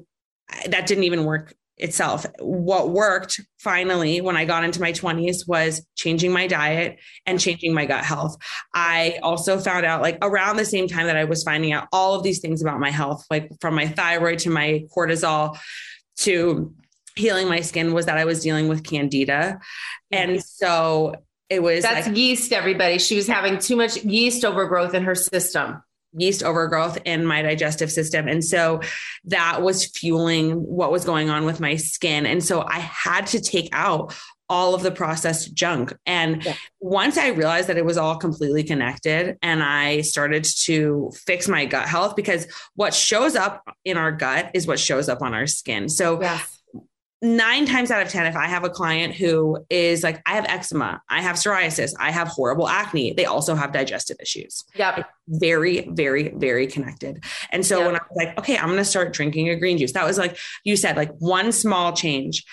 that 0.66 0.87
didn't 0.87 1.05
even 1.05 1.24
work 1.24 1.55
itself. 1.77 2.25
What 2.39 2.91
worked 2.91 3.41
finally 3.59 4.20
when 4.20 4.37
I 4.37 4.45
got 4.45 4.64
into 4.64 4.81
my 4.81 4.93
20s 4.93 5.49
was 5.49 5.85
changing 5.97 6.33
my 6.33 6.47
diet 6.47 6.99
and 7.27 7.41
changing 7.41 7.75
my 7.75 7.87
gut 7.87 8.05
health. 8.05 8.37
I 8.75 9.18
also 9.22 9.59
found 9.59 9.85
out, 9.85 10.01
like, 10.01 10.18
around 10.22 10.57
the 10.57 10.64
same 10.64 10.87
time 10.87 11.07
that 11.07 11.16
I 11.16 11.25
was 11.25 11.43
finding 11.43 11.72
out 11.72 11.89
all 11.93 12.14
of 12.14 12.22
these 12.22 12.41
things 12.41 12.62
about 12.62 12.79
my 12.79 12.91
health, 12.91 13.25
like 13.31 13.51
from 13.61 13.75
my 13.75 13.89
thyroid 13.89 14.39
to 14.41 14.51
my 14.51 14.85
cortisol 14.97 15.59
to 16.18 16.72
healing 17.16 17.49
my 17.49 17.61
skin, 17.61 17.93
was 17.93 18.07
that 18.07 18.18
I 18.18 18.25
was 18.25 18.43
dealing 18.43 18.68
with 18.68 18.85
candida. 18.85 19.59
And 20.11 20.43
so 20.43 21.16
it 21.51 21.62
was 21.62 21.83
that's 21.83 22.07
like, 22.07 22.16
yeast, 22.16 22.53
everybody. 22.53 22.99
She 22.99 23.16
was 23.16 23.27
having 23.27 23.59
too 23.59 23.77
much 23.77 23.97
yeast 24.05 24.45
overgrowth 24.45 24.95
in 24.95 25.05
her 25.05 25.14
system 25.14 25.83
yeast 26.17 26.43
overgrowth 26.43 26.99
in 27.05 27.27
my 27.27 27.43
digestive 27.43 27.91
system. 27.91 28.29
And 28.29 28.45
so 28.45 28.81
that 29.25 29.62
was 29.62 29.87
fueling 29.87 30.53
what 30.53 30.93
was 30.93 31.05
going 31.05 31.31
on 31.31 31.45
with 31.45 31.61
my 31.61 31.77
skin. 31.77 32.27
And 32.27 32.43
so 32.43 32.62
I 32.62 32.79
had 32.79 33.27
to 33.29 33.41
take 33.41 33.69
out 33.73 34.15
all 34.49 34.75
of 34.75 34.83
the 34.83 34.91
processed 34.91 35.55
junk. 35.55 35.97
And 36.05 36.45
yeah. 36.45 36.55
once 36.79 37.17
I 37.17 37.29
realized 37.29 37.69
that 37.69 37.79
it 37.79 37.85
was 37.85 37.97
all 37.97 38.17
completely 38.17 38.62
connected 38.62 39.39
and 39.41 39.62
I 39.62 40.03
started 40.03 40.45
to 40.65 41.11
fix 41.27 41.49
my 41.49 41.65
gut 41.65 41.89
health, 41.89 42.15
because 42.15 42.47
what 42.75 42.93
shows 42.93 43.37
up 43.37 43.62
in 43.85 43.97
our 43.97 44.12
gut 44.12 44.51
is 44.53 44.67
what 44.67 44.79
shows 44.79 45.09
up 45.09 45.23
on 45.23 45.33
our 45.33 45.47
skin. 45.47 45.89
So 45.89 46.21
yes 46.21 46.53
nine 47.23 47.65
times 47.67 47.91
out 47.91 48.03
of 48.03 48.09
10, 48.09 48.27
if 48.27 48.37
I 48.37 48.47
have 48.47 48.65
a 48.65 48.71
client 48.71 49.15
who 49.15 49.65
is 49.71 50.03
like, 50.03 50.21
I 50.27 50.35
have 50.35 50.45
eczema, 50.47 51.03
I 51.09 51.23
have 51.23 51.37
psoriasis, 51.37 51.95
I 51.99 52.11
have 52.11 52.29
horrible 52.29 52.69
acne, 52.69 53.15
they 53.15 53.25
also 53.25 53.55
have 53.55 53.73
digestive 53.73 54.19
issues. 54.21 54.65
Yeah, 54.75 55.05
Very, 55.27 55.89
very, 55.91 56.29
very 56.37 56.67
connected. 56.67 57.25
And 57.51 57.65
so 57.65 57.79
yep. 57.79 57.87
when 57.87 57.97
I 57.97 58.01
was 58.11 58.17
like, 58.17 58.39
okay, 58.39 58.59
I'm 58.59 58.67
going 58.67 58.79
to 58.79 58.85
start 58.85 59.12
drinking 59.12 59.49
a 59.49 59.57
green 59.57 59.79
juice, 59.79 59.93
that 59.93 60.05
was 60.05 60.19
like 60.19 60.37
you 60.65 60.77
said, 60.77 60.97
like 60.97 61.12
one 61.19 61.53
small 61.53 61.93
change. 61.95 62.45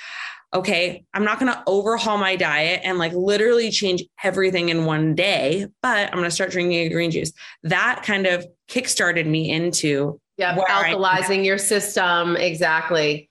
Okay, 0.53 1.05
I'm 1.14 1.24
not 1.24 1.39
going 1.39 1.51
to 1.51 1.64
overhaul 1.66 2.18
my 2.18 2.36
diet 2.36 2.82
and 2.84 2.97
like 2.97 3.14
literally 3.14 3.72
change 3.72 4.03
everything 4.22 4.68
in 4.68 4.84
one 4.84 5.16
day, 5.16 5.66
but 5.82 6.09
I'm 6.09 6.18
going 6.18 6.26
to 6.26 6.32
start 6.32 6.51
drinking 6.51 6.78
a 6.80 6.89
green 6.89 7.09
juice. 7.09 7.32
That 7.64 8.03
kind 8.03 8.28
of 8.28 8.45
kickstarted 8.70 9.26
me 9.26 9.49
into 9.49 10.20
yeah, 10.38 10.55
alkalizing 10.55 11.45
your 11.45 11.57
system. 11.57 12.36
Exactly. 12.36 13.30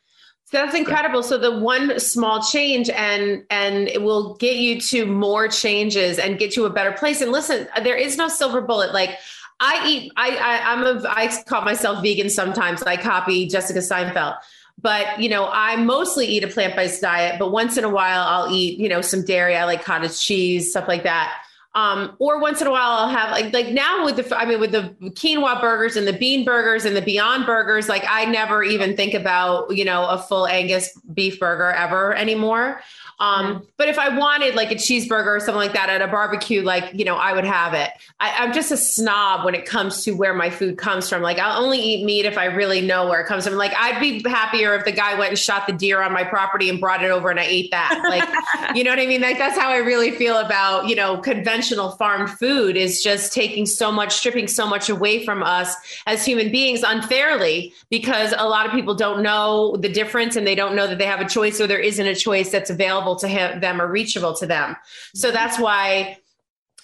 So 0.51 0.57
that's 0.57 0.75
incredible. 0.75 1.23
So 1.23 1.39
the 1.39 1.61
one 1.61 2.01
small 2.01 2.43
change 2.43 2.91
and 2.91 3.45
and 3.51 3.87
it 3.87 4.03
will 4.03 4.35
get 4.35 4.57
you 4.57 4.81
to 4.81 5.07
more 5.07 5.47
changes 5.47 6.19
and 6.19 6.41
get 6.41 6.57
you 6.57 6.65
a 6.65 6.71
better 6.71 6.91
place. 6.91 7.21
And 7.21 7.31
listen, 7.31 7.69
there 7.85 7.95
is 7.95 8.17
no 8.17 8.27
silver 8.27 8.61
bullet. 8.61 8.93
Like 8.93 9.17
I 9.61 9.87
eat, 9.89 10.13
I, 10.17 10.31
I 10.31 10.73
I'm 10.73 10.83
a 10.83 11.09
I 11.09 11.43
call 11.45 11.63
myself 11.63 12.03
vegan 12.03 12.29
sometimes. 12.31 12.83
I 12.83 12.97
copy 12.97 13.47
Jessica 13.47 13.79
Seinfeld. 13.79 14.39
But 14.83 15.21
you 15.21 15.29
know, 15.29 15.49
I 15.53 15.77
mostly 15.77 16.27
eat 16.27 16.43
a 16.43 16.49
plant-based 16.49 17.01
diet, 17.01 17.39
but 17.39 17.53
once 17.53 17.77
in 17.77 17.85
a 17.85 17.89
while 17.89 18.23
I'll 18.23 18.53
eat, 18.53 18.77
you 18.81 18.89
know, 18.89 19.03
some 19.03 19.25
dairy. 19.25 19.55
I 19.55 19.67
like 19.67 19.85
cottage 19.85 20.21
cheese, 20.21 20.71
stuff 20.71 20.89
like 20.89 21.05
that. 21.05 21.33
Um, 21.75 22.17
or 22.19 22.41
once 22.41 22.61
in 22.61 22.67
a 22.67 22.71
while 22.73 22.91
I'll 22.91 23.09
have 23.09 23.31
like 23.31 23.53
like 23.53 23.69
now 23.69 24.05
with 24.05 24.17
the 24.17 24.37
I 24.37 24.45
mean 24.45 24.59
with 24.59 24.73
the 24.73 24.93
quinoa 25.11 25.61
burgers 25.61 25.95
and 25.95 26.05
the 26.05 26.13
bean 26.13 26.45
burgers 26.45 26.85
and 26.85 26.97
the 26.97 27.03
beyond 27.03 27.47
burgers, 27.47 27.89
like 27.89 28.05
I 28.09 28.25
never 28.25 28.65
even 28.65 28.97
think 28.97 29.15
about, 29.15 29.77
you 29.77 29.85
know, 29.85 30.05
a 30.09 30.19
full 30.19 30.49
Angus 30.49 30.91
beef 31.15 31.39
burger 31.39 31.71
ever 31.71 32.13
anymore. 32.15 32.81
Um, 33.21 33.67
but 33.77 33.89
if 33.89 33.99
I 33.99 34.17
wanted 34.17 34.55
like 34.55 34.73
a 34.73 34.77
cheeseburger 34.77 35.37
or 35.37 35.41
something 35.41 35.57
like 35.57 35.75
that 35.75 35.91
at 35.91 36.01
a 36.01 36.09
barbecue, 36.09 36.63
like, 36.63 36.91
you 36.95 37.05
know, 37.05 37.17
I 37.17 37.35
would 37.35 37.45
have 37.45 37.75
it. 37.75 37.91
I, 38.19 38.45
am 38.45 38.55
just 38.55 38.73
a 38.73 38.79
snob 38.79 39.45
when 39.45 39.55
it 39.55 39.67
comes 39.67 40.05
to 40.05 40.13
where 40.13 40.33
my 40.33 40.49
food 40.49 40.79
comes 40.79 41.07
from. 41.07 41.21
Like, 41.21 41.39
I'll 41.39 41.63
only 41.63 41.79
eat 41.79 42.05
meat 42.05 42.25
if 42.25 42.39
I 42.39 42.47
really 42.47 42.81
know 42.81 43.09
where 43.09 43.21
it 43.21 43.27
comes 43.27 43.47
from. 43.47 43.57
Like, 43.57 43.75
I'd 43.77 44.01
be 44.01 44.27
happier 44.27 44.75
if 44.75 44.87
the 44.87 44.93
guy 44.93 45.19
went 45.19 45.31
and 45.31 45.39
shot 45.39 45.67
the 45.67 45.75
deer 45.75 46.03
on 46.03 46.15
my 46.15 46.25
property 46.25 46.71
and 46.71 46.81
brought 46.81 47.05
it 47.05 47.11
over 47.11 47.31
and 47.31 47.39
I 47.39 47.45
ate 47.45 47.71
that. 47.73 48.01
Like, 48.09 48.75
you 48.77 48.85
know 48.85 48.91
what 48.91 48.99
I 48.99 49.07
mean? 49.07 49.21
Like, 49.21 49.37
that's 49.37 49.59
how 49.59 49.69
I 49.69 49.79
really 49.79 50.13
feel 50.13 50.39
about, 50.39 50.89
you 50.89 50.97
know, 50.97 51.19
conventional 51.19 51.91
farmed 51.93 52.31
food 52.31 52.75
is 52.75 53.03
just 53.03 53.35
taking 53.35 53.67
so 53.67 53.93
much, 53.93 54.15
stripping 54.15 54.49
so 54.49 54.67
much 54.67 54.89
away 54.89 55.27
from 55.27 55.43
us 55.43 55.75
as 56.07 56.25
human 56.25 56.51
beings 56.51 56.83
unfairly 56.83 57.75
because 57.91 58.33
a 58.39 58.49
lot 58.49 58.65
of 58.65 58.73
people 58.73 58.95
don't 58.95 59.23
know 59.23 59.77
the 59.77 59.91
difference 59.91 60.37
and 60.37 60.47
they 60.47 60.55
don't 60.55 60.75
know 60.75 60.87
that 60.87 60.97
they 60.97 61.05
have 61.05 61.21
a 61.21 61.29
choice 61.29 61.61
or 61.61 61.67
there 61.67 61.79
isn't 61.79 62.07
a 62.07 62.15
choice 62.15 62.51
that's 62.51 62.71
available 62.71 63.10
available 63.11 63.17
to 63.21 63.29
him, 63.29 63.61
them 63.61 63.81
or 63.81 63.87
reachable 63.87 64.35
to 64.35 64.47
them. 64.47 64.77
So 65.15 65.31
that's 65.31 65.59
why 65.59 66.19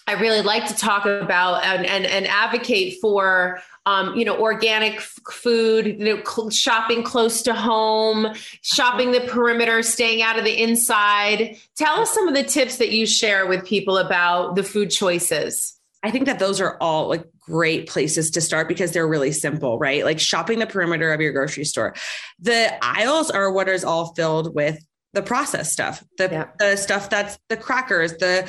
I 0.07 0.15
really 0.15 0.43
like 0.43 0.67
to 0.69 0.75
talk 0.75 1.05
about 1.07 1.65
and, 1.65 1.85
and, 1.85 2.07
and 2.07 2.27
advocate 2.27 2.99
for 3.01 3.61
um, 3.87 4.17
you 4.17 4.25
know, 4.25 4.37
organic 4.37 5.01
food, 5.01 5.87
you 5.87 6.17
know, 6.17 6.51
shopping 6.51 7.05
close 7.05 7.43
to 7.43 7.55
home, 7.55 8.35
shopping 8.61 9.13
the 9.13 9.21
perimeter, 9.21 9.81
staying 9.85 10.23
out 10.23 10.41
of 10.41 10.45
the 10.45 10.61
inside. 10.61 11.57
Tell 11.77 12.01
us 12.01 12.13
some 12.13 12.27
of 12.27 12.35
the 12.35 12.43
tips 12.43 12.79
that 12.79 12.91
you 12.91 13.07
share 13.07 13.47
with 13.47 13.65
people 13.65 13.97
about 13.97 14.57
the 14.57 14.65
food 14.65 14.91
choices. 14.91 15.79
I 16.03 16.11
think 16.11 16.27
that 16.27 16.41
those 16.41 16.61
are 16.61 16.77
all 16.81 17.09
like 17.09 17.27
great 17.39 17.89
places 17.89 18.33
to 18.33 18.41
start 18.41 18.67
because 18.67 18.91
they're 18.91 19.07
really 19.07 19.31
simple, 19.31 19.79
right? 19.79 20.05
Like 20.05 20.19
shopping 20.19 20.59
the 20.59 20.67
perimeter 20.67 21.13
of 21.13 21.21
your 21.21 21.33
grocery 21.33 21.65
store. 21.65 21.95
The 22.41 22.77
aisles 22.85 23.31
are 23.31 23.53
what 23.53 23.69
is 23.69 23.85
all 23.85 24.15
filled 24.15 24.53
with 24.53 24.85
the 25.17 25.23
processed 25.23 25.73
stuff, 25.73 26.05
the, 26.19 26.29
yeah. 26.31 26.49
the 26.59 26.77
stuff 26.77 27.09
that's 27.09 27.39
the 27.49 27.57
crackers, 27.57 28.13
the 28.19 28.47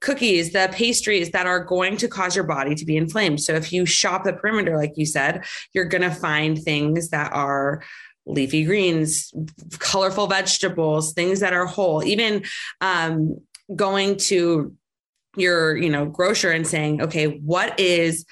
cookies, 0.00 0.52
the 0.52 0.68
pastries 0.72 1.32
that 1.32 1.46
are 1.46 1.64
going 1.64 1.96
to 1.96 2.06
cause 2.06 2.36
your 2.36 2.44
body 2.44 2.76
to 2.76 2.84
be 2.84 2.96
inflamed. 2.96 3.40
So 3.40 3.54
if 3.54 3.72
you 3.72 3.84
shop 3.84 4.22
the 4.22 4.32
perimeter, 4.32 4.76
like 4.76 4.92
you 4.94 5.04
said, 5.04 5.44
you're 5.74 5.84
going 5.84 6.02
to 6.02 6.14
find 6.14 6.62
things 6.62 7.10
that 7.10 7.32
are 7.32 7.82
leafy 8.24 8.62
greens, 8.64 9.32
colorful 9.80 10.28
vegetables, 10.28 11.12
things 11.12 11.40
that 11.40 11.52
are 11.52 11.66
whole, 11.66 12.04
even 12.04 12.44
um, 12.80 13.40
going 13.74 14.16
to 14.16 14.76
your, 15.36 15.76
you 15.76 15.90
know, 15.90 16.06
grocer 16.06 16.52
and 16.52 16.68
saying, 16.68 17.02
okay, 17.02 17.26
what 17.26 17.80
is 17.80 18.24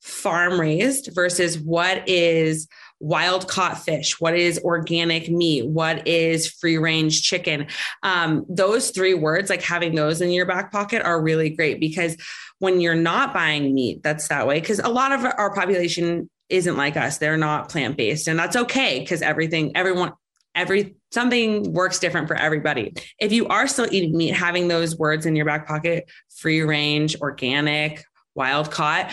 farm 0.00 0.60
raised 0.60 1.10
versus 1.12 1.58
what 1.58 2.08
is 2.08 2.68
wild 3.00 3.46
caught 3.48 3.78
fish, 3.78 4.20
what 4.20 4.34
is 4.34 4.58
organic 4.64 5.30
meat, 5.30 5.66
what 5.66 6.06
is 6.06 6.48
free 6.48 6.78
range 6.78 7.22
chicken. 7.22 7.66
Um, 8.02 8.46
those 8.48 8.90
three 8.90 9.14
words, 9.14 9.50
like 9.50 9.62
having 9.62 9.94
those 9.94 10.20
in 10.20 10.30
your 10.30 10.46
back 10.46 10.72
pocket, 10.72 11.02
are 11.02 11.20
really 11.20 11.50
great 11.50 11.80
because 11.80 12.16
when 12.58 12.80
you're 12.80 12.94
not 12.94 13.34
buying 13.34 13.74
meat 13.74 14.02
that's 14.02 14.28
that 14.28 14.46
way, 14.46 14.60
because 14.60 14.78
a 14.78 14.88
lot 14.88 15.12
of 15.12 15.24
our 15.24 15.54
population 15.54 16.30
isn't 16.48 16.76
like 16.76 16.96
us, 16.96 17.18
they're 17.18 17.36
not 17.36 17.68
plant 17.68 17.96
based, 17.96 18.28
and 18.28 18.38
that's 18.38 18.56
okay 18.56 19.00
because 19.00 19.20
everything, 19.20 19.76
everyone, 19.76 20.12
every 20.54 20.96
something 21.12 21.72
works 21.72 21.98
different 21.98 22.28
for 22.28 22.36
everybody. 22.36 22.94
If 23.18 23.32
you 23.32 23.46
are 23.48 23.68
still 23.68 23.88
eating 23.90 24.16
meat, 24.16 24.34
having 24.34 24.68
those 24.68 24.96
words 24.96 25.26
in 25.26 25.36
your 25.36 25.44
back 25.44 25.66
pocket, 25.66 26.08
free 26.34 26.62
range, 26.62 27.16
organic, 27.20 28.04
wild 28.34 28.70
caught, 28.70 29.12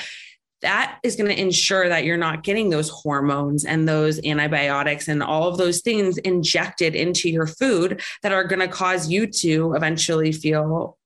that 0.64 1.00
is 1.04 1.16
going 1.16 1.30
to 1.30 1.40
ensure 1.40 1.88
that 1.88 2.04
you're 2.04 2.18
not 2.18 2.44
getting 2.44 2.70
those 2.70 2.90
hormones 2.90 3.64
and 3.64 3.88
those 3.88 4.20
antibiotics 4.26 5.08
and 5.08 5.22
all 5.22 5.48
of 5.48 5.58
those 5.58 5.82
things 5.82 6.18
injected 6.20 6.96
into 6.96 7.30
your 7.30 7.48
food 7.48 8.02
that 8.24 8.32
are 8.32 8.44
going 8.44 8.60
to 8.60 8.68
cause 8.68 9.10
you 9.10 9.28
to 9.28 9.74
eventually 9.76 10.32
feel 10.32 10.98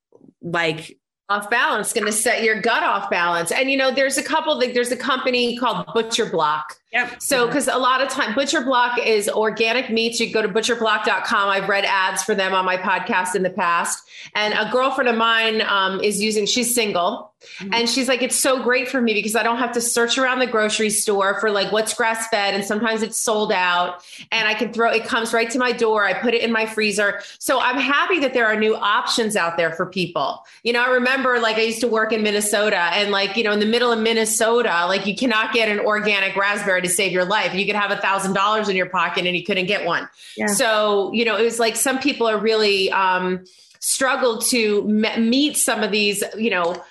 like 0.42 0.98
off 1.30 1.50
balance 1.50 1.92
going 1.92 2.06
to 2.06 2.12
set 2.12 2.44
your 2.44 2.62
gut 2.62 2.84
off 2.84 3.10
balance. 3.10 3.52
And 3.52 3.70
you 3.70 3.78
know 3.78 3.92
there's 3.92 4.18
a 4.18 4.24
couple 4.24 4.58
there's 4.60 4.92
a 4.92 4.98
company 4.98 5.58
called 5.58 5.86
butcher 5.94 6.26
block 6.26 6.76
Yep. 6.94 7.22
So, 7.22 7.48
because 7.48 7.68
a 7.68 7.78
lot 7.78 8.02
of 8.02 8.08
time, 8.08 8.34
Butcher 8.34 8.62
Block 8.62 8.98
is 8.98 9.28
organic 9.28 9.90
meats. 9.90 10.22
You 10.22 10.32
go 10.32 10.42
to 10.42 10.48
butcherblock.com. 10.48 11.50
I've 11.50 11.68
read 11.68 11.84
ads 11.84 12.24
for 12.24 12.34
them 12.34 12.54
on 12.54 12.64
my 12.64 12.78
podcast 12.78 13.36
in 13.36 13.44
the 13.44 13.50
past. 13.50 14.08
And 14.36 14.54
a 14.54 14.72
girlfriend 14.72 15.10
of 15.10 15.18
mine 15.18 15.62
um, 15.62 16.00
is 16.00 16.22
using, 16.22 16.46
she's 16.46 16.74
single. 16.74 17.34
Mm-hmm. 17.60 17.74
And 17.74 17.90
she's 17.90 18.08
like, 18.08 18.22
it's 18.24 18.36
so 18.36 18.64
great 18.64 18.88
for 18.88 19.00
me 19.00 19.14
because 19.14 19.36
I 19.36 19.44
don't 19.44 19.58
have 19.58 19.72
to 19.74 19.82
search 19.82 20.18
around 20.18 20.40
the 20.40 20.48
grocery 20.48 20.90
store 20.90 21.40
for 21.40 21.52
like 21.52 21.72
what's 21.72 21.94
grass 21.94 22.28
fed. 22.30 22.56
And 22.56 22.66
sometimes 22.66 23.04
it's 23.04 23.18
sold 23.18 23.52
out. 23.52 24.04
And 24.32 24.48
I 24.48 24.54
can 24.54 24.74
throw 24.74 24.90
it 24.92 25.06
comes 25.06 25.34
right 25.34 25.50
to 25.52 25.60
my 25.60 25.72
door. 25.72 26.06
I 26.06 26.14
put 26.14 26.34
it 26.34 26.42
in 26.42 26.52
my 26.52 26.66
freezer. 26.66 27.22
So 27.38 27.60
I'm 27.60 27.78
happy 27.78 28.20
that 28.20 28.34
there 28.34 28.48
are 28.48 28.60
new 28.60 28.76
options 28.76 29.36
out 29.36 29.56
there 29.56 29.72
for 29.72 29.86
people. 29.86 30.44
You 30.64 30.74
know, 30.74 30.84
I 30.84 30.90
remember 30.90 31.40
like 31.40 31.58
I 31.58 31.62
used 31.62 31.82
to 31.82 31.88
work 31.88 32.12
in 32.12 32.24
Minnesota 32.24 32.90
and 32.94 33.12
like, 33.12 33.38
you 33.38 33.44
know, 33.44 33.52
in 33.52 33.60
the 33.60 33.66
middle 33.66 33.92
of 33.92 34.00
Minnesota, 34.00 34.86
like 34.88 35.06
you 35.06 35.16
cannot 35.16 35.54
get 35.54 35.70
an 35.70 35.80
organic 35.80 36.36
raspberry 36.36 36.77
to 36.82 36.90
save 36.90 37.12
your 37.12 37.26
life. 37.26 37.54
You 37.54 37.66
could 37.66 37.76
have 37.76 37.92
a 37.92 37.98
thousand 37.98 38.34
dollars 38.34 38.70
in 38.70 38.76
your 38.76 38.90
pocket 38.90 39.26
and 39.26 39.36
you 39.36 39.44
couldn't 39.44 39.66
get 39.66 39.86
one. 39.86 40.08
Yeah. 40.36 40.48
So, 40.48 41.12
you 41.14 41.26
know, 41.26 41.38
it 41.38 41.44
was 41.44 41.60
like 41.60 41.76
some 41.76 42.00
people 42.00 42.28
are 42.28 42.40
really 42.40 42.92
um, 42.92 43.44
struggled 43.80 44.46
to 44.46 44.84
me- 44.84 45.18
meet 45.18 45.58
some 45.58 45.84
of 45.84 45.92
these, 45.92 46.24
you 46.38 46.50
know, 46.50 46.82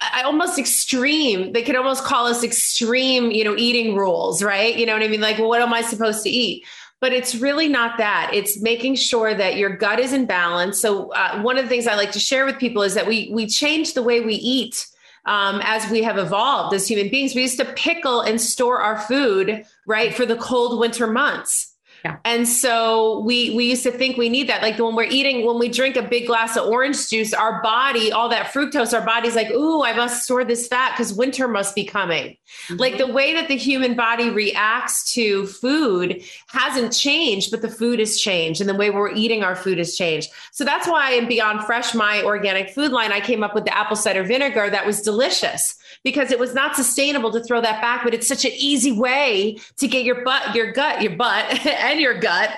I 0.00 0.22
almost 0.22 0.58
extreme. 0.58 1.52
They 1.52 1.62
could 1.62 1.76
almost 1.76 2.04
call 2.04 2.26
us 2.26 2.44
extreme, 2.44 3.30
you 3.30 3.44
know, 3.44 3.56
eating 3.56 3.96
rules, 3.96 4.42
right? 4.42 4.76
You 4.76 4.86
know 4.86 4.92
what 4.92 5.02
I 5.02 5.08
mean? 5.08 5.20
Like, 5.20 5.38
well, 5.38 5.48
what 5.48 5.60
am 5.60 5.72
I 5.72 5.82
supposed 5.82 6.22
to 6.22 6.30
eat? 6.30 6.64
But 7.00 7.12
it's 7.12 7.34
really 7.34 7.68
not 7.68 7.98
that. 7.98 8.30
It's 8.32 8.60
making 8.60 8.94
sure 8.94 9.34
that 9.34 9.56
your 9.56 9.76
gut 9.76 9.98
is 9.98 10.12
in 10.12 10.26
balance. 10.26 10.80
So, 10.80 11.12
uh, 11.12 11.42
one 11.42 11.58
of 11.58 11.64
the 11.64 11.68
things 11.68 11.88
I 11.88 11.96
like 11.96 12.12
to 12.12 12.20
share 12.20 12.46
with 12.46 12.58
people 12.58 12.82
is 12.82 12.94
that 12.94 13.08
we 13.08 13.28
we 13.32 13.46
change 13.46 13.94
the 13.94 14.04
way 14.04 14.20
we 14.20 14.34
eat 14.34 14.86
um, 15.24 15.60
as 15.62 15.90
we 15.90 16.02
have 16.02 16.18
evolved 16.18 16.74
as 16.74 16.88
human 16.88 17.08
beings. 17.08 17.34
We 17.34 17.42
used 17.42 17.58
to 17.58 17.64
pickle 17.64 18.20
and 18.20 18.40
store 18.40 18.80
our 18.80 18.98
food, 18.98 19.64
right, 19.86 20.14
for 20.14 20.26
the 20.26 20.36
cold 20.36 20.78
winter 20.78 21.06
months. 21.06 21.71
Yeah. 22.04 22.16
And 22.24 22.48
so 22.48 23.20
we 23.20 23.54
we 23.54 23.70
used 23.70 23.84
to 23.84 23.92
think 23.92 24.16
we 24.16 24.28
need 24.28 24.48
that. 24.48 24.60
Like 24.60 24.78
when 24.78 24.96
we're 24.96 25.04
eating, 25.04 25.46
when 25.46 25.58
we 25.58 25.68
drink 25.68 25.96
a 25.96 26.02
big 26.02 26.26
glass 26.26 26.56
of 26.56 26.66
orange 26.66 27.08
juice, 27.08 27.32
our 27.32 27.62
body, 27.62 28.10
all 28.10 28.28
that 28.30 28.52
fructose, 28.52 28.92
our 28.92 29.04
body's 29.04 29.36
like, 29.36 29.50
ooh, 29.50 29.84
I 29.84 29.92
must 29.94 30.24
store 30.24 30.44
this 30.44 30.66
fat 30.66 30.92
because 30.92 31.14
winter 31.14 31.46
must 31.46 31.74
be 31.76 31.84
coming. 31.84 32.36
Mm-hmm. 32.66 32.76
Like 32.76 32.98
the 32.98 33.06
way 33.06 33.34
that 33.34 33.46
the 33.46 33.56
human 33.56 33.94
body 33.94 34.30
reacts 34.30 35.12
to 35.14 35.46
food 35.46 36.22
hasn't 36.48 36.92
changed, 36.92 37.52
but 37.52 37.62
the 37.62 37.68
food 37.68 38.00
has 38.00 38.18
changed. 38.18 38.60
And 38.60 38.68
the 38.68 38.74
way 38.74 38.90
we're 38.90 39.12
eating 39.12 39.44
our 39.44 39.54
food 39.54 39.78
has 39.78 39.94
changed. 39.94 40.30
So 40.50 40.64
that's 40.64 40.88
why 40.88 41.12
in 41.12 41.28
Beyond 41.28 41.64
Fresh, 41.64 41.94
my 41.94 42.22
organic 42.22 42.70
food 42.70 42.90
line, 42.90 43.12
I 43.12 43.20
came 43.20 43.44
up 43.44 43.54
with 43.54 43.64
the 43.64 43.76
apple 43.76 43.96
cider 43.96 44.24
vinegar 44.24 44.68
that 44.70 44.86
was 44.86 45.02
delicious 45.02 45.78
because 46.04 46.30
it 46.30 46.38
was 46.38 46.54
not 46.54 46.76
sustainable 46.76 47.30
to 47.32 47.42
throw 47.42 47.60
that 47.60 47.80
back, 47.80 48.04
but 48.04 48.14
it's 48.14 48.26
such 48.26 48.44
an 48.44 48.52
easy 48.54 48.92
way 48.92 49.56
to 49.76 49.88
get 49.88 50.04
your 50.04 50.24
butt, 50.24 50.54
your 50.54 50.72
gut, 50.72 51.02
your 51.02 51.16
butt 51.16 51.66
and 51.66 52.00
your 52.00 52.18
gut 52.18 52.50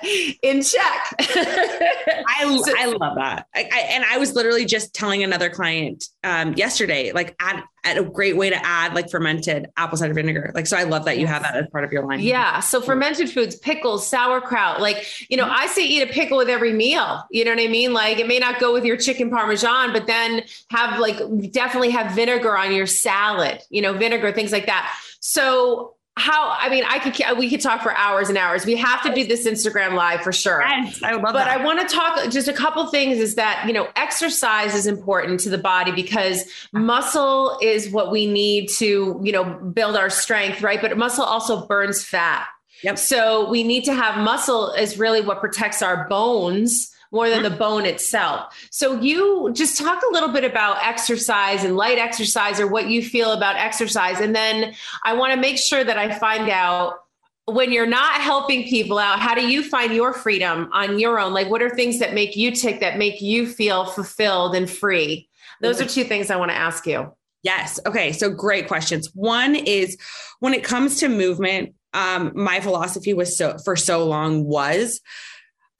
in 0.42 0.62
check. 0.62 1.14
I, 1.20 2.60
so, 2.64 2.74
I 2.78 2.86
love 2.86 3.16
that. 3.16 3.46
I, 3.54 3.68
I, 3.72 3.80
and 3.92 4.04
I 4.04 4.18
was 4.18 4.34
literally 4.34 4.64
just 4.64 4.94
telling 4.94 5.22
another 5.22 5.50
client 5.50 6.08
um, 6.22 6.54
yesterday, 6.54 7.12
like 7.12 7.36
add 7.40 7.62
a 7.84 8.02
great 8.02 8.36
way 8.36 8.50
to 8.50 8.66
add 8.66 8.94
like 8.94 9.10
fermented 9.10 9.70
apple 9.76 9.98
cider 9.98 10.14
vinegar. 10.14 10.50
Like, 10.54 10.66
so 10.66 10.76
I 10.76 10.84
love 10.84 11.04
that 11.04 11.18
you 11.18 11.26
have 11.26 11.42
that 11.42 11.56
as 11.56 11.66
part 11.68 11.84
of 11.84 11.92
your 11.92 12.06
line. 12.06 12.20
Yeah. 12.20 12.60
So 12.60 12.80
fermented 12.80 13.30
foods, 13.30 13.56
pickles, 13.56 14.06
sauerkraut, 14.06 14.80
like, 14.80 15.06
you 15.30 15.36
know, 15.36 15.48
I 15.48 15.66
say 15.66 15.84
eat 15.86 16.02
a 16.02 16.12
pickle 16.12 16.38
with 16.38 16.48
every 16.48 16.72
meal. 16.72 17.24
You 17.30 17.44
know 17.44 17.50
what 17.50 17.60
I 17.60 17.68
mean? 17.68 17.92
Like 17.92 18.18
it 18.18 18.26
may 18.26 18.38
not 18.38 18.58
go 18.58 18.72
with 18.72 18.84
your 18.84 18.96
chicken 18.96 19.30
Parmesan, 19.30 19.92
but 19.92 20.06
then 20.06 20.42
have 20.70 20.98
like 20.98 21.18
definitely 21.50 21.90
have 21.90 22.12
vinegar 22.12 22.56
on 22.56 22.72
your 22.72 22.86
salad, 22.86 23.60
you 23.70 23.82
know, 23.82 23.92
vinegar, 23.92 24.32
things 24.32 24.52
like 24.52 24.66
that. 24.66 24.94
So 25.20 25.93
how 26.16 26.56
I 26.60 26.68
mean, 26.68 26.84
I 26.86 27.00
could 27.00 27.38
we 27.38 27.50
could 27.50 27.60
talk 27.60 27.82
for 27.82 27.92
hours 27.92 28.28
and 28.28 28.38
hours. 28.38 28.64
We 28.64 28.76
have 28.76 29.02
to 29.02 29.12
do 29.12 29.26
this 29.26 29.48
Instagram 29.48 29.94
live 29.94 30.20
for 30.20 30.32
sure. 30.32 30.62
Yes, 30.62 31.02
I 31.02 31.12
love 31.12 31.22
but 31.22 31.32
that. 31.32 31.48
I 31.48 31.64
want 31.64 31.86
to 31.86 31.92
talk 31.92 32.30
just 32.30 32.46
a 32.46 32.52
couple 32.52 32.86
things. 32.86 33.18
Is 33.18 33.34
that 33.34 33.64
you 33.66 33.72
know 33.72 33.88
exercise 33.96 34.76
is 34.76 34.86
important 34.86 35.40
to 35.40 35.50
the 35.50 35.58
body 35.58 35.90
because 35.90 36.44
muscle 36.72 37.58
is 37.60 37.90
what 37.90 38.12
we 38.12 38.26
need 38.26 38.68
to 38.76 39.20
you 39.24 39.32
know 39.32 39.44
build 39.44 39.96
our 39.96 40.08
strength, 40.08 40.62
right? 40.62 40.80
But 40.80 40.96
muscle 40.96 41.24
also 41.24 41.66
burns 41.66 42.04
fat. 42.04 42.46
Yep. 42.82 42.98
So 42.98 43.50
we 43.50 43.64
need 43.64 43.84
to 43.84 43.94
have 43.94 44.22
muscle 44.22 44.70
is 44.72 44.96
really 44.96 45.20
what 45.20 45.40
protects 45.40 45.82
our 45.82 46.08
bones 46.08 46.93
more 47.14 47.30
than 47.30 47.44
the 47.44 47.50
bone 47.50 47.86
itself. 47.86 48.68
So 48.70 49.00
you 49.00 49.52
just 49.54 49.78
talk 49.78 50.02
a 50.02 50.12
little 50.12 50.30
bit 50.30 50.44
about 50.44 50.84
exercise 50.84 51.62
and 51.62 51.76
light 51.76 51.96
exercise 51.96 52.58
or 52.58 52.66
what 52.66 52.88
you 52.88 53.04
feel 53.04 53.32
about 53.32 53.56
exercise. 53.56 54.18
And 54.18 54.34
then 54.34 54.74
I 55.04 55.14
want 55.14 55.32
to 55.32 55.40
make 55.40 55.56
sure 55.56 55.84
that 55.84 55.96
I 55.96 56.18
find 56.18 56.50
out 56.50 56.98
when 57.46 57.70
you're 57.70 57.86
not 57.86 58.20
helping 58.20 58.64
people 58.64 58.98
out, 58.98 59.20
how 59.20 59.34
do 59.34 59.46
you 59.46 59.62
find 59.62 59.94
your 59.94 60.12
freedom 60.12 60.68
on 60.72 60.98
your 60.98 61.20
own? 61.20 61.32
Like 61.32 61.48
what 61.50 61.62
are 61.62 61.70
things 61.70 62.00
that 62.00 62.14
make 62.14 62.36
you 62.36 62.50
tick 62.50 62.80
that 62.80 62.98
make 62.98 63.20
you 63.20 63.46
feel 63.46 63.84
fulfilled 63.84 64.56
and 64.56 64.68
free? 64.68 65.28
Those 65.60 65.80
are 65.80 65.86
two 65.86 66.04
things 66.04 66.30
I 66.30 66.36
want 66.36 66.50
to 66.50 66.56
ask 66.56 66.86
you. 66.86 67.14
Yes. 67.42 67.78
Okay. 67.86 68.12
So 68.12 68.30
great 68.30 68.66
questions. 68.66 69.10
One 69.14 69.54
is 69.54 69.96
when 70.40 70.52
it 70.52 70.64
comes 70.64 70.98
to 71.00 71.08
movement, 71.08 71.74
um, 71.92 72.32
my 72.34 72.60
philosophy 72.60 73.14
was 73.14 73.36
so 73.36 73.56
for 73.58 73.76
so 73.76 74.04
long 74.04 74.44
was 74.44 75.00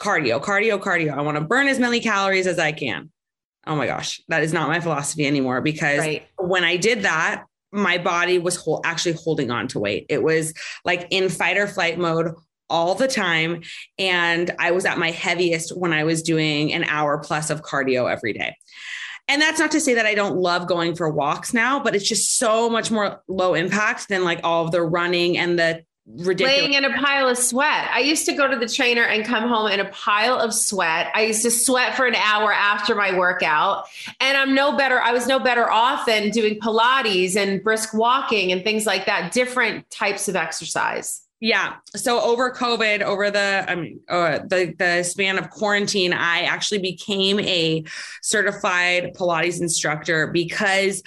cardio, 0.01 0.43
cardio, 0.43 0.81
cardio. 0.81 1.17
I 1.17 1.23
want 1.23 1.37
to 1.37 1.45
burn 1.45 1.69
as 1.69 1.79
many 1.79 2.01
calories 2.01 2.47
as 2.47 2.59
I 2.59 2.73
can. 2.73 3.11
Oh 3.67 3.77
my 3.77 3.87
gosh, 3.87 4.21
that 4.29 4.43
is 4.43 4.53
not 4.53 4.69
my 4.69 4.81
philosophy 4.81 5.27
anymore 5.27 5.61
because 5.63 5.99
right. 5.99 6.27
when 6.39 6.65
I 6.65 6.77
did 6.77 7.03
that, 7.03 7.45
my 7.73 7.99
body 7.99 8.39
was 8.39 8.57
whole, 8.57 8.81
actually 8.85 9.15
holding 9.15 9.51
on 9.51 9.69
to 9.69 9.79
weight. 9.79 10.07
It 10.09 10.23
was 10.23 10.53
like 10.85 11.09
in 11.11 11.29
fight 11.29 11.57
or 11.57 11.67
flight 11.67 11.99
mode 11.99 12.35
all 12.71 12.95
the 12.95 13.09
time. 13.09 13.63
And 13.99 14.51
I 14.59 14.71
was 14.71 14.85
at 14.85 14.99
my 14.99 15.11
heaviest 15.11 15.77
when 15.77 15.93
I 15.93 16.05
was 16.05 16.23
doing 16.23 16.73
an 16.73 16.85
hour 16.85 17.19
plus 17.19 17.51
of 17.51 17.63
cardio 17.63 18.11
every 18.11 18.33
day. 18.33 18.57
And 19.27 19.41
that's 19.41 19.59
not 19.59 19.71
to 19.73 19.81
say 19.81 19.95
that 19.95 20.07
I 20.07 20.15
don't 20.15 20.37
love 20.37 20.67
going 20.69 20.95
for 20.95 21.09
walks 21.09 21.55
now, 21.55 21.81
but 21.81 21.97
it's 21.97 22.09
just 22.09 22.39
so 22.39 22.69
much 22.69 22.91
more 22.91 23.23
low 23.27 23.55
impact 23.55 24.09
than 24.09 24.23
like 24.23 24.41
all 24.45 24.65
of 24.65 24.71
the 24.71 24.83
running 24.83 25.39
and 25.39 25.59
the 25.59 25.83
ridiculous. 26.07 26.57
Laying 26.57 26.75
in 26.75 26.85
a 26.85 26.93
pile 26.99 27.29
of 27.29 27.39
sweat. 27.39 27.89
I 27.93 28.01
used 28.01 28.27
to 28.27 28.33
go 28.33 28.49
to 28.49 28.57
the 28.57 28.69
trainer 28.69 29.05
and 29.05 29.25
come 29.25 29.49
home 29.49 29.71
in 29.71 29.81
a 29.81 29.87
pile 29.87 30.39
of 30.39 30.53
sweat. 30.53 31.11
I 31.15 31.23
used 31.23 31.43
to 31.43 31.51
sweat 31.51 31.97
for 31.97 32.07
an 32.07 32.15
hour 32.15 32.53
after 32.53 32.95
my 32.95 33.17
workout. 33.17 33.87
And 34.21 34.37
I'm 34.37 34.55
no 34.55 34.77
better. 34.77 35.01
I 35.01 35.13
was 35.13 35.27
no 35.27 35.39
better 35.39 35.71
off 35.71 36.07
than 36.07 36.31
doing 36.31 36.61
Pilates 36.61 37.37
and 37.37 37.63
brisk 37.63 37.95
walking 37.95 38.53
and 38.53 38.63
things 38.63 38.87
like 38.87 39.07
that, 39.07 39.33
different 39.33 39.89
types 39.91 40.29
of 40.29 40.37
exercise. 40.37 41.23
Yeah. 41.41 41.75
So 41.95 42.21
over 42.23 42.51
COVID, 42.53 43.03
over 43.03 43.31
the 43.31 43.65
I 43.69 43.75
mean, 43.75 44.01
uh, 44.09 44.39
the 44.47 44.75
the 44.79 45.03
span 45.03 45.37
of 45.37 45.51
quarantine, 45.51 46.15
I 46.15 46.43
actually 46.43 46.79
became 46.79 47.39
a 47.41 47.85
certified 48.23 49.15
Pilates 49.15 49.61
instructor 49.61 50.29
because 50.29 51.03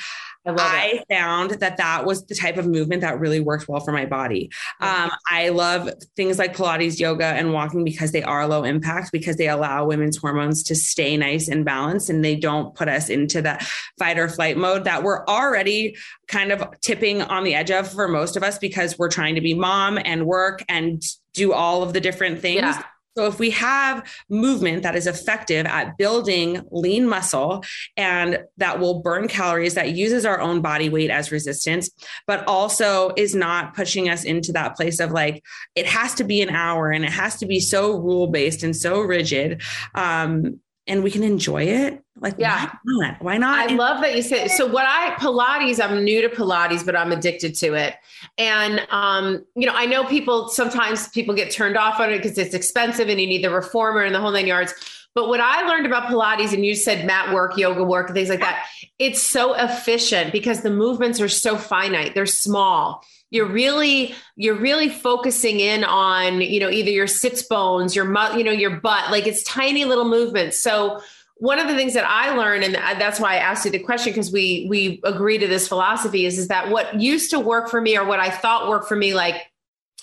I, 0.47 1.01
I 1.09 1.13
found 1.13 1.51
that 1.51 1.77
that 1.77 2.05
was 2.05 2.25
the 2.25 2.35
type 2.35 2.57
of 2.57 2.65
movement 2.65 3.01
that 3.01 3.19
really 3.19 3.39
worked 3.39 3.67
well 3.67 3.79
for 3.79 3.91
my 3.91 4.05
body. 4.05 4.49
Um, 4.79 5.11
I 5.29 5.49
love 5.49 5.89
things 6.15 6.39
like 6.39 6.55
Pilates, 6.55 6.99
yoga, 6.99 7.25
and 7.25 7.53
walking 7.53 7.83
because 7.83 8.11
they 8.11 8.23
are 8.23 8.47
low 8.47 8.63
impact, 8.63 9.11
because 9.11 9.37
they 9.37 9.47
allow 9.47 9.85
women's 9.85 10.17
hormones 10.17 10.63
to 10.63 10.75
stay 10.75 11.17
nice 11.17 11.47
and 11.47 11.65
balanced, 11.65 12.09
and 12.09 12.23
they 12.23 12.35
don't 12.35 12.75
put 12.75 12.87
us 12.87 13.09
into 13.09 13.41
that 13.41 13.63
fight 13.97 14.17
or 14.17 14.29
flight 14.29 14.57
mode 14.57 14.83
that 14.85 15.03
we're 15.03 15.25
already 15.25 15.95
kind 16.27 16.51
of 16.51 16.63
tipping 16.81 17.21
on 17.21 17.43
the 17.43 17.55
edge 17.55 17.71
of 17.71 17.91
for 17.91 18.07
most 18.07 18.35
of 18.35 18.43
us 18.43 18.57
because 18.57 18.97
we're 18.97 19.09
trying 19.09 19.35
to 19.35 19.41
be 19.41 19.53
mom 19.53 19.97
and 20.03 20.25
work 20.25 20.63
and 20.69 21.01
do 21.33 21.53
all 21.53 21.83
of 21.83 21.93
the 21.93 22.01
different 22.01 22.39
things. 22.39 22.61
Yeah. 22.61 22.83
So, 23.17 23.25
if 23.25 23.39
we 23.39 23.49
have 23.49 24.07
movement 24.29 24.83
that 24.83 24.95
is 24.95 25.07
effective 25.07 25.65
at 25.65 25.97
building 25.97 26.61
lean 26.69 27.07
muscle 27.07 27.63
and 27.95 28.43
that 28.57 28.79
will 28.79 29.01
burn 29.01 29.27
calories, 29.27 29.73
that 29.73 29.95
uses 29.95 30.23
our 30.23 30.39
own 30.39 30.61
body 30.61 30.87
weight 30.87 31.09
as 31.09 31.31
resistance, 31.31 31.89
but 32.27 32.47
also 32.47 33.13
is 33.17 33.33
not 33.33 33.73
pushing 33.73 34.07
us 34.07 34.23
into 34.23 34.51
that 34.51 34.75
place 34.75 34.99
of 34.99 35.09
like, 35.09 35.43
it 35.73 35.87
has 35.87 36.13
to 36.13 36.23
be 36.23 36.43
an 36.43 36.51
hour 36.51 36.91
and 36.91 37.03
it 37.03 37.09
has 37.09 37.37
to 37.37 37.47
be 37.47 37.59
so 37.59 37.97
rule 37.97 38.27
based 38.27 38.61
and 38.61 38.75
so 38.75 39.01
rigid. 39.01 39.63
Um, 39.95 40.59
and 40.87 41.03
we 41.03 41.11
can 41.11 41.23
enjoy 41.23 41.63
it. 41.63 42.03
Like, 42.19 42.35
yeah, 42.37 42.71
why 42.83 43.07
not? 43.07 43.21
Why 43.21 43.37
not? 43.37 43.71
I 43.71 43.75
love 43.75 44.01
that 44.01 44.15
you 44.15 44.21
said. 44.21 44.49
So, 44.49 44.65
what 44.65 44.85
I 44.87 45.11
Pilates, 45.15 45.83
I'm 45.83 46.03
new 46.03 46.21
to 46.21 46.29
Pilates, 46.29 46.85
but 46.85 46.95
I'm 46.95 47.11
addicted 47.11 47.53
to 47.55 47.73
it. 47.73 47.95
And 48.37 48.85
um, 48.89 49.45
you 49.55 49.67
know, 49.67 49.73
I 49.75 49.85
know 49.85 50.03
people 50.05 50.49
sometimes 50.49 51.09
people 51.09 51.35
get 51.35 51.51
turned 51.51 51.77
off 51.77 51.99
on 51.99 52.11
it 52.11 52.17
because 52.17 52.37
it's 52.37 52.55
expensive 52.55 53.09
and 53.09 53.21
you 53.21 53.27
need 53.27 53.43
the 53.43 53.51
reformer 53.51 54.01
and 54.01 54.15
the 54.15 54.19
whole 54.19 54.31
nine 54.31 54.47
yards. 54.47 54.73
But 55.15 55.27
what 55.27 55.39
I 55.39 55.67
learned 55.67 55.87
about 55.87 56.11
Pilates, 56.11 56.53
and 56.53 56.65
you 56.65 56.75
said 56.75 57.05
mat 57.05 57.33
work, 57.33 57.57
yoga 57.57 57.83
work, 57.83 58.13
things 58.13 58.29
like 58.29 58.39
that, 58.39 58.65
it's 58.99 59.21
so 59.21 59.55
efficient 59.55 60.31
because 60.31 60.61
the 60.61 60.69
movements 60.69 61.19
are 61.19 61.29
so 61.29 61.57
finite. 61.57 62.15
They're 62.15 62.25
small 62.25 63.03
you're 63.29 63.45
really 63.45 64.15
you're 64.37 64.55
really 64.55 64.87
focusing 64.87 65.59
in 65.59 65.83
on 65.83 66.39
you 66.39 66.61
know 66.61 66.69
either 66.69 66.89
your 66.89 67.07
sits 67.07 67.43
bones 67.43 67.93
your 67.93 68.05
you 68.37 68.41
know 68.41 68.53
your 68.53 68.79
butt 68.79 69.11
like 69.11 69.27
it's 69.27 69.43
tiny 69.43 69.83
little 69.83 70.07
movements 70.07 70.57
so 70.57 71.01
one 71.39 71.59
of 71.59 71.67
the 71.67 71.75
things 71.75 71.93
that 71.93 72.05
I 72.05 72.35
learned, 72.35 72.63
and 72.63 72.75
that's 72.75 73.19
why 73.19 73.33
I 73.33 73.37
asked 73.37 73.65
you 73.65 73.71
the 73.71 73.79
question, 73.79 74.11
because 74.11 74.31
we 74.31 74.65
we 74.69 74.99
agree 75.03 75.37
to 75.37 75.47
this 75.47 75.67
philosophy, 75.67 76.25
is 76.25 76.37
is 76.39 76.47
that 76.47 76.69
what 76.69 76.99
used 76.99 77.31
to 77.31 77.39
work 77.39 77.69
for 77.69 77.79
me, 77.79 77.97
or 77.97 78.05
what 78.05 78.19
I 78.19 78.29
thought 78.29 78.69
worked 78.69 78.87
for 78.87 78.95
me, 78.95 79.13
like 79.13 79.35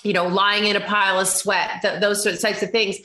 you 0.03 0.13
know, 0.13 0.27
lying 0.27 0.67
in 0.67 0.77
a 0.77 0.81
pile 0.81 1.19
of 1.19 1.27
sweat, 1.27 1.83
th- 1.83 2.01
those 2.01 2.23
sorts 2.23 2.41
types 2.41 2.63
of 2.63 2.71
things. 2.71 2.99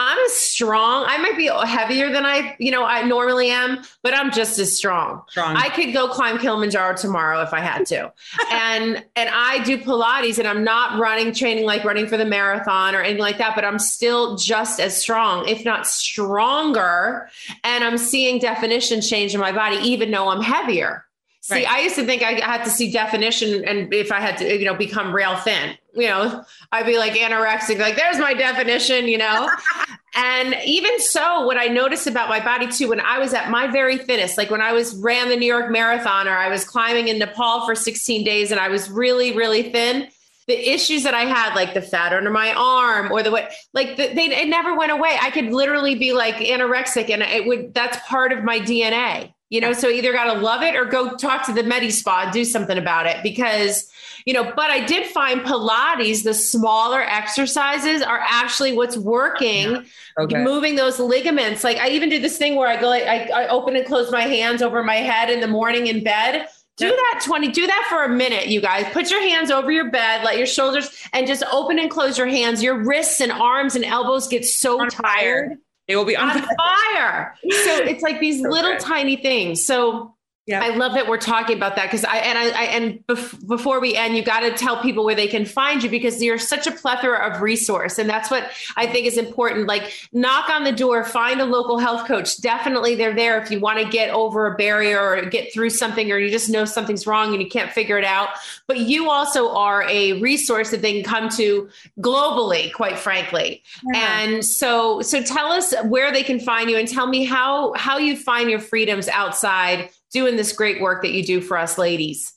I'm 0.00 0.28
strong. 0.28 1.06
I 1.08 1.18
might 1.18 1.36
be 1.36 1.50
heavier 1.66 2.12
than 2.12 2.24
I, 2.24 2.54
you 2.60 2.70
know, 2.70 2.84
I 2.84 3.02
normally 3.02 3.50
am, 3.50 3.82
but 4.04 4.14
I'm 4.14 4.30
just 4.30 4.56
as 4.60 4.74
strong. 4.74 5.22
strong. 5.28 5.56
I 5.56 5.70
could 5.70 5.92
go 5.92 6.06
climb 6.06 6.38
Kilimanjaro 6.38 6.96
tomorrow 6.96 7.42
if 7.42 7.52
I 7.52 7.58
had 7.58 7.84
to. 7.86 8.12
and 8.52 9.04
and 9.16 9.28
I 9.32 9.58
do 9.64 9.76
Pilates 9.76 10.38
and 10.38 10.46
I'm 10.46 10.62
not 10.62 11.00
running 11.00 11.34
training 11.34 11.64
like 11.64 11.82
running 11.82 12.06
for 12.06 12.16
the 12.16 12.24
marathon 12.24 12.94
or 12.94 13.00
anything 13.00 13.20
like 13.20 13.38
that, 13.38 13.56
but 13.56 13.64
I'm 13.64 13.80
still 13.80 14.36
just 14.36 14.78
as 14.78 14.96
strong, 14.96 15.48
if 15.48 15.64
not 15.64 15.84
stronger, 15.84 17.28
and 17.64 17.82
I'm 17.82 17.98
seeing 17.98 18.38
definition 18.38 19.00
change 19.00 19.34
in 19.34 19.40
my 19.40 19.50
body 19.50 19.78
even 19.78 20.12
though 20.12 20.28
I'm 20.28 20.42
heavier. 20.42 21.07
See, 21.48 21.54
right. 21.54 21.66
I 21.66 21.80
used 21.80 21.94
to 21.94 22.04
think 22.04 22.22
I 22.22 22.32
had 22.44 22.62
to 22.64 22.70
see 22.70 22.90
definition 22.90 23.64
and 23.64 23.90
if 23.94 24.12
I 24.12 24.20
had 24.20 24.36
to, 24.36 24.58
you 24.58 24.66
know, 24.66 24.74
become 24.74 25.14
rail 25.14 25.34
thin, 25.36 25.78
you 25.94 26.06
know, 26.06 26.44
I'd 26.72 26.84
be 26.84 26.98
like 26.98 27.14
anorexic, 27.14 27.78
like 27.78 27.96
there's 27.96 28.18
my 28.18 28.34
definition, 28.34 29.08
you 29.08 29.16
know? 29.16 29.48
and 30.14 30.54
even 30.66 31.00
so, 31.00 31.46
what 31.46 31.56
I 31.56 31.68
noticed 31.68 32.06
about 32.06 32.28
my 32.28 32.38
body 32.38 32.66
too, 32.70 32.90
when 32.90 33.00
I 33.00 33.18
was 33.18 33.32
at 33.32 33.50
my 33.50 33.66
very 33.66 33.96
thinnest, 33.96 34.36
like 34.36 34.50
when 34.50 34.60
I 34.60 34.72
was 34.72 34.94
ran 34.96 35.30
the 35.30 35.36
New 35.36 35.46
York 35.46 35.70
Marathon 35.70 36.28
or 36.28 36.32
I 36.32 36.50
was 36.50 36.66
climbing 36.66 37.08
in 37.08 37.18
Nepal 37.18 37.64
for 37.64 37.74
16 37.74 38.24
days 38.24 38.50
and 38.50 38.60
I 38.60 38.68
was 38.68 38.90
really, 38.90 39.34
really 39.34 39.72
thin, 39.72 40.08
the 40.48 40.70
issues 40.70 41.02
that 41.04 41.14
I 41.14 41.22
had, 41.22 41.54
like 41.54 41.72
the 41.72 41.80
fat 41.80 42.12
under 42.12 42.28
my 42.30 42.52
arm 42.52 43.10
or 43.10 43.22
the 43.22 43.30
way, 43.30 43.48
like 43.72 43.96
the, 43.96 44.12
they, 44.12 44.26
it 44.26 44.48
never 44.50 44.76
went 44.76 44.92
away. 44.92 45.16
I 45.18 45.30
could 45.30 45.46
literally 45.46 45.94
be 45.94 46.12
like 46.12 46.34
anorexic 46.34 47.08
and 47.08 47.22
it 47.22 47.46
would, 47.46 47.72
that's 47.72 47.96
part 48.06 48.32
of 48.32 48.44
my 48.44 48.60
DNA 48.60 49.32
you 49.50 49.60
know 49.60 49.72
so 49.72 49.88
either 49.88 50.12
got 50.12 50.32
to 50.32 50.40
love 50.40 50.62
it 50.62 50.74
or 50.74 50.84
go 50.84 51.16
talk 51.16 51.44
to 51.46 51.52
the 51.52 51.62
medi 51.62 51.90
spa 51.90 52.22
and 52.24 52.32
do 52.32 52.44
something 52.44 52.78
about 52.78 53.06
it 53.06 53.22
because 53.22 53.90
you 54.24 54.32
know 54.32 54.52
but 54.56 54.70
i 54.70 54.84
did 54.84 55.06
find 55.06 55.40
pilates 55.40 56.22
the 56.22 56.34
smaller 56.34 57.02
exercises 57.02 58.02
are 58.02 58.20
actually 58.26 58.72
what's 58.72 58.96
working 58.96 59.70
yeah. 59.70 59.82
okay. 60.18 60.44
moving 60.44 60.76
those 60.76 60.98
ligaments. 60.98 61.64
Like 61.64 61.78
i 61.78 61.88
even 61.88 62.08
do 62.08 62.18
this 62.18 62.36
thing 62.38 62.56
where 62.56 62.68
i 62.68 62.80
go 62.80 62.88
like 62.88 63.04
I, 63.04 63.44
I 63.44 63.48
open 63.48 63.76
and 63.76 63.86
close 63.86 64.10
my 64.10 64.22
hands 64.22 64.62
over 64.62 64.82
my 64.82 64.96
head 64.96 65.30
in 65.30 65.40
the 65.40 65.48
morning 65.48 65.86
in 65.86 66.02
bed. 66.04 66.46
Do 66.76 66.88
that 66.88 67.22
20 67.24 67.48
do 67.48 67.66
that 67.66 67.86
for 67.88 68.04
a 68.04 68.08
minute 68.08 68.46
you 68.46 68.60
guys. 68.60 68.86
Put 68.92 69.10
your 69.10 69.20
hands 69.20 69.50
over 69.50 69.72
your 69.72 69.90
bed 69.90 70.24
let 70.24 70.36
your 70.36 70.46
shoulders 70.46 70.90
and 71.12 71.26
just 71.26 71.42
open 71.50 71.78
and 71.78 71.90
close 71.90 72.16
your 72.18 72.28
hands. 72.28 72.62
Your 72.62 72.84
wrists 72.84 73.20
and 73.20 73.32
arms 73.32 73.74
and 73.74 73.84
elbows 73.84 74.28
get 74.28 74.44
so 74.44 74.86
tired 74.86 75.58
they 75.88 75.96
will 75.96 76.04
be 76.04 76.16
on, 76.16 76.30
on 76.30 76.42
fire. 76.56 77.34
So 77.42 77.76
it's 77.76 78.02
like 78.02 78.20
these 78.20 78.42
so 78.42 78.48
little 78.48 78.72
good. 78.72 78.80
tiny 78.80 79.16
things. 79.16 79.64
So 79.64 80.14
Yeah. 80.48 80.64
I 80.64 80.70
love 80.70 80.94
that 80.94 81.06
we're 81.06 81.18
talking 81.18 81.58
about 81.58 81.76
that 81.76 81.84
because 81.84 82.06
I 82.06 82.16
and 82.16 82.38
I, 82.38 82.44
I 82.46 82.64
and 82.68 83.06
bef- 83.06 83.46
before 83.46 83.80
we 83.80 83.94
end, 83.94 84.16
you 84.16 84.22
got 84.22 84.40
to 84.40 84.50
tell 84.50 84.80
people 84.80 85.04
where 85.04 85.14
they 85.14 85.26
can 85.26 85.44
find 85.44 85.82
you 85.82 85.90
because 85.90 86.22
you're 86.22 86.38
such 86.38 86.66
a 86.66 86.70
plethora 86.70 87.18
of 87.18 87.42
resource, 87.42 87.98
and 87.98 88.08
that's 88.08 88.30
what 88.30 88.50
I 88.74 88.86
think 88.86 89.06
is 89.06 89.18
important. 89.18 89.66
Like, 89.66 89.92
knock 90.10 90.48
on 90.48 90.64
the 90.64 90.72
door, 90.72 91.04
find 91.04 91.42
a 91.42 91.44
local 91.44 91.76
health 91.78 92.08
coach. 92.08 92.40
Definitely, 92.40 92.94
they're 92.94 93.14
there 93.14 93.38
if 93.42 93.50
you 93.50 93.60
want 93.60 93.78
to 93.78 93.86
get 93.90 94.08
over 94.08 94.46
a 94.46 94.56
barrier 94.56 94.98
or 94.98 95.20
get 95.26 95.52
through 95.52 95.68
something, 95.68 96.10
or 96.10 96.16
you 96.16 96.30
just 96.30 96.48
know 96.48 96.64
something's 96.64 97.06
wrong 97.06 97.34
and 97.34 97.42
you 97.42 97.48
can't 97.50 97.70
figure 97.70 97.98
it 97.98 98.06
out. 98.06 98.30
But 98.66 98.78
you 98.78 99.10
also 99.10 99.50
are 99.54 99.82
a 99.82 100.14
resource 100.14 100.70
that 100.70 100.80
they 100.80 100.94
can 100.94 101.04
come 101.04 101.28
to 101.36 101.68
globally, 102.00 102.72
quite 102.72 102.98
frankly. 102.98 103.62
Yeah. 103.92 104.22
And 104.22 104.42
so, 104.42 105.02
so 105.02 105.22
tell 105.22 105.52
us 105.52 105.74
where 105.84 106.10
they 106.10 106.22
can 106.22 106.40
find 106.40 106.70
you, 106.70 106.78
and 106.78 106.88
tell 106.88 107.06
me 107.06 107.26
how 107.26 107.74
how 107.74 107.98
you 107.98 108.16
find 108.16 108.48
your 108.48 108.60
freedoms 108.60 109.08
outside 109.08 109.90
doing 110.12 110.36
this 110.36 110.52
great 110.52 110.80
work 110.80 111.02
that 111.02 111.12
you 111.12 111.24
do 111.24 111.40
for 111.40 111.56
us 111.56 111.78
ladies. 111.78 112.32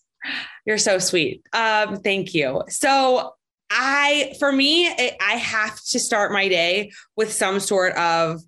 You're 0.65 0.77
so 0.77 0.99
sweet. 0.99 1.43
Um, 1.53 1.97
thank 1.97 2.33
you. 2.33 2.63
So 2.69 3.33
I, 3.69 4.35
for 4.39 4.51
me, 4.51 4.87
it, 4.87 5.15
I 5.21 5.33
have 5.33 5.79
to 5.89 5.99
start 5.99 6.31
my 6.31 6.47
day 6.47 6.91
with 7.15 7.31
some 7.31 7.59
sort 7.59 7.95
of 7.95 8.41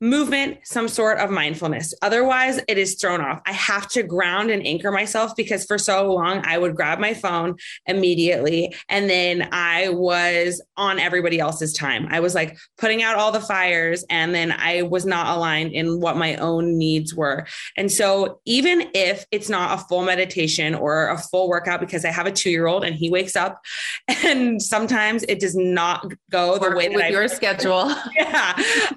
movement, 0.00 0.58
some 0.64 0.88
sort 0.88 1.18
of 1.18 1.30
mindfulness. 1.30 1.94
Otherwise, 2.02 2.60
it 2.68 2.76
is 2.76 2.96
thrown 2.96 3.20
off. 3.20 3.40
I 3.46 3.52
have 3.52 3.88
to 3.90 4.02
ground 4.02 4.50
and 4.50 4.66
anchor 4.66 4.92
myself 4.92 5.34
because 5.34 5.64
for 5.64 5.78
so 5.78 6.12
long 6.12 6.44
I 6.44 6.58
would 6.58 6.76
grab 6.76 6.98
my 6.98 7.14
phone 7.14 7.56
immediately 7.86 8.74
and 8.88 9.08
then 9.08 9.48
I 9.52 9.88
was 9.88 10.60
on 10.76 10.98
everybody 10.98 11.40
else's 11.40 11.72
time. 11.72 12.08
I 12.10 12.20
was 12.20 12.34
like 12.34 12.58
putting 12.76 13.02
out 13.02 13.16
all 13.16 13.32
the 13.32 13.40
fires 13.40 14.04
and 14.10 14.34
then 14.34 14.52
I 14.52 14.82
was 14.82 15.06
not 15.06 15.34
aligned 15.34 15.72
in 15.72 16.00
what 16.00 16.16
my 16.16 16.36
own 16.36 16.76
needs 16.76 17.14
were. 17.14 17.46
And 17.76 17.90
so, 17.90 18.40
even 18.44 18.90
if 18.94 19.24
it's 19.30 19.48
not 19.48 19.78
a 19.78 19.82
full 19.84 20.02
meditation 20.02 20.74
or 20.74 21.08
a 21.08 21.18
full 21.18 21.48
workout, 21.48 21.80
because 21.80 22.04
I 22.04 22.10
have 22.10 22.26
a 22.26 22.32
two 22.32 22.50
year 22.50 22.66
old 22.66 22.84
and 22.84 22.94
he 22.94 23.08
wakes 23.08 23.34
up 23.34 23.62
and 24.08 24.60
sometimes 24.60 25.22
it 25.24 25.40
does 25.40 25.56
not 25.56 26.12
go 26.30 26.58
the 26.58 26.76
way 26.76 26.88
that 26.88 26.94
with 26.94 27.04
I 27.04 27.08
your 27.08 27.28
schedule. 27.28 27.94
Yeah, 28.16 28.54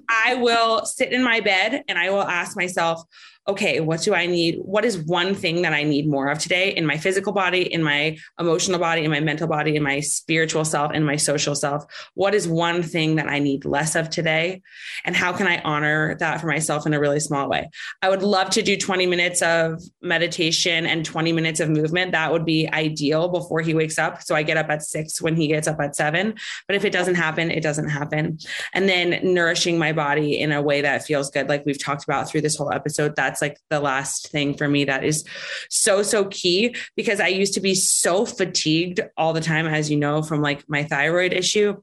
I 0.10 0.36
will 0.36 0.86
sit 0.98 1.14
in 1.14 1.24
my 1.24 1.40
bed 1.40 1.84
and 1.88 1.98
I 1.98 2.10
will 2.10 2.24
ask 2.24 2.56
myself, 2.58 3.04
okay, 3.48 3.80
what 3.80 4.02
do 4.02 4.14
I 4.14 4.28
need? 4.28 4.60
What 4.62 4.86
is 4.86 4.98
one 4.98 5.34
thing 5.34 5.64
that 5.64 5.74
I 5.74 5.84
need 5.84 6.08
more 6.08 6.30
of 6.30 6.38
today 6.38 6.70
in 6.70 6.86
my 6.86 6.98
physical 6.98 7.34
body, 7.34 7.62
in 7.62 7.82
my 7.82 8.18
emotional 8.40 8.80
body, 8.80 9.04
in 9.04 9.10
my 9.10 9.20
mental 9.22 9.48
body, 9.48 9.76
in 9.76 9.82
my 9.82 10.02
spiritual 10.02 10.64
self, 10.66 10.94
in 10.94 11.04
my 11.04 11.16
social 11.16 11.56
self? 11.56 11.84
What 12.14 12.36
is 12.36 12.48
one 12.48 12.84
thing 12.84 13.16
that 13.16 13.28
I 13.28 13.40
need 13.40 13.66
less 13.66 13.96
of 13.96 14.10
today? 14.10 14.62
And 15.04 15.16
how 15.16 15.34
can 15.34 15.48
I 15.48 15.62
honor 15.62 16.16
that 16.20 16.40
for 16.42 16.48
myself 16.48 16.86
in 16.86 16.94
a 16.94 17.00
really 17.00 17.20
small 17.20 17.50
way? 17.50 17.70
I 18.04 18.10
would 18.10 18.22
love 18.22 18.52
to 18.52 18.62
do 18.62 18.78
20 18.78 19.08
minutes 19.08 19.42
of 19.42 19.82
meditation 20.02 20.86
and 20.86 21.04
20 21.04 21.32
minutes 21.34 21.60
of 21.60 21.70
movement. 21.70 22.12
That 22.12 22.32
would 22.32 22.46
be 22.46 22.70
ideal 22.72 23.30
before 23.30 23.62
he 23.62 23.74
wakes 23.74 23.98
up. 23.98 24.22
So 24.22 24.36
I 24.36 24.44
get 24.44 24.58
up 24.58 24.70
at 24.70 24.84
six 24.84 25.22
when 25.22 25.36
he 25.36 25.48
gets 25.48 25.68
up 25.68 25.80
at 25.80 25.96
seven. 25.96 26.36
But 26.68 26.76
if 26.76 26.86
it 26.86 26.92
doesn't 26.92 27.16
happen, 27.16 27.50
it 27.50 27.64
doesn't 27.64 27.90
happen. 27.90 28.38
And 28.74 28.88
then 28.88 29.20
nourishing 29.24 29.80
my 29.80 29.92
body 29.92 30.40
in 30.40 30.52
a 30.52 30.62
way 30.62 30.82
that 30.82 31.04
feels 31.04 31.32
good, 31.32 31.50
like 31.50 31.66
we've 31.66 31.84
talked 31.84 32.04
about 32.04 32.30
through 32.30 32.42
this 32.42 32.56
whole 32.56 32.72
episode. 32.72 33.16
That's 33.16 33.29
that's 33.30 33.44
like 33.44 33.60
the 33.70 33.80
last 33.80 34.32
thing 34.32 34.58
for 34.58 34.68
me 34.68 34.86
that 34.86 35.04
is 35.04 35.24
so, 35.70 36.02
so 36.02 36.26
key 36.26 36.76
because 36.96 37.20
I 37.20 37.28
used 37.28 37.54
to 37.54 37.62
be 37.62 37.76
so 37.76 38.26
fatigued 38.26 39.02
all 39.18 39.34
the 39.34 39.42
time, 39.42 39.68
as 39.68 39.92
you 39.92 39.98
know, 39.98 40.24
from 40.24 40.42
like 40.42 40.68
my 40.68 40.84
thyroid 40.84 41.32
issue, 41.32 41.76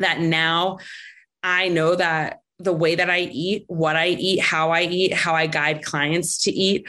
that 0.00 0.18
now 0.18 0.78
I 1.44 1.68
know 1.68 1.94
that 1.94 2.40
the 2.58 2.72
way 2.72 2.96
that 2.96 3.08
I 3.08 3.20
eat, 3.20 3.66
what 3.68 3.94
I 3.94 4.08
eat, 4.08 4.40
how 4.40 4.72
I 4.72 4.82
eat, 4.82 5.14
how 5.14 5.34
I 5.34 5.46
guide 5.46 5.84
clients 5.84 6.38
to 6.44 6.50
eat 6.50 6.86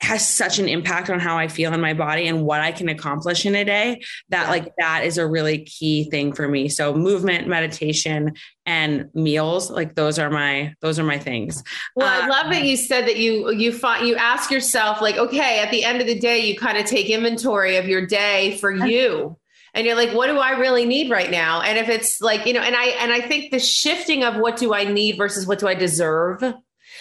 has 0.00 0.26
such 0.26 0.58
an 0.58 0.68
impact 0.68 1.10
on 1.10 1.18
how 1.18 1.36
I 1.36 1.48
feel 1.48 1.74
in 1.74 1.80
my 1.80 1.92
body 1.92 2.28
and 2.28 2.44
what 2.44 2.60
I 2.60 2.70
can 2.70 2.88
accomplish 2.88 3.44
in 3.44 3.54
a 3.54 3.64
day 3.64 4.00
that 4.28 4.44
yeah. 4.44 4.50
like 4.50 4.72
that 4.78 5.04
is 5.04 5.18
a 5.18 5.26
really 5.26 5.64
key 5.64 6.08
thing 6.08 6.32
for 6.32 6.48
me. 6.48 6.68
So 6.68 6.94
movement, 6.94 7.48
meditation 7.48 8.34
and 8.64 9.10
meals, 9.14 9.70
like 9.70 9.96
those 9.96 10.18
are 10.18 10.30
my 10.30 10.74
those 10.80 10.98
are 10.98 11.04
my 11.04 11.18
things. 11.18 11.64
Well, 11.96 12.06
uh, 12.06 12.24
I 12.24 12.28
love 12.28 12.52
that 12.52 12.64
you 12.64 12.76
said 12.76 13.06
that 13.06 13.16
you 13.16 13.50
you 13.50 13.72
find 13.72 14.06
you 14.06 14.14
ask 14.16 14.50
yourself 14.50 15.00
like 15.00 15.16
okay, 15.16 15.60
at 15.60 15.70
the 15.70 15.84
end 15.84 16.00
of 16.00 16.06
the 16.06 16.18
day 16.18 16.38
you 16.38 16.56
kind 16.56 16.78
of 16.78 16.86
take 16.86 17.08
inventory 17.08 17.76
of 17.76 17.88
your 17.88 18.06
day 18.06 18.56
for 18.58 18.70
you 18.70 19.36
and 19.74 19.86
you're 19.86 19.96
like 19.96 20.10
what 20.10 20.28
do 20.28 20.38
i 20.38 20.52
really 20.52 20.86
need 20.86 21.10
right 21.10 21.30
now 21.30 21.60
and 21.60 21.78
if 21.78 21.88
it's 21.88 22.20
like 22.20 22.46
you 22.46 22.52
know 22.52 22.60
and 22.60 22.74
i 22.74 22.86
and 22.86 23.12
i 23.12 23.20
think 23.20 23.50
the 23.50 23.58
shifting 23.58 24.24
of 24.24 24.36
what 24.36 24.56
do 24.56 24.72
i 24.72 24.84
need 24.84 25.16
versus 25.16 25.46
what 25.46 25.58
do 25.58 25.68
i 25.68 25.74
deserve 25.74 26.42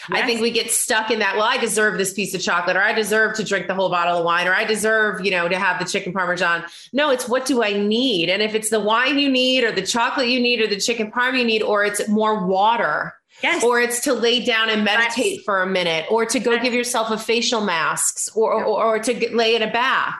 Yes. 0.09 0.23
I 0.23 0.25
think 0.25 0.41
we 0.41 0.51
get 0.51 0.71
stuck 0.71 1.11
in 1.11 1.19
that. 1.19 1.35
Well, 1.35 1.45
I 1.45 1.57
deserve 1.57 1.97
this 1.97 2.13
piece 2.13 2.33
of 2.33 2.41
chocolate, 2.41 2.77
or 2.77 2.81
I 2.81 2.93
deserve 2.93 3.35
to 3.37 3.43
drink 3.43 3.67
the 3.67 3.73
whole 3.73 3.89
bottle 3.89 4.17
of 4.17 4.25
wine, 4.25 4.47
or 4.47 4.53
I 4.53 4.63
deserve, 4.63 5.23
you 5.25 5.31
know, 5.31 5.47
to 5.49 5.59
have 5.59 5.79
the 5.79 5.85
chicken 5.85 6.13
parmesan. 6.13 6.63
No, 6.93 7.09
it's 7.09 7.27
what 7.27 7.45
do 7.45 7.63
I 7.63 7.73
need? 7.73 8.29
And 8.29 8.41
if 8.41 8.55
it's 8.55 8.69
the 8.69 8.79
wine 8.79 9.19
you 9.19 9.29
need, 9.29 9.63
or 9.63 9.71
the 9.71 9.85
chocolate 9.85 10.27
you 10.27 10.39
need, 10.39 10.61
or 10.61 10.67
the 10.67 10.79
chicken 10.79 11.11
parm 11.11 11.37
you 11.37 11.43
need, 11.43 11.61
or 11.61 11.83
it's 11.83 12.07
more 12.07 12.45
water, 12.45 13.13
Yes. 13.43 13.63
Or 13.63 13.79
it's 13.79 14.01
to 14.01 14.13
lay 14.13 14.43
down 14.43 14.69
and 14.69 14.83
meditate 14.83 15.35
yes. 15.35 15.43
for 15.43 15.61
a 15.61 15.67
minute, 15.67 16.07
or 16.09 16.25
to 16.25 16.39
go 16.39 16.53
yes. 16.53 16.63
give 16.63 16.73
yourself 16.73 17.11
a 17.11 17.17
facial 17.17 17.61
masks, 17.61 18.29
or, 18.35 18.51
or, 18.51 18.83
or 18.83 18.99
to 18.99 19.13
get, 19.13 19.35
lay 19.35 19.55
in 19.55 19.61
a 19.61 19.71
bath. 19.71 20.15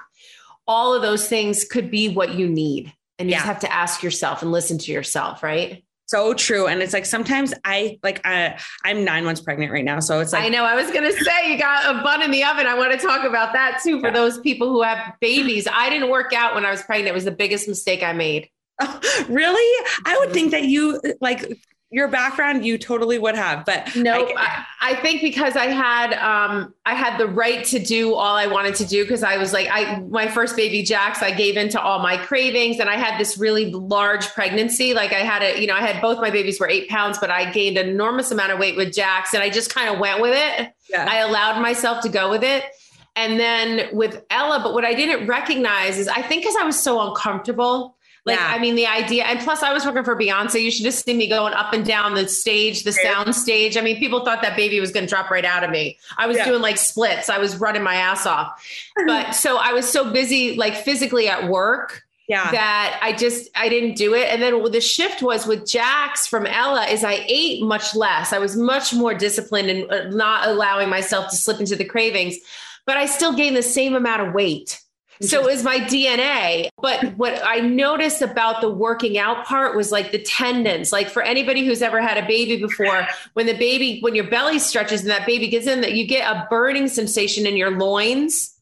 All 0.68 0.94
of 0.94 1.02
those 1.02 1.28
things 1.28 1.64
could 1.64 1.90
be 1.90 2.10
what 2.10 2.36
you 2.36 2.48
need. 2.48 2.94
And 3.18 3.28
you 3.30 3.32
yeah. 3.32 3.38
just 3.40 3.48
have 3.48 3.60
to 3.62 3.74
ask 3.74 4.04
yourself 4.04 4.44
and 4.44 4.52
listen 4.52 4.78
to 4.78 4.92
yourself, 4.92 5.42
right? 5.42 5.84
So 6.08 6.34
true. 6.34 6.68
And 6.68 6.82
it's 6.82 6.94
like 6.94 7.06
sometimes 7.06 7.54
i 7.64 8.00
like 8.02 8.22
I, 8.26 8.60
i'm 8.84 9.04
nine 9.04 9.26
months 9.26 9.42
pregnant 9.42 9.72
right 9.72 9.86
now. 9.86 10.00
So 10.00 10.20
it's 10.20 10.34
like 10.34 10.44
i 10.44 10.50
know. 10.50 10.64
I 10.64 10.76
was 10.76 10.92
gonna 10.92 11.12
say 11.12 11.52
you 11.52 11.60
got 11.60 11.96
a 11.96 12.02
bun 12.02 12.22
in 12.22 12.32
the 12.32 12.44
oven. 12.44 12.66
I 12.66 12.76
want 12.76 13.00
to 13.00 13.06
talk 13.06 13.26
about 13.26 13.54
that 13.54 13.82
too 13.84 14.00
for 14.00 14.08
yeah. 14.08 14.14
those 14.14 14.40
people 14.40 14.70
who 14.70 14.82
have 14.82 15.14
babies. 15.20 15.68
I 15.72 15.90
didn't 15.90 16.10
work 16.10 16.34
out 16.34 16.56
when 16.56 16.66
i 16.66 16.72
was 16.72 16.82
pregnant. 16.82 17.10
It 17.10 17.14
was 17.14 17.26
the 17.26 17.32
biggest 17.32 17.68
mistake 17.68 18.04
i 18.04 18.14
made. 18.14 18.50
Really? 19.30 19.86
I 20.06 20.18
would 20.18 20.28
mm-hmm. 20.28 20.34
think 20.34 20.52
that 20.52 20.64
you 20.64 21.02
like 21.20 21.60
your 21.90 22.10
background 22.10 22.66
you 22.66 22.78
totally 22.78 23.18
would 23.18 23.36
have 23.36 23.64
but 23.66 23.96
no 23.96 24.30
I, 24.36 24.66
I, 24.82 24.96
think 24.96 25.22
because 25.22 25.56
i 25.56 25.68
had 25.68 26.14
um 26.14 26.74
i 26.86 26.94
had 26.94 27.18
the 27.18 27.28
right 27.28 27.64
to 27.66 27.80
do 27.80 28.14
all 28.14 28.36
i 28.36 28.46
wanted 28.46 28.76
to 28.76 28.86
do 28.86 29.04
because 29.04 29.24
i 29.24 29.38
was 29.38 29.54
like 29.54 29.70
i 29.72 30.00
my 30.02 30.28
first 30.28 30.58
baby 30.58 30.84
jax 30.84 31.24
i 31.24 31.32
gave 31.32 31.56
into 31.56 31.80
all 31.80 32.00
my 32.00 32.18
cravings 32.18 32.80
and 32.80 32.90
i 32.90 32.98
had 32.98 33.18
this 33.20 33.38
really 33.38 33.72
large 33.72 34.28
pregnancy. 34.34 34.94
Like 34.94 35.14
i 35.14 35.20
had 35.20 35.42
a 35.42 35.62
you 35.62 35.68
know 35.68 35.76
i 35.76 35.82
had 35.82 36.02
both 36.02 36.20
my 36.20 36.30
babies 36.30 36.60
were 36.60 36.68
eight 36.68 36.90
pounds 36.90 37.20
but 37.20 37.30
i 37.30 37.50
gained 37.52 37.78
an 37.78 37.88
enormous 37.88 38.32
amount 38.32 38.52
of 38.52 38.60
weight 38.60 38.76
with 38.76 38.94
jax 38.94 39.34
and 39.34 39.42
i 39.42 39.50
just 39.50 39.74
kind 39.74 39.90
of 39.90 40.00
went 40.00 40.22
with 40.22 40.34
it. 40.36 40.74
Yeah. 40.90 41.08
i 41.10 41.20
allowed 41.20 41.62
myself 41.62 42.02
to 42.04 42.10
go 42.10 42.30
with 42.30 42.44
it. 42.44 42.64
And 43.16 43.40
then 43.40 43.96
with 43.96 44.24
ella 44.30 44.60
but 44.62 44.74
what 44.74 44.86
i 44.86 44.94
didn't 44.94 45.26
recognize 45.26 45.98
is 45.98 46.08
i 46.08 46.22
think 46.22 46.44
because 46.44 46.56
i 46.58 46.64
was 46.64 46.80
so 46.80 47.08
uncomfortable 47.08 47.97
like, 48.28 48.38
yeah. 48.38 48.52
I 48.54 48.60
mean, 48.60 48.76
the 48.76 48.86
idea, 48.86 49.24
and 49.24 49.40
plus, 49.40 49.64
I 49.64 49.72
was 49.72 49.86
working 49.86 50.04
for 50.04 50.14
Beyonce. 50.14 50.62
You 50.62 50.70
should 50.70 50.84
just 50.84 51.06
see 51.06 51.14
me 51.14 51.30
going 51.30 51.54
up 51.54 51.72
and 51.72 51.86
down 51.86 52.14
the 52.14 52.28
stage, 52.28 52.84
the 52.84 52.92
sound 52.92 53.34
stage. 53.34 53.78
I 53.78 53.82
mean, 53.82 53.98
people 54.00 54.26
thought 54.26 54.42
that 54.42 54.58
baby 54.58 54.82
was 54.82 54.92
going 54.92 55.06
to 55.06 55.10
drop 55.10 55.32
right 55.32 55.46
out 55.46 55.64
of 55.64 55.70
me. 55.70 55.98
I 56.18 56.28
was 56.28 56.36
yeah. 56.36 56.44
doing 56.44 56.62
like 56.62 56.78
splits, 56.78 57.30
I 57.30 57.38
was 57.38 57.56
running 57.56 57.84
my 57.84 57.96
ass 57.96 58.26
off. 58.26 58.62
But 59.08 59.32
so 59.32 59.58
I 59.58 59.72
was 59.72 59.90
so 59.90 60.12
busy, 60.12 60.58
like 60.58 60.76
physically 60.76 61.30
at 61.30 61.48
work. 61.48 62.04
Yeah. 62.28 62.52
That 62.52 63.00
I 63.02 63.14
just 63.14 63.50
I 63.56 63.70
didn't 63.70 63.96
do 63.96 64.14
it. 64.14 64.28
And 64.28 64.42
then 64.42 64.62
the 64.70 64.82
shift 64.82 65.22
was 65.22 65.48
with 65.48 65.66
Jax 65.66 66.28
from 66.28 66.46
Ella 66.46 66.86
is 66.88 67.06
I 67.06 67.24
ate 67.26 67.64
much 67.64 67.96
less. 67.96 68.34
I 68.34 68.40
was 68.40 68.58
much 68.58 68.94
more 68.94 69.14
disciplined 69.14 69.70
and 69.70 69.90
uh, 69.90 70.10
not 70.10 70.50
allowing 70.50 70.90
myself 70.90 71.30
to 71.30 71.38
slip 71.38 71.62
into 71.62 71.78
the 71.78 71.86
cravings, 71.86 72.36
but 72.86 72.98
I 72.98 73.06
still 73.06 73.34
gained 73.34 73.56
the 73.56 73.64
same 73.64 73.96
amount 73.96 74.28
of 74.28 74.34
weight. 74.34 74.82
So 75.22 75.42
it 75.42 75.46
was 75.46 75.64
my 75.64 75.80
DNA. 75.80 76.70
But 76.82 77.14
what 77.18 77.42
I 77.44 77.60
noticed 77.60 78.22
about 78.22 78.62
the 78.62 78.70
working 78.70 79.18
out 79.18 79.46
part 79.46 79.76
was 79.76 79.92
like 79.92 80.12
the 80.12 80.20
tendons. 80.20 80.92
Like 80.92 81.10
for 81.10 81.22
anybody 81.22 81.66
who's 81.66 81.82
ever 81.82 82.02
had 82.02 82.18
a 82.18 82.28
baby 82.28 82.58
before, 82.58 83.08
when 83.34 83.46
the 83.46 83.58
baby, 83.58 84.00
when 84.02 84.16
your 84.16 84.30
belly 84.30 84.60
stretches 84.60 85.02
and 85.02 85.10
that 85.10 85.26
baby 85.26 85.48
gets 85.48 85.68
in, 85.68 85.82
that 85.82 85.94
you 85.94 86.06
get 86.08 86.30
a 86.30 86.48
burning 86.50 86.88
sensation 86.88 87.46
in 87.46 87.58
your 87.58 87.72
loins. 87.72 88.54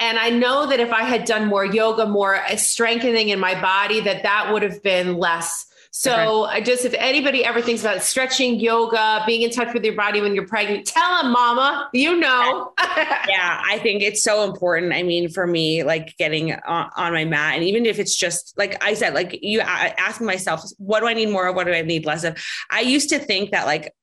And 0.00 0.18
I 0.18 0.30
know 0.30 0.66
that 0.66 0.80
if 0.80 0.92
I 0.92 1.02
had 1.02 1.24
done 1.24 1.46
more 1.46 1.64
yoga, 1.64 2.06
more 2.06 2.40
strengthening 2.56 3.28
in 3.28 3.38
my 3.38 3.60
body, 3.60 4.00
that 4.00 4.22
that 4.22 4.52
would 4.52 4.62
have 4.62 4.82
been 4.82 5.18
less 5.18 5.66
so 5.96 6.42
I 6.46 6.60
just, 6.60 6.84
if 6.84 6.92
anybody 6.98 7.44
ever 7.44 7.62
thinks 7.62 7.82
about 7.82 8.02
stretching, 8.02 8.58
yoga, 8.58 9.22
being 9.28 9.42
in 9.42 9.50
touch 9.50 9.72
with 9.72 9.84
your 9.84 9.94
body 9.94 10.20
when 10.20 10.34
you're 10.34 10.44
pregnant, 10.44 10.86
tell 10.86 11.22
them, 11.22 11.30
mama, 11.30 11.88
you 11.92 12.18
know. 12.18 12.72
yeah, 13.28 13.62
I 13.64 13.78
think 13.80 14.02
it's 14.02 14.20
so 14.20 14.42
important. 14.42 14.92
I 14.92 15.04
mean, 15.04 15.28
for 15.28 15.46
me, 15.46 15.84
like 15.84 16.16
getting 16.18 16.52
on, 16.52 16.90
on, 16.96 17.12
my 17.12 17.24
mat, 17.24 17.54
and 17.54 17.62
even 17.62 17.86
if 17.86 18.00
it's 18.00 18.16
just 18.16 18.58
like 18.58 18.82
I 18.82 18.94
said, 18.94 19.14
like 19.14 19.38
you 19.40 19.60
asking 19.60 20.26
myself, 20.26 20.62
what 20.78 20.98
do 20.98 21.06
I 21.06 21.14
need 21.14 21.30
more 21.30 21.46
of? 21.46 21.54
What 21.54 21.68
do 21.68 21.72
I 21.72 21.82
need 21.82 22.04
less 22.04 22.24
of? 22.24 22.42
I 22.70 22.80
used 22.80 23.10
to 23.10 23.20
think 23.20 23.52
that 23.52 23.64
like 23.64 23.94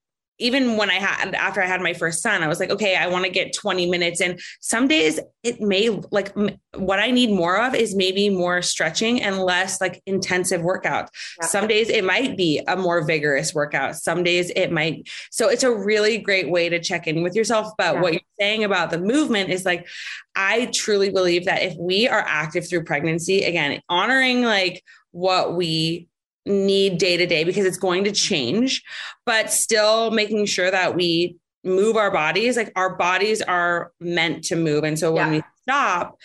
even 0.41 0.77
when 0.77 0.89
I 0.89 0.95
had 0.95 1.33
after 1.35 1.61
I 1.61 1.65
had 1.65 1.81
my 1.81 1.93
first 1.93 2.21
son, 2.21 2.43
I 2.43 2.47
was 2.47 2.59
like, 2.59 2.71
okay, 2.71 2.95
I 2.95 3.07
want 3.07 3.25
to 3.25 3.31
get 3.31 3.53
20 3.53 3.89
minutes 3.89 4.21
And 4.21 4.39
Some 4.59 4.87
days 4.87 5.19
it 5.43 5.61
may 5.61 5.89
like 6.11 6.35
m- 6.35 6.57
what 6.75 6.99
I 6.99 7.11
need 7.11 7.31
more 7.31 7.61
of 7.61 7.75
is 7.75 7.95
maybe 7.95 8.29
more 8.29 8.61
stretching 8.61 9.21
and 9.21 9.37
less 9.39 9.79
like 9.79 10.01
intensive 10.05 10.61
workout. 10.61 11.09
Yeah. 11.41 11.47
Some 11.47 11.67
days 11.67 11.89
it 11.89 12.03
might 12.03 12.35
be 12.35 12.61
a 12.67 12.75
more 12.75 13.05
vigorous 13.05 13.53
workout. 13.53 13.95
Some 13.95 14.23
days 14.23 14.51
it 14.55 14.71
might. 14.71 15.07
So 15.29 15.49
it's 15.49 15.63
a 15.63 15.73
really 15.73 16.17
great 16.17 16.49
way 16.49 16.69
to 16.69 16.79
check 16.79 17.07
in 17.07 17.23
with 17.23 17.35
yourself. 17.35 17.71
But 17.77 17.95
yeah. 17.95 18.01
what 18.01 18.13
you're 18.13 18.21
saying 18.39 18.63
about 18.63 18.89
the 18.89 18.99
movement 18.99 19.49
is 19.49 19.65
like, 19.65 19.87
I 20.35 20.67
truly 20.73 21.09
believe 21.09 21.45
that 21.45 21.61
if 21.61 21.75
we 21.77 22.07
are 22.07 22.23
active 22.25 22.67
through 22.67 22.85
pregnancy, 22.85 23.43
again, 23.43 23.81
honoring 23.89 24.43
like 24.43 24.83
what 25.11 25.55
we 25.55 26.07
need 26.45 26.97
day 26.97 27.17
to 27.17 27.25
day 27.25 27.43
because 27.43 27.65
it's 27.65 27.77
going 27.77 28.03
to 28.05 28.11
change, 28.11 28.83
but 29.25 29.51
still 29.51 30.11
making 30.11 30.45
sure 30.45 30.71
that 30.71 30.95
we 30.95 31.37
move 31.63 31.95
our 31.95 32.11
bodies. 32.11 32.57
Like 32.57 32.71
our 32.75 32.95
bodies 32.95 33.41
are 33.41 33.91
meant 33.99 34.43
to 34.45 34.55
move. 34.55 34.83
And 34.83 34.97
so 34.97 35.11
when 35.11 35.27
yeah. 35.27 35.39
we 35.39 35.43
stop, 35.63 36.17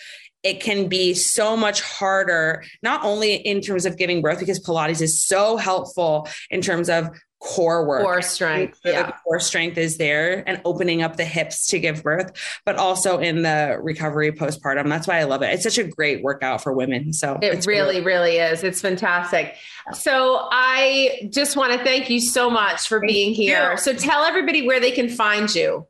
it 0.43 0.61
can 0.61 0.87
be 0.87 1.13
so 1.13 1.57
much 1.57 1.81
harder, 1.81 2.63
not 2.81 3.03
only 3.03 3.35
in 3.35 3.59
terms 3.59 3.85
of 3.85 3.97
giving 3.97 4.21
birth, 4.21 4.39
because 4.39 4.63
Pilates 4.63 5.01
is 5.01 5.21
so 5.21 5.57
helpful 5.57 6.27
in 6.49 6.61
terms 6.61 6.89
of 6.89 7.09
core 7.39 7.85
work. 7.85 8.03
Core 8.03 8.21
strength. 8.21 8.79
Yeah. 8.83 9.11
core 9.23 9.39
strength 9.39 9.77
is 9.77 9.97
there 9.97 10.43
and 10.47 10.61
opening 10.65 11.01
up 11.01 11.17
the 11.17 11.25
hips 11.25 11.67
to 11.67 11.79
give 11.79 12.03
birth, 12.03 12.31
but 12.65 12.77
also 12.77 13.19
in 13.19 13.43
the 13.43 13.77
recovery 13.81 14.31
postpartum. 14.31 14.89
That's 14.89 15.07
why 15.07 15.19
I 15.19 15.23
love 15.23 15.41
it. 15.43 15.53
It's 15.53 15.63
such 15.63 15.77
a 15.77 15.83
great 15.83 16.23
workout 16.23 16.63
for 16.63 16.73
women. 16.73 17.13
So 17.13 17.37
it 17.41 17.65
really, 17.65 18.01
really 18.01 18.37
is. 18.37 18.63
It's 18.63 18.81
fantastic. 18.81 19.55
So 19.93 20.47
I 20.51 21.29
just 21.31 21.55
want 21.55 21.73
to 21.73 21.83
thank 21.83 22.09
you 22.09 22.19
so 22.19 22.49
much 22.49 22.87
for 22.87 22.99
thank 22.99 23.11
being 23.11 23.33
here. 23.33 23.71
You. 23.71 23.77
So 23.77 23.93
tell 23.93 24.23
everybody 24.23 24.65
where 24.65 24.79
they 24.79 24.91
can 24.91 25.09
find 25.09 25.53
you. 25.53 25.87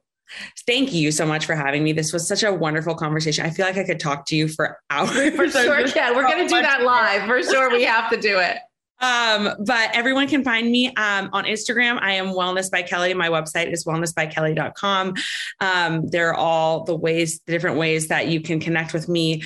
Thank 0.66 0.92
you 0.92 1.12
so 1.12 1.26
much 1.26 1.46
for 1.46 1.56
having 1.56 1.84
me. 1.84 1.94
This 1.94 2.12
was 2.12 2.28
such 2.28 2.44
a 2.44 2.52
wonderful 2.52 2.96
conversation. 2.96 3.46
I 3.46 3.50
feel 3.50 3.66
like 3.66 3.78
I 3.78 3.86
could 3.86 4.00
talk 4.00 4.26
to 4.28 4.36
you 4.36 4.50
for 4.50 4.78
hours. 4.90 5.36
For 5.36 5.50
sure, 5.50 5.88
yeah. 5.88 6.14
We're 6.14 6.24
going 6.28 6.48
to 6.48 6.54
do 6.54 6.62
that 6.62 6.84
live. 6.84 7.26
For 7.26 7.42
sure, 7.44 7.72
we 7.72 7.84
have 7.84 8.10
to 8.12 8.20
do 8.20 8.38
it. 8.38 8.58
Um, 9.00 9.50
but 9.60 9.90
everyone 9.94 10.28
can 10.28 10.44
find 10.44 10.70
me 10.72 10.88
um, 10.96 11.30
on 11.34 11.46
Instagram. 11.46 12.00
I 12.02 12.14
am 12.14 12.28
Wellness 12.28 12.72
by 12.72 12.82
Kelley. 12.82 13.14
My 13.14 13.30
website 13.30 13.72
is 13.72 13.86
wellnessbykelley.com. 13.86 15.14
Um, 15.60 16.08
there 16.08 16.30
are 16.30 16.36
all 16.36 16.84
the 16.84 16.96
ways, 16.96 17.40
the 17.46 17.52
different 17.52 17.78
ways 17.78 18.08
that 18.08 18.28
you 18.28 18.42
can 18.42 18.60
connect 18.60 18.94
with 18.94 19.08
me 19.08 19.44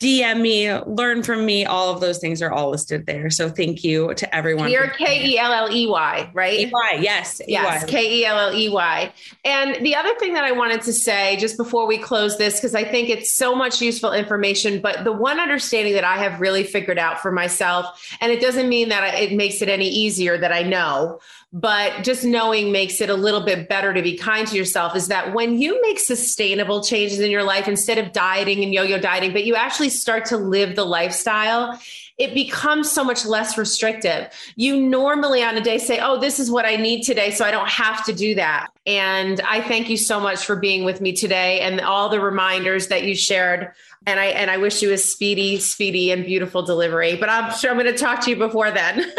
DM 0.00 0.40
me, 0.40 0.72
learn 0.86 1.24
from 1.24 1.44
me. 1.44 1.66
All 1.66 1.92
of 1.92 2.00
those 2.00 2.18
things 2.18 2.40
are 2.40 2.52
all 2.52 2.70
listed 2.70 3.06
there. 3.06 3.30
So 3.30 3.48
thank 3.48 3.82
you 3.82 4.14
to 4.14 4.32
everyone. 4.34 4.70
You're 4.70 4.90
K 4.90 5.28
E 5.30 5.38
L 5.38 5.52
L 5.52 5.72
E 5.72 5.88
Y, 5.88 6.30
right? 6.32 6.60
E-Y, 6.60 6.98
yes. 7.00 7.40
Yes, 7.48 7.84
K 7.84 8.20
E 8.20 8.24
L 8.24 8.38
L 8.38 8.54
E 8.54 8.68
Y. 8.68 9.12
And 9.44 9.84
the 9.84 9.96
other 9.96 10.14
thing 10.20 10.34
that 10.34 10.44
I 10.44 10.52
wanted 10.52 10.82
to 10.82 10.92
say 10.92 11.36
just 11.38 11.56
before 11.56 11.84
we 11.86 11.98
close 11.98 12.38
this, 12.38 12.54
because 12.54 12.76
I 12.76 12.84
think 12.84 13.08
it's 13.08 13.32
so 13.32 13.56
much 13.56 13.82
useful 13.82 14.12
information, 14.12 14.80
but 14.80 15.02
the 15.02 15.12
one 15.12 15.40
understanding 15.40 15.94
that 15.94 16.04
I 16.04 16.18
have 16.18 16.40
really 16.40 16.62
figured 16.62 16.98
out 16.98 17.20
for 17.20 17.32
myself, 17.32 18.16
and 18.20 18.30
it 18.30 18.40
doesn't 18.40 18.68
mean 18.68 18.90
that 18.90 19.14
it 19.14 19.32
makes 19.32 19.62
it 19.62 19.68
any 19.68 19.88
easier 19.88 20.38
that 20.38 20.52
I 20.52 20.62
know, 20.62 21.18
but 21.52 22.04
just 22.04 22.24
knowing 22.24 22.72
makes 22.72 23.00
it 23.00 23.08
a 23.08 23.14
little 23.14 23.40
bit 23.40 23.68
better 23.68 23.94
to 23.94 24.02
be 24.02 24.16
kind 24.16 24.46
to 24.46 24.56
yourself 24.56 24.94
is 24.94 25.08
that 25.08 25.32
when 25.32 25.58
you 25.58 25.80
make 25.80 25.98
sustainable 25.98 26.82
changes 26.82 27.20
in 27.20 27.30
your 27.30 27.42
life 27.42 27.66
instead 27.66 27.96
of 27.96 28.12
dieting 28.12 28.62
and 28.62 28.74
yo-yo 28.74 28.98
dieting 28.98 29.32
but 29.32 29.44
you 29.44 29.54
actually 29.54 29.87
start 29.90 30.26
to 30.26 30.36
live 30.36 30.76
the 30.76 30.84
lifestyle 30.84 31.78
it 32.18 32.34
becomes 32.34 32.90
so 32.90 33.04
much 33.04 33.24
less 33.24 33.56
restrictive. 33.56 34.28
You 34.56 34.80
normally 34.80 35.42
on 35.42 35.56
a 35.56 35.60
day 35.60 35.78
say, 35.78 36.00
Oh, 36.00 36.18
this 36.18 36.40
is 36.40 36.50
what 36.50 36.66
I 36.66 36.74
need 36.74 37.04
today. 37.04 37.30
So 37.30 37.44
I 37.44 37.52
don't 37.52 37.68
have 37.68 38.04
to 38.06 38.12
do 38.12 38.34
that. 38.34 38.68
And 38.86 39.40
I 39.42 39.60
thank 39.60 39.88
you 39.88 39.96
so 39.96 40.18
much 40.18 40.44
for 40.44 40.56
being 40.56 40.84
with 40.84 41.00
me 41.00 41.12
today 41.12 41.60
and 41.60 41.80
all 41.80 42.08
the 42.08 42.20
reminders 42.20 42.88
that 42.88 43.04
you 43.04 43.14
shared 43.14 43.72
and 44.06 44.18
I 44.20 44.26
and 44.26 44.50
I 44.50 44.56
wish 44.56 44.82
you 44.82 44.92
a 44.92 44.98
speedy, 44.98 45.58
speedy, 45.58 46.10
and 46.10 46.24
beautiful 46.24 46.62
delivery. 46.62 47.16
But 47.16 47.28
I'm 47.28 47.52
sure 47.52 47.70
I'm 47.70 47.78
going 47.78 47.92
to 47.92 47.98
talk 47.98 48.20
to 48.22 48.30
you 48.30 48.36
before 48.36 48.70
then. 48.70 49.04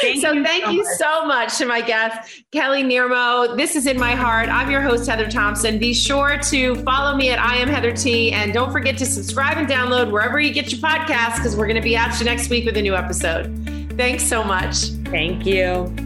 Thank 0.00 0.20
so 0.20 0.32
you 0.32 0.44
thank 0.44 0.64
so 0.64 0.70
you 0.70 0.82
much. 0.82 0.96
so 0.98 1.26
much 1.26 1.58
to 1.58 1.66
my 1.66 1.80
guest, 1.80 2.42
Kelley 2.52 2.82
Niermo. 2.82 3.56
This 3.56 3.76
is 3.76 3.86
in 3.86 3.98
my 3.98 4.14
heart. 4.14 4.48
I'm 4.48 4.70
your 4.70 4.82
host, 4.82 5.08
Heather 5.08 5.30
Thomson. 5.30 5.78
Be 5.78 5.94
sure 5.94 6.38
to 6.50 6.74
follow 6.82 7.16
me 7.16 7.30
at 7.30 7.38
I 7.38 7.56
am 7.56 7.68
Heather 7.68 7.92
T, 7.92 8.32
and 8.32 8.52
don't 8.52 8.72
forget 8.72 8.98
to 8.98 9.06
subscribe 9.06 9.58
and 9.58 9.68
download 9.68 10.10
wherever 10.10 10.38
you 10.40 10.52
get 10.52 10.72
your 10.72 10.80
podcasts 10.80 11.36
because 11.36 11.56
we're 11.56 11.66
going 11.66 11.76
to 11.76 11.82
be 11.82 11.96
at 11.96 12.18
you 12.18 12.24
next 12.24 12.50
week 12.50 12.64
with 12.66 12.76
a 12.76 12.82
new 12.82 12.94
episode. 12.94 13.52
Thanks 13.96 14.24
so 14.24 14.44
much. 14.44 14.88
Thank 15.10 15.46
you. 15.46 16.05